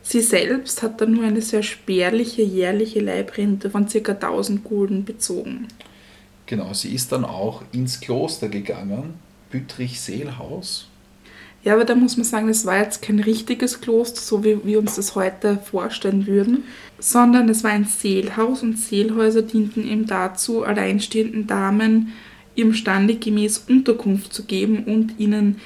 Sie 0.00 0.22
selbst 0.22 0.82
hat 0.82 1.02
dann 1.02 1.12
nur 1.12 1.24
eine 1.24 1.42
sehr 1.42 1.62
spärliche 1.62 2.40
jährliche 2.40 3.00
Leibrente 3.00 3.68
von 3.68 3.86
ca. 3.88 4.12
1000 4.12 4.64
Gulden 4.64 5.04
bezogen. 5.04 5.68
Genau, 6.46 6.72
sie 6.72 6.94
ist 6.94 7.12
dann 7.12 7.26
auch 7.26 7.62
ins 7.72 8.00
Kloster 8.00 8.48
gegangen 8.48 9.27
Büttrich-Seelhaus. 9.50 10.88
Ja, 11.64 11.74
aber 11.74 11.84
da 11.84 11.94
muss 11.94 12.16
man 12.16 12.24
sagen, 12.24 12.48
es 12.48 12.64
war 12.66 12.78
jetzt 12.78 13.02
kein 13.02 13.18
richtiges 13.18 13.80
Kloster, 13.80 14.20
so 14.20 14.44
wie 14.44 14.64
wir 14.64 14.78
uns 14.78 14.94
das 14.94 15.14
heute 15.14 15.58
vorstellen 15.58 16.26
würden, 16.26 16.64
sondern 16.98 17.48
es 17.48 17.64
war 17.64 17.72
ein 17.72 17.84
Seelhaus 17.84 18.62
und 18.62 18.78
Seelhäuser 18.78 19.42
dienten 19.42 19.86
eben 19.86 20.06
dazu, 20.06 20.62
alleinstehenden 20.62 21.46
Damen 21.46 22.12
ihrem 22.54 22.74
Stande 22.74 23.16
gemäß 23.16 23.58
Unterkunft 23.68 24.32
zu 24.32 24.44
geben 24.44 24.84
und 24.84 25.18
ihnen 25.18 25.60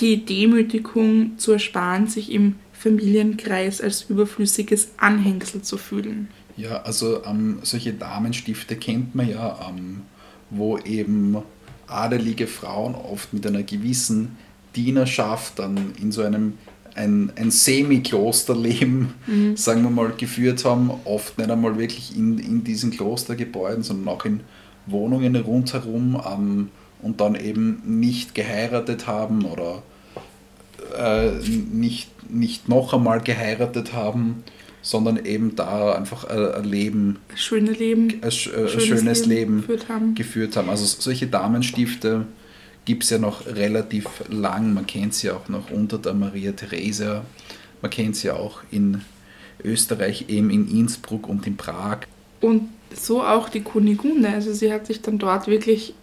die 0.00 0.24
Demütigung 0.24 1.38
zu 1.38 1.52
ersparen, 1.52 2.06
sich 2.06 2.30
im 2.30 2.56
Familienkreis 2.72 3.80
als 3.80 4.02
überflüssiges 4.08 4.90
Anhängsel 4.96 5.62
zu 5.62 5.76
fühlen. 5.76 6.28
Ja, 6.56 6.82
also 6.82 7.24
ähm, 7.24 7.58
solche 7.62 7.92
Damenstifte 7.92 8.76
kennt 8.76 9.14
man 9.14 9.28
ja, 9.28 9.68
ähm, 9.68 10.02
wo 10.50 10.78
eben 10.78 11.36
adelige 11.86 12.46
Frauen 12.46 12.94
oft 12.94 13.32
mit 13.32 13.46
einer 13.46 13.62
gewissen 13.62 14.36
Dienerschaft 14.74 15.58
dann 15.58 15.92
in 16.00 16.12
so 16.12 16.22
einem 16.22 16.54
ein, 16.94 17.30
ein 17.36 17.50
Semi-Klosterleben, 17.50 19.12
mhm. 19.26 19.56
sagen 19.56 19.82
wir 19.82 19.90
mal, 19.90 20.12
geführt 20.16 20.64
haben, 20.64 20.90
oft 21.04 21.36
nicht 21.36 21.50
einmal 21.50 21.78
wirklich 21.78 22.16
in, 22.16 22.38
in 22.38 22.64
diesen 22.64 22.90
Klostergebäuden, 22.90 23.82
sondern 23.82 24.08
auch 24.08 24.24
in 24.24 24.40
Wohnungen 24.86 25.36
rundherum 25.36 26.20
ähm, 26.26 26.70
und 27.02 27.20
dann 27.20 27.34
eben 27.34 27.82
nicht 27.84 28.34
geheiratet 28.34 29.06
haben 29.06 29.44
oder 29.44 29.82
äh, 30.96 31.32
nicht, 31.72 32.08
nicht 32.30 32.68
noch 32.68 32.94
einmal 32.94 33.20
geheiratet 33.20 33.92
haben 33.92 34.42
sondern 34.86 35.26
eben 35.26 35.56
da 35.56 35.96
einfach 35.96 36.22
ein 36.26 36.62
Leben, 36.62 37.18
Schöne 37.34 37.72
Leben 37.72 38.20
ein, 38.22 38.30
schönes, 38.30 38.84
schönes 38.84 39.26
Leben, 39.26 39.56
Leben 39.56 39.60
geführt, 39.62 39.88
haben. 39.88 40.14
geführt 40.14 40.56
haben. 40.56 40.70
Also 40.70 40.84
solche 40.86 41.26
Damenstifte 41.26 42.24
gibt 42.84 43.02
es 43.02 43.10
ja 43.10 43.18
noch 43.18 43.46
relativ 43.46 44.06
lang. 44.28 44.74
Man 44.74 44.86
kennt 44.86 45.12
sie 45.12 45.32
auch 45.32 45.48
noch 45.48 45.72
unter 45.72 45.98
der 45.98 46.14
Maria 46.14 46.52
Theresia. 46.52 47.24
Man 47.82 47.90
kennt 47.90 48.14
sie 48.14 48.30
auch 48.30 48.60
in 48.70 49.00
Österreich, 49.64 50.26
eben 50.28 50.50
in 50.50 50.70
Innsbruck 50.70 51.28
und 51.28 51.48
in 51.48 51.56
Prag. 51.56 52.02
Und 52.40 52.68
so 52.94 53.24
auch 53.24 53.48
die 53.48 53.62
Kunigunde. 53.62 54.28
Also 54.28 54.52
sie 54.52 54.72
hat 54.72 54.86
sich 54.86 55.02
dann 55.02 55.18
dort 55.18 55.48
wirklich, 55.48 55.94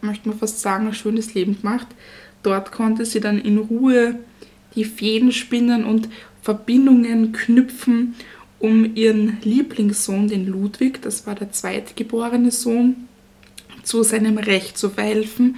möchte 0.00 0.28
man 0.28 0.36
fast 0.36 0.60
sagen, 0.60 0.88
ein 0.88 0.94
schönes 0.94 1.34
Leben 1.34 1.60
gemacht. 1.60 1.86
Dort 2.42 2.72
konnte 2.72 3.04
sie 3.04 3.20
dann 3.20 3.38
in 3.38 3.58
Ruhe 3.58 4.16
die 4.74 4.84
Fäden 4.84 5.30
spinnen 5.30 5.84
und 5.84 6.08
Verbindungen 6.44 7.32
knüpfen, 7.32 8.14
um 8.58 8.94
ihren 8.94 9.38
Lieblingssohn, 9.42 10.28
den 10.28 10.46
Ludwig, 10.46 11.00
das 11.00 11.26
war 11.26 11.34
der 11.34 11.50
zweitgeborene 11.50 12.50
Sohn, 12.50 13.08
zu 13.82 14.02
seinem 14.02 14.36
Recht 14.36 14.76
zu 14.76 14.90
verhelfen, 14.90 15.56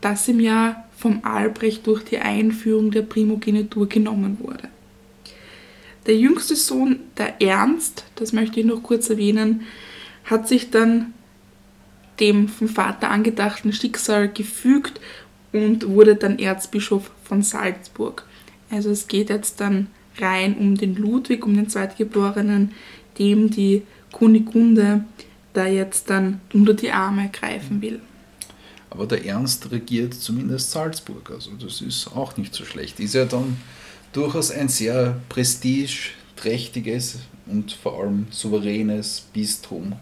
das 0.00 0.28
ihm 0.28 0.38
ja 0.38 0.84
vom 0.96 1.24
Albrecht 1.24 1.84
durch 1.88 2.04
die 2.04 2.18
Einführung 2.18 2.92
der 2.92 3.02
Primogenitur 3.02 3.88
genommen 3.88 4.38
wurde. 4.40 4.68
Der 6.06 6.16
jüngste 6.16 6.54
Sohn, 6.54 7.00
der 7.18 7.42
Ernst, 7.42 8.04
das 8.14 8.32
möchte 8.32 8.60
ich 8.60 8.66
noch 8.66 8.84
kurz 8.84 9.10
erwähnen, 9.10 9.62
hat 10.24 10.46
sich 10.46 10.70
dann 10.70 11.12
dem 12.20 12.48
vom 12.48 12.68
Vater 12.68 13.10
angedachten 13.10 13.72
Schicksal 13.72 14.28
gefügt 14.28 15.00
und 15.52 15.88
wurde 15.88 16.14
dann 16.14 16.38
Erzbischof 16.38 17.10
von 17.24 17.42
Salzburg. 17.42 18.24
Also 18.70 18.90
es 18.90 19.08
geht 19.08 19.28
jetzt 19.28 19.60
dann 19.60 19.88
rein 20.18 20.56
um 20.56 20.76
den 20.76 20.96
Ludwig, 20.96 21.44
um 21.44 21.54
den 21.54 21.68
Zweitgeborenen, 21.68 22.72
dem 23.18 23.50
die 23.50 23.82
Kunigunde 24.12 25.04
da 25.52 25.66
jetzt 25.66 26.10
dann 26.10 26.40
unter 26.52 26.74
die 26.74 26.90
Arme 26.90 27.30
greifen 27.32 27.82
will. 27.82 28.00
Aber 28.90 29.06
der 29.06 29.24
Ernst 29.24 29.70
regiert 29.70 30.14
zumindest 30.14 30.72
Salzburg, 30.72 31.30
also 31.30 31.52
das 31.52 31.80
ist 31.80 32.08
auch 32.08 32.36
nicht 32.36 32.54
so 32.54 32.64
schlecht. 32.64 32.98
Ist 32.98 33.14
ja 33.14 33.24
dann 33.24 33.56
durchaus 34.12 34.50
ein 34.50 34.68
sehr 34.68 35.20
prestigeträchtiges 35.28 37.20
und 37.46 37.72
vor 37.72 38.00
allem 38.00 38.26
souveränes 38.30 39.26
Bistum. 39.32 39.94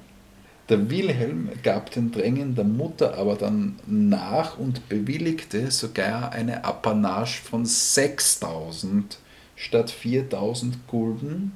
Der 0.69 0.91
Wilhelm 0.91 1.51
gab 1.63 1.91
den 1.93 2.13
Drängen 2.13 2.55
der 2.55 2.65
Mutter 2.65 3.17
aber 3.17 3.37
dann 3.37 3.77
nach 3.87 4.59
und 4.59 4.89
bewilligte 4.89 5.71
sogar 5.71 6.33
eine 6.33 6.65
Apanage 6.65 7.41
von 7.43 7.65
6000 7.65 9.19
statt 9.59 9.91
4000 9.91 10.87
Gulden. 10.87 11.53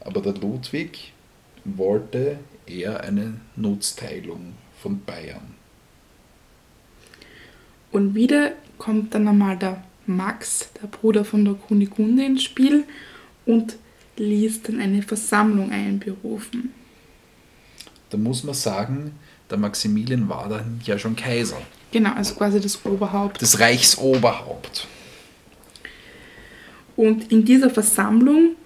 Aber 0.00 0.22
der 0.22 0.34
Ludwig 0.34 1.12
wollte 1.64 2.38
eher 2.66 3.02
eine 3.02 3.40
Nutzteilung 3.56 4.54
von 4.80 5.00
Bayern. 5.00 5.54
Und 7.90 8.14
wieder 8.14 8.52
kommt 8.78 9.14
dann 9.14 9.28
einmal 9.28 9.56
der 9.56 9.82
Max, 10.06 10.70
der 10.80 10.88
Bruder 10.88 11.24
von 11.24 11.44
der 11.44 11.54
Kunigunde, 11.54 12.24
ins 12.24 12.42
Spiel 12.42 12.84
und 13.46 13.76
ließ 14.16 14.62
dann 14.62 14.80
eine 14.80 15.02
Versammlung 15.02 15.70
einberufen. 15.70 16.72
Da 18.10 18.18
muss 18.18 18.44
man 18.44 18.54
sagen, 18.54 19.12
der 19.50 19.58
Maximilian 19.58 20.28
war 20.28 20.48
dann 20.48 20.80
ja 20.84 20.98
schon 20.98 21.16
Kaiser. 21.16 21.60
Genau, 21.90 22.12
also 22.12 22.34
quasi 22.34 22.60
das 22.60 22.84
Oberhaupt. 22.84 23.40
Das 23.40 23.58
Reichsoberhaupt. 23.58 24.86
Und 26.96 27.32
in 27.32 27.44
dieser 27.44 27.70
Versammlung 27.70 28.56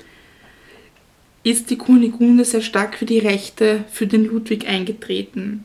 ist 1.45 1.71
die 1.71 1.79
Kunigunde 1.79 2.45
sehr 2.45 2.61
stark 2.61 2.97
für 2.97 3.07
die 3.07 3.19
Rechte 3.19 3.85
für 3.91 4.07
den 4.07 4.25
Ludwig 4.25 4.69
eingetreten 4.69 5.65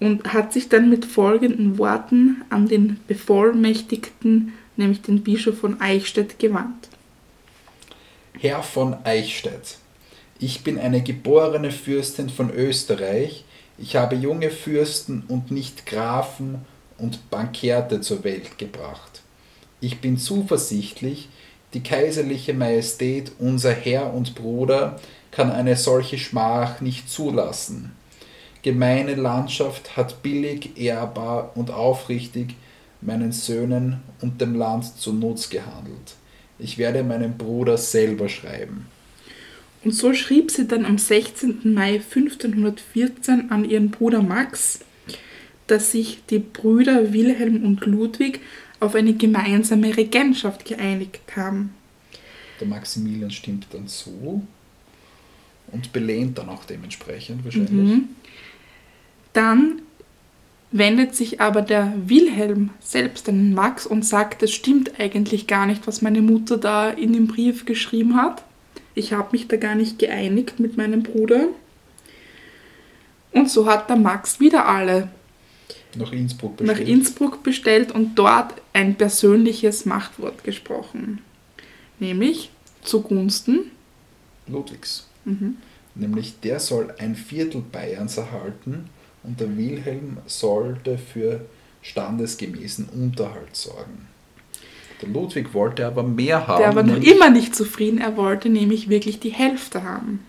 und 0.00 0.32
hat 0.32 0.52
sich 0.52 0.68
dann 0.68 0.90
mit 0.90 1.04
folgenden 1.04 1.78
Worten 1.78 2.42
an 2.50 2.68
den 2.68 3.00
Bevollmächtigten, 3.08 4.52
nämlich 4.76 5.02
den 5.02 5.22
Bischof 5.22 5.58
von 5.58 5.80
Eichstätt, 5.80 6.38
gewandt. 6.38 6.88
Herr 8.38 8.62
von 8.62 8.96
Eichstätt, 9.04 9.78
ich 10.38 10.64
bin 10.64 10.78
eine 10.78 11.02
geborene 11.02 11.70
Fürstin 11.70 12.30
von 12.30 12.50
Österreich, 12.50 13.44
ich 13.78 13.96
habe 13.96 14.16
junge 14.16 14.50
Fürsten 14.50 15.22
und 15.28 15.50
nicht 15.50 15.86
Grafen 15.86 16.56
und 16.98 17.30
Bankerte 17.30 18.00
zur 18.00 18.24
Welt 18.24 18.58
gebracht. 18.58 19.22
Ich 19.80 20.00
bin 20.00 20.18
zuversichtlich, 20.18 21.28
die 21.74 21.82
kaiserliche 21.82 22.54
Majestät, 22.54 23.32
unser 23.38 23.72
Herr 23.72 24.12
und 24.12 24.34
Bruder, 24.34 25.00
kann 25.30 25.50
eine 25.50 25.76
solche 25.76 26.18
Schmach 26.18 26.80
nicht 26.80 27.10
zulassen. 27.10 27.92
Gemeine 28.62 29.14
Landschaft 29.14 29.96
hat 29.96 30.22
billig, 30.22 30.76
ehrbar 30.76 31.52
und 31.56 31.70
aufrichtig 31.70 32.54
meinen 33.00 33.32
Söhnen 33.32 34.00
und 34.20 34.40
dem 34.40 34.54
Land 34.54 34.98
zu 34.98 35.12
Nutz 35.12 35.50
gehandelt. 35.50 36.14
Ich 36.58 36.78
werde 36.78 37.02
meinem 37.02 37.36
Bruder 37.36 37.76
selber 37.76 38.28
schreiben. 38.28 38.86
Und 39.84 39.92
so 39.92 40.14
schrieb 40.14 40.52
sie 40.52 40.68
dann 40.68 40.84
am 40.84 40.96
16. 40.96 41.74
Mai 41.74 41.94
1514 41.94 43.50
an 43.50 43.68
ihren 43.68 43.90
Bruder 43.90 44.22
Max, 44.22 44.80
dass 45.66 45.90
sich 45.90 46.20
die 46.30 46.38
Brüder 46.38 47.12
Wilhelm 47.12 47.64
und 47.64 47.84
Ludwig 47.84 48.40
auf 48.82 48.94
eine 48.94 49.14
gemeinsame 49.14 49.96
Regentschaft 49.96 50.64
geeinigt 50.64 51.20
haben. 51.36 51.74
Der 52.60 52.66
Maximilian 52.68 53.30
stimmt 53.30 53.66
dann 53.72 53.88
zu 53.88 54.46
und 55.68 55.92
belehnt 55.92 56.38
dann 56.38 56.48
auch 56.48 56.64
dementsprechend 56.64 57.44
wahrscheinlich. 57.44 57.70
Mhm. 57.70 58.08
Dann 59.32 59.82
wendet 60.70 61.14
sich 61.14 61.40
aber 61.40 61.62
der 61.62 61.92
Wilhelm 62.06 62.70
selbst 62.80 63.28
an 63.28 63.36
den 63.36 63.54
Max 63.54 63.86
und 63.86 64.04
sagt, 64.04 64.42
es 64.42 64.52
stimmt 64.52 64.98
eigentlich 64.98 65.46
gar 65.46 65.66
nicht, 65.66 65.86
was 65.86 66.02
meine 66.02 66.22
Mutter 66.22 66.56
da 66.56 66.90
in 66.90 67.12
dem 67.12 67.26
Brief 67.26 67.66
geschrieben 67.66 68.16
hat. 68.16 68.42
Ich 68.94 69.12
habe 69.12 69.28
mich 69.32 69.48
da 69.48 69.56
gar 69.56 69.74
nicht 69.74 69.98
geeinigt 69.98 70.60
mit 70.60 70.76
meinem 70.76 71.02
Bruder. 71.02 71.48
Und 73.32 73.50
so 73.50 73.66
hat 73.66 73.88
der 73.88 73.96
Max 73.96 74.40
wieder 74.40 74.68
alle 74.68 75.08
nach 75.96 76.12
Innsbruck 76.12 76.56
bestellt. 76.56 76.78
nach 76.78 76.86
Innsbruck 76.86 77.42
bestellt 77.42 77.92
und 77.92 78.14
dort 78.14 78.54
ein 78.72 78.96
persönliches 78.96 79.84
Machtwort 79.84 80.44
gesprochen. 80.44 81.20
Nämlich 81.98 82.50
zugunsten 82.82 83.70
Ludwigs. 84.46 85.06
Mhm. 85.24 85.56
Nämlich 85.94 86.40
der 86.40 86.58
soll 86.58 86.94
ein 86.98 87.14
Viertel 87.14 87.62
Bayerns 87.70 88.16
erhalten 88.16 88.88
und 89.22 89.40
der 89.40 89.56
Wilhelm 89.56 90.18
sollte 90.26 90.98
für 90.98 91.44
standesgemäßen 91.82 92.88
Unterhalt 92.88 93.54
sorgen. 93.54 94.08
Der 95.00 95.08
Ludwig 95.10 95.52
wollte 95.52 95.86
aber 95.86 96.02
mehr 96.02 96.46
haben. 96.46 96.62
Der 96.62 96.74
war 96.74 96.82
noch 96.82 97.02
immer 97.02 97.28
nicht 97.28 97.54
zufrieden, 97.54 97.98
er 97.98 98.16
wollte 98.16 98.48
nämlich 98.48 98.88
wirklich 98.88 99.20
die 99.20 99.30
Hälfte 99.30 99.82
haben. 99.82 100.24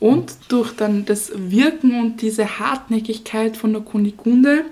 Und 0.00 0.36
durch 0.48 0.74
dann 0.74 1.04
das 1.04 1.32
Wirken 1.34 2.00
und 2.00 2.22
diese 2.22 2.58
Hartnäckigkeit 2.58 3.56
von 3.56 3.72
der 3.72 3.82
Kunigunde 3.82 4.64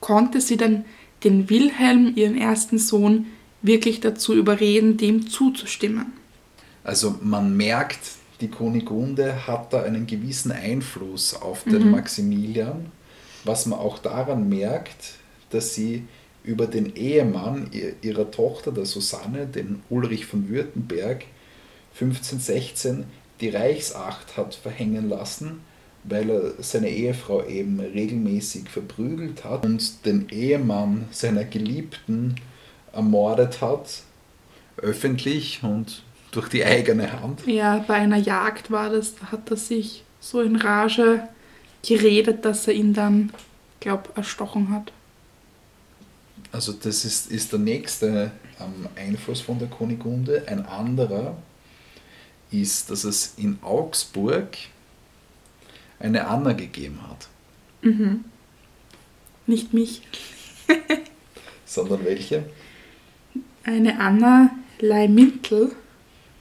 konnte 0.00 0.40
sie 0.40 0.56
dann 0.56 0.84
den 1.24 1.50
Wilhelm, 1.50 2.12
ihren 2.16 2.36
ersten 2.36 2.78
Sohn, 2.78 3.26
wirklich 3.62 4.00
dazu 4.00 4.34
überreden, 4.34 4.96
dem 4.96 5.28
zuzustimmen. 5.28 6.12
Also 6.82 7.16
man 7.22 7.56
merkt, 7.56 8.00
die 8.40 8.48
Kunigunde 8.48 9.46
hat 9.46 9.72
da 9.72 9.82
einen 9.82 10.06
gewissen 10.06 10.52
Einfluss 10.52 11.34
auf 11.34 11.64
den 11.64 11.86
mhm. 11.86 11.90
Maximilian, 11.92 12.86
was 13.44 13.66
man 13.66 13.78
auch 13.78 13.98
daran 13.98 14.48
merkt, 14.48 15.14
dass 15.50 15.74
sie 15.74 16.04
über 16.42 16.66
den 16.66 16.94
Ehemann 16.94 17.70
ihrer 18.02 18.30
Tochter, 18.30 18.70
der 18.70 18.84
Susanne, 18.84 19.46
den 19.46 19.82
Ulrich 19.88 20.26
von 20.26 20.48
Württemberg, 20.48 21.24
1516 21.94 23.04
die 23.40 23.48
Reichsacht 23.48 24.36
hat 24.36 24.54
verhängen 24.54 25.08
lassen, 25.08 25.60
weil 26.04 26.30
er 26.30 26.52
seine 26.62 26.90
Ehefrau 26.90 27.44
eben 27.44 27.80
regelmäßig 27.80 28.68
verprügelt 28.68 29.44
hat 29.44 29.64
und 29.64 30.04
den 30.04 30.28
Ehemann 30.28 31.06
seiner 31.10 31.44
Geliebten 31.44 32.36
ermordet 32.92 33.60
hat, 33.60 34.02
öffentlich 34.76 35.62
und 35.62 36.02
durch 36.30 36.48
die 36.48 36.64
eigene 36.64 37.20
Hand. 37.20 37.46
Ja, 37.46 37.84
bei 37.86 37.94
einer 37.94 38.18
Jagd 38.18 38.70
war 38.70 38.90
das, 38.90 39.14
hat 39.30 39.50
er 39.50 39.56
sich 39.56 40.04
so 40.20 40.40
in 40.40 40.56
Rage 40.56 41.28
geredet, 41.86 42.44
dass 42.44 42.66
er 42.68 42.74
ihn 42.74 42.92
dann, 42.92 43.32
glaube 43.80 44.10
erstochen 44.14 44.70
hat. 44.70 44.92
Also 46.52 46.72
das 46.72 47.04
ist, 47.04 47.30
ist 47.30 47.52
der 47.52 47.58
nächste 47.58 48.30
ähm, 48.60 48.88
Einfluss 48.96 49.40
von 49.40 49.58
der 49.58 49.68
Kunigunde. 49.68 50.44
Ein 50.46 50.64
anderer 50.66 51.36
ist, 52.50 52.90
dass 52.90 53.04
es 53.04 53.34
in 53.36 53.58
Augsburg 53.62 54.56
eine 55.98 56.26
Anna 56.26 56.52
gegeben 56.52 57.00
hat. 57.08 57.28
Mhm. 57.82 58.24
Nicht 59.46 59.74
mich. 59.74 60.02
Sondern 61.64 62.04
welche? 62.04 62.44
Eine 63.64 64.00
Anna 64.00 64.50
Leimintel. 64.80 65.72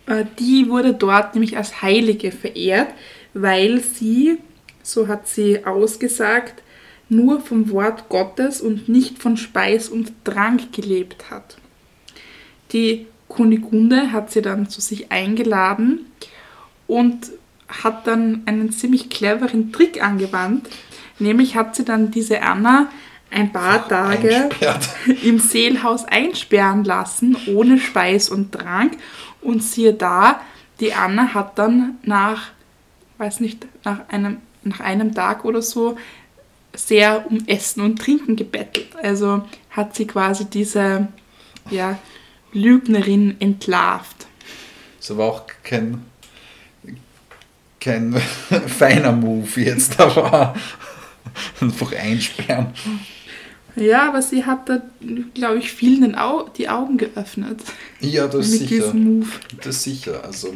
Äh, 0.05 0.25
die 0.39 0.69
wurde 0.69 0.93
dort 0.93 1.33
nämlich 1.33 1.57
als 1.57 1.81
Heilige 1.81 2.31
verehrt, 2.31 2.93
weil 3.33 3.81
sie, 3.81 4.37
so 4.81 5.07
hat 5.07 5.27
sie 5.27 5.65
ausgesagt, 5.65 6.63
nur 7.09 7.41
vom 7.41 7.69
Wort 7.69 8.09
Gottes 8.09 8.61
und 8.61 8.89
nicht 8.89 9.19
von 9.19 9.37
Speis 9.37 9.89
und 9.89 10.11
Trank 10.23 10.73
gelebt 10.73 11.29
hat. 11.29 11.57
Die 12.71 13.07
Kunigunde 13.27 14.11
hat 14.11 14.31
sie 14.31 14.41
dann 14.41 14.69
zu 14.69 14.81
sich 14.81 15.11
eingeladen 15.11 16.05
und 16.87 17.31
hat 17.81 18.07
dann 18.07 18.43
einen 18.45 18.71
ziemlich 18.71 19.09
cleveren 19.09 19.71
Trick 19.71 20.03
angewandt. 20.03 20.69
Nämlich 21.19 21.55
hat 21.55 21.75
sie 21.75 21.85
dann 21.85 22.11
diese 22.11 22.41
Anna 22.41 22.89
ein 23.31 23.51
paar 23.51 23.87
Tage 23.87 24.49
im 25.23 25.39
Seelhaus 25.39 26.05
einsperren 26.05 26.83
lassen, 26.83 27.35
ohne 27.47 27.79
Speis 27.79 28.29
und 28.29 28.51
Trank. 28.51 28.97
Und 29.41 29.63
siehe 29.63 29.93
da, 29.93 30.41
die 30.79 30.93
Anna 30.93 31.33
hat 31.33 31.57
dann 31.57 31.97
nach, 32.03 32.51
weiß 33.17 33.39
nicht, 33.39 33.65
nach 33.83 34.07
einem, 34.09 34.37
nach 34.63 34.79
einem 34.79 35.13
Tag 35.13 35.45
oder 35.45 35.61
so 35.61 35.97
sehr 36.75 37.29
um 37.29 37.43
Essen 37.47 37.81
und 37.81 37.99
Trinken 37.99 38.35
gebettelt. 38.35 38.95
Also 39.01 39.43
hat 39.69 39.95
sie 39.95 40.07
quasi 40.07 40.45
diese 40.45 41.07
ja, 41.69 41.97
Lügnerin 42.51 43.35
entlarvt. 43.39 44.27
So 44.99 45.17
war 45.17 45.27
auch 45.27 45.43
kein, 45.63 46.03
kein 47.83 48.13
feiner 48.67 49.11
Move 49.11 49.61
jetzt, 49.61 49.99
aber 49.99 50.55
einfach 51.59 51.91
einsperren. 51.93 52.67
Ja, 53.75 54.07
aber 54.07 54.21
sie 54.21 54.45
hat 54.45 54.69
da, 54.69 54.81
glaube 55.33 55.57
ich, 55.57 55.71
vielen 55.71 56.15
Au 56.15 56.47
die 56.49 56.69
Augen 56.69 56.97
geöffnet. 56.97 57.61
Ja, 57.99 58.27
das 58.27 58.49
mit 58.49 58.59
sicher. 58.59 58.85
diesem 58.85 59.03
Move. 59.03 59.29
Das 59.63 59.83
sicher. 59.83 60.23
Also 60.23 60.53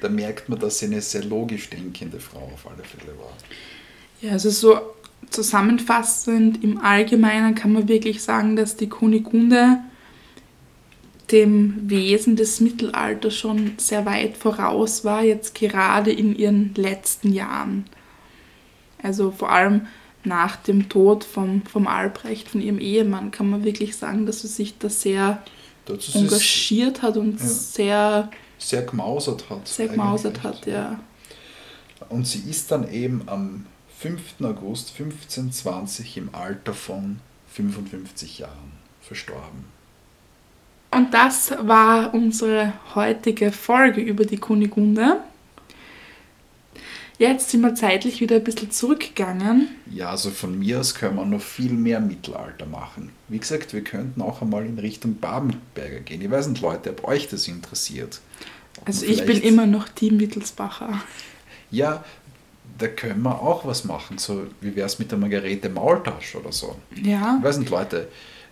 da 0.00 0.08
merkt 0.08 0.48
man, 0.48 0.60
dass 0.60 0.78
sie 0.78 0.86
eine 0.86 1.00
sehr 1.00 1.24
logisch 1.24 1.70
denkende 1.70 2.20
Frau 2.20 2.50
auf 2.54 2.66
alle 2.66 2.84
Fälle 2.84 3.18
war. 3.18 3.36
Ja, 4.20 4.32
also 4.32 4.50
so 4.50 4.78
zusammenfassend 5.30 6.62
im 6.62 6.78
Allgemeinen 6.78 7.54
kann 7.54 7.72
man 7.72 7.88
wirklich 7.88 8.22
sagen, 8.22 8.54
dass 8.54 8.76
die 8.76 8.88
Kunigunde 8.88 9.78
dem 11.32 11.88
Wesen 11.88 12.36
des 12.36 12.60
Mittelalters 12.60 13.34
schon 13.34 13.72
sehr 13.78 14.04
weit 14.06 14.36
voraus 14.36 15.04
war, 15.04 15.24
jetzt 15.24 15.54
gerade 15.54 16.12
in 16.12 16.36
ihren 16.36 16.74
letzten 16.74 17.32
Jahren. 17.32 17.84
Also 19.02 19.30
vor 19.30 19.50
allem 19.50 19.86
nach 20.24 20.56
dem 20.56 20.88
Tod 20.88 21.24
vom, 21.24 21.62
vom 21.62 21.88
Albrecht, 21.88 22.48
von 22.48 22.60
ihrem 22.60 22.78
Ehemann, 22.78 23.30
kann 23.30 23.50
man 23.50 23.64
wirklich 23.64 23.96
sagen, 23.96 24.26
dass 24.26 24.42
sie 24.42 24.48
sich 24.48 24.78
da 24.78 24.88
sehr 24.88 25.42
es 25.88 26.14
engagiert 26.14 27.02
hat 27.02 27.16
und 27.16 27.40
Ja. 27.40 27.46
sehr, 27.46 28.30
sehr 28.58 28.82
gemausert 28.82 29.50
hat. 29.50 29.66
sehr 29.66 29.88
gemausert 29.88 30.42
hat, 30.42 30.64
ja. 30.66 31.00
Und 32.08 32.26
sie 32.26 32.48
ist 32.48 32.70
dann 32.70 32.92
eben 32.92 33.22
am 33.26 33.66
5. 33.98 34.40
August 34.42 34.90
1520 34.98 36.16
im 36.18 36.34
Alter 36.34 36.74
von 36.74 37.20
55 37.48 38.38
Jahren 38.38 38.72
verstorben. 39.00 39.64
Und 40.94 41.14
das 41.14 41.52
war 41.60 42.12
unsere 42.12 42.74
heutige 42.94 43.50
Folge 43.50 44.00
über 44.00 44.24
die 44.24 44.36
Kunigunde. 44.36 45.16
Jetzt 47.18 47.50
sind 47.50 47.60
wir 47.60 47.74
zeitlich 47.74 48.20
wieder 48.20 48.36
ein 48.36 48.44
bisschen 48.44 48.70
zurückgegangen. 48.70 49.68
Ja, 49.90 50.10
also 50.10 50.30
von 50.30 50.58
mir 50.58 50.80
aus 50.80 50.94
können 50.94 51.16
wir 51.16 51.24
noch 51.24 51.40
viel 51.40 51.72
mehr 51.72 52.00
Mittelalter 52.00 52.66
machen. 52.66 53.10
Wie 53.28 53.38
gesagt, 53.38 53.72
wir 53.72 53.82
könnten 53.82 54.20
auch 54.20 54.42
einmal 54.42 54.66
in 54.66 54.78
Richtung 54.78 55.16
Babenberger 55.16 56.00
gehen. 56.00 56.20
Ich 56.20 56.30
weiß 56.30 56.48
nicht, 56.48 56.60
Leute, 56.62 56.90
ob 56.90 57.04
euch 57.04 57.28
das 57.28 57.48
interessiert. 57.48 58.20
Ob 58.80 58.88
Also 58.88 59.06
ich 59.06 59.24
bin 59.24 59.40
immer 59.40 59.66
noch 59.66 59.88
die 59.88 60.10
Mittelsbacher. 60.10 61.00
Ja, 61.70 62.04
da 62.78 62.88
können 62.88 63.22
wir 63.22 63.40
auch 63.40 63.64
was 63.64 63.84
machen. 63.84 64.18
So, 64.18 64.46
wie 64.60 64.74
wäre 64.74 64.86
es 64.86 64.98
mit 64.98 65.10
der 65.10 65.18
Margarete 65.18 65.68
Maultasch 65.68 66.34
oder 66.34 66.52
so? 66.52 66.76
Ja, 67.02 67.36
Ich 67.38 67.44
weiß 67.44 67.58
nicht, 67.58 67.70
Leute, 67.70 68.08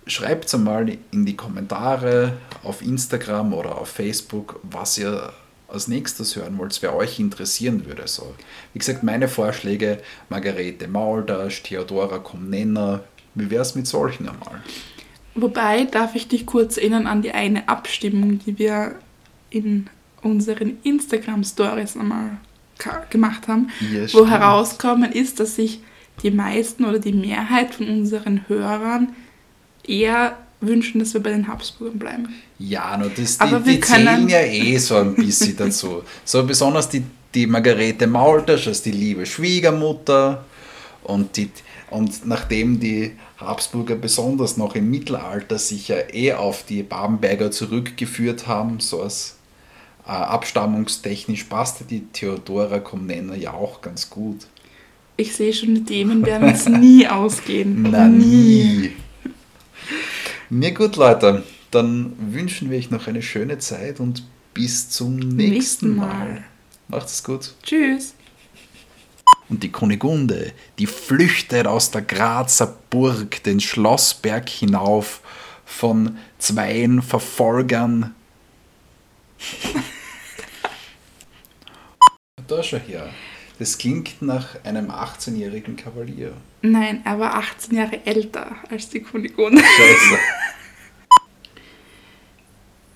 schreibt 0.06 0.46
es 0.46 0.54
einmal 0.54 0.96
in 1.10 1.24
die 1.26 1.36
Kommentare 1.36 2.34
auf 2.62 2.82
Instagram 2.82 3.52
oder 3.54 3.78
auf 3.78 3.88
Facebook, 3.88 4.60
was 4.62 4.98
ihr 4.98 5.32
als 5.68 5.86
nächstes 5.86 6.34
hören 6.34 6.58
wollt, 6.58 6.76
wer 6.82 6.96
euch 6.96 7.20
interessieren 7.20 7.86
würde. 7.86 8.02
So, 8.08 8.34
wie 8.72 8.80
gesagt, 8.80 9.02
meine 9.04 9.28
Vorschläge, 9.28 9.98
Margarete 10.28 10.88
Maultasch, 10.88 11.62
Theodora 11.62 12.18
Komnenner, 12.18 13.04
wie 13.36 13.50
wäre 13.50 13.62
es 13.62 13.74
mit 13.74 13.86
solchen 13.86 14.28
einmal? 14.28 14.60
wobei 15.36 15.84
darf 15.84 16.16
ich 16.16 16.26
dich 16.26 16.44
kurz 16.44 16.76
erinnern 16.76 17.06
an 17.06 17.22
die 17.22 17.30
eine 17.30 17.68
Abstimmung, 17.68 18.40
die 18.40 18.58
wir 18.58 18.96
in 19.48 19.88
unseren 20.22 20.78
Instagram-Stories 20.82 21.96
einmal 21.96 22.32
gemacht 23.10 23.46
haben, 23.46 23.68
Ja, 23.92 24.02
wo 24.02 24.06
stimmt. 24.08 24.30
herausgekommen 24.30 25.12
ist, 25.12 25.38
dass 25.40 25.54
sich 25.54 25.80
die 26.22 26.32
meisten 26.32 26.84
oder 26.84 26.98
die 26.98 27.12
Mehrheit 27.12 27.74
von 27.74 27.88
unseren 27.88 28.46
Hörern 28.48 29.14
eher 29.90 30.36
wünschen, 30.60 30.98
dass 30.98 31.14
wir 31.14 31.22
bei 31.22 31.30
den 31.30 31.48
Habsburgern 31.48 31.98
bleiben. 31.98 32.28
Ja, 32.58 32.96
nur 32.96 33.10
das, 33.10 33.38
die, 33.38 33.40
Aber 33.40 33.64
wir 33.64 33.74
die 33.74 33.80
zählen 33.80 34.28
ja 34.28 34.40
eh 34.40 34.76
so 34.78 34.96
ein 34.96 35.14
bisschen 35.14 35.56
dazu. 35.58 36.02
So 36.24 36.44
besonders 36.44 36.88
die, 36.88 37.02
die 37.34 37.46
Margarete 37.46 38.06
Maultasch 38.06 38.68
als 38.68 38.82
die 38.82 38.90
liebe 38.92 39.24
Schwiegermutter 39.24 40.44
und, 41.04 41.36
die, 41.36 41.50
und 41.90 42.26
nachdem 42.26 42.78
die 42.78 43.12
Habsburger 43.38 43.96
besonders 43.96 44.56
noch 44.58 44.74
im 44.74 44.90
Mittelalter 44.90 45.58
sich 45.58 45.88
ja 45.88 45.96
eh 46.12 46.34
auf 46.34 46.64
die 46.64 46.82
Babenberger 46.82 47.50
zurückgeführt 47.50 48.46
haben, 48.46 48.80
so 48.80 49.02
als 49.02 49.36
äh, 50.06 50.10
abstammungstechnisch 50.10 51.44
passte 51.44 51.84
die 51.84 52.06
Theodora 52.12 52.80
Komnenner 52.80 53.34
ja 53.34 53.54
auch 53.54 53.80
ganz 53.80 54.10
gut. 54.10 54.46
Ich 55.16 55.34
sehe 55.34 55.52
schon, 55.52 55.74
die 55.74 55.84
Themen 55.84 56.24
werden 56.24 56.48
uns 56.48 56.68
nie 56.68 57.06
ausgehen. 57.08 57.88
Na 57.90 58.08
nie. 58.08 58.92
Mir 60.48 60.72
gut, 60.72 60.96
Leute. 60.96 61.44
Dann 61.70 62.12
wünschen 62.18 62.70
wir 62.70 62.78
euch 62.78 62.90
noch 62.90 63.06
eine 63.06 63.22
schöne 63.22 63.58
Zeit 63.58 64.00
und 64.00 64.24
bis 64.54 64.90
zum 64.90 65.16
nächsten. 65.16 65.96
Mal. 65.96 66.42
Macht 66.88 67.06
es 67.06 67.22
gut. 67.22 67.54
Tschüss. 67.62 68.14
Und 69.48 69.62
die 69.62 69.70
Kunigunde, 69.70 70.52
die 70.78 70.86
flüchtet 70.86 71.66
aus 71.66 71.90
der 71.90 72.02
Grazer 72.02 72.76
Burg 72.90 73.42
den 73.44 73.60
Schlossberg 73.60 74.48
hinauf 74.48 75.20
von 75.64 76.18
zweien 76.38 77.02
Verfolgern. 77.02 78.14
da 82.50 82.62
schon 82.62 82.80
her. 82.80 83.08
Das 83.60 83.76
klingt 83.76 84.22
nach 84.22 84.64
einem 84.64 84.90
18-jährigen 84.90 85.76
Kavalier. 85.76 86.32
Nein, 86.62 87.02
er 87.04 87.18
war 87.18 87.34
18 87.34 87.76
Jahre 87.76 88.06
älter 88.06 88.56
als 88.70 88.88
die 88.88 89.00
Kunigunde. 89.00 89.62
Scheiße. 89.76 90.18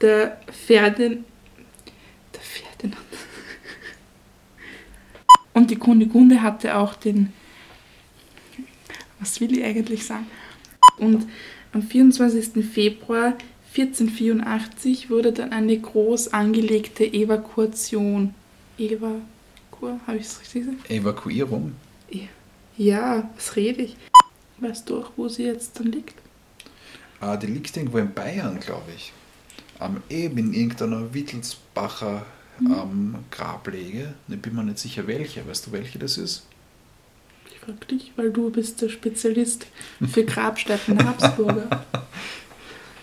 Der 0.01 0.41
Ferdin... 0.67 1.27
Der 2.33 2.41
Ferdinand. 2.41 3.05
Und 5.53 5.71
die 5.71 5.77
Kunigunde 5.77 6.41
hatte 6.41 6.75
auch 6.77 6.95
den... 6.95 7.35
Was 9.21 9.43
will 9.43 9.59
ich 9.59 9.65
eigentlich 9.67 10.07
sagen? 10.07 10.27
Und 10.97 11.27
am 11.75 11.83
24. 11.83 12.65
Februar 12.65 13.37
1484 13.77 15.11
wurde 15.11 15.31
dann 15.33 15.53
eine 15.53 15.79
groß 15.79 16.33
angelegte 16.33 17.05
Evakuation... 17.05 18.35
Evakuation? 19.85 20.01
Habe 20.07 20.17
ich 20.19 20.27
es 20.27 20.41
richtig 20.41 20.65
gesagt? 20.67 20.91
Evakuierung. 20.91 21.73
Ja, 22.77 23.31
was 23.37 23.55
rede 23.57 23.83
ich? 23.83 23.97
Weißt 24.59 24.89
du 24.89 25.01
auch, 25.01 25.13
wo 25.17 25.29
sie 25.29 25.45
jetzt 25.45 25.79
dann 25.79 25.93
liegt? 25.93 26.15
Ah, 27.21 27.37
die 27.37 27.47
liegt 27.47 27.77
irgendwo 27.77 27.99
in 27.99 28.13
Bayern, 28.13 28.59
glaube 28.59 28.91
ich. 28.97 29.13
Am 29.79 30.03
eben 30.11 30.39
in 30.39 30.53
irgendeiner 30.53 31.13
Wittelsbacher 31.15 32.27
ähm, 32.61 33.17
Grablege. 33.31 34.15
Ich 34.29 34.41
bin 34.41 34.55
mir 34.55 34.65
nicht 34.65 34.79
sicher 34.79 35.07
welche. 35.07 35.47
Weißt 35.47 35.67
du, 35.67 35.73
welche 35.73 35.99
das 35.99 36.19
ist? 36.19 36.47
Ich 37.53 37.61
frag 37.61 37.87
dich, 37.89 38.13
weil 38.17 38.31
du 38.31 38.51
bist 38.51 38.83
der 38.83 38.89
Spezialist 38.89 39.67
für 40.07 40.25
Grabstätten 40.27 41.05
Habsburger. 41.05 41.85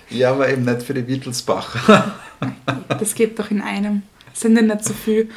Ja, 0.10 0.32
aber 0.32 0.50
eben 0.50 0.66
nicht 0.66 0.84
für 0.84 0.94
die 0.94 1.08
Wittelsbacher. 1.08 2.20
Das 2.90 3.16
geht 3.16 3.40
doch 3.40 3.50
in 3.50 3.62
einem. 3.62 4.02
Sind 4.34 4.56
denn 4.56 4.68
nicht 4.68 4.84
so 4.84 4.94
viel? 4.94 5.30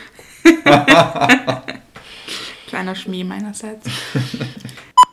Kleiner 2.68 2.94
Schmäh 2.94 3.24
meinerseits. 3.24 3.86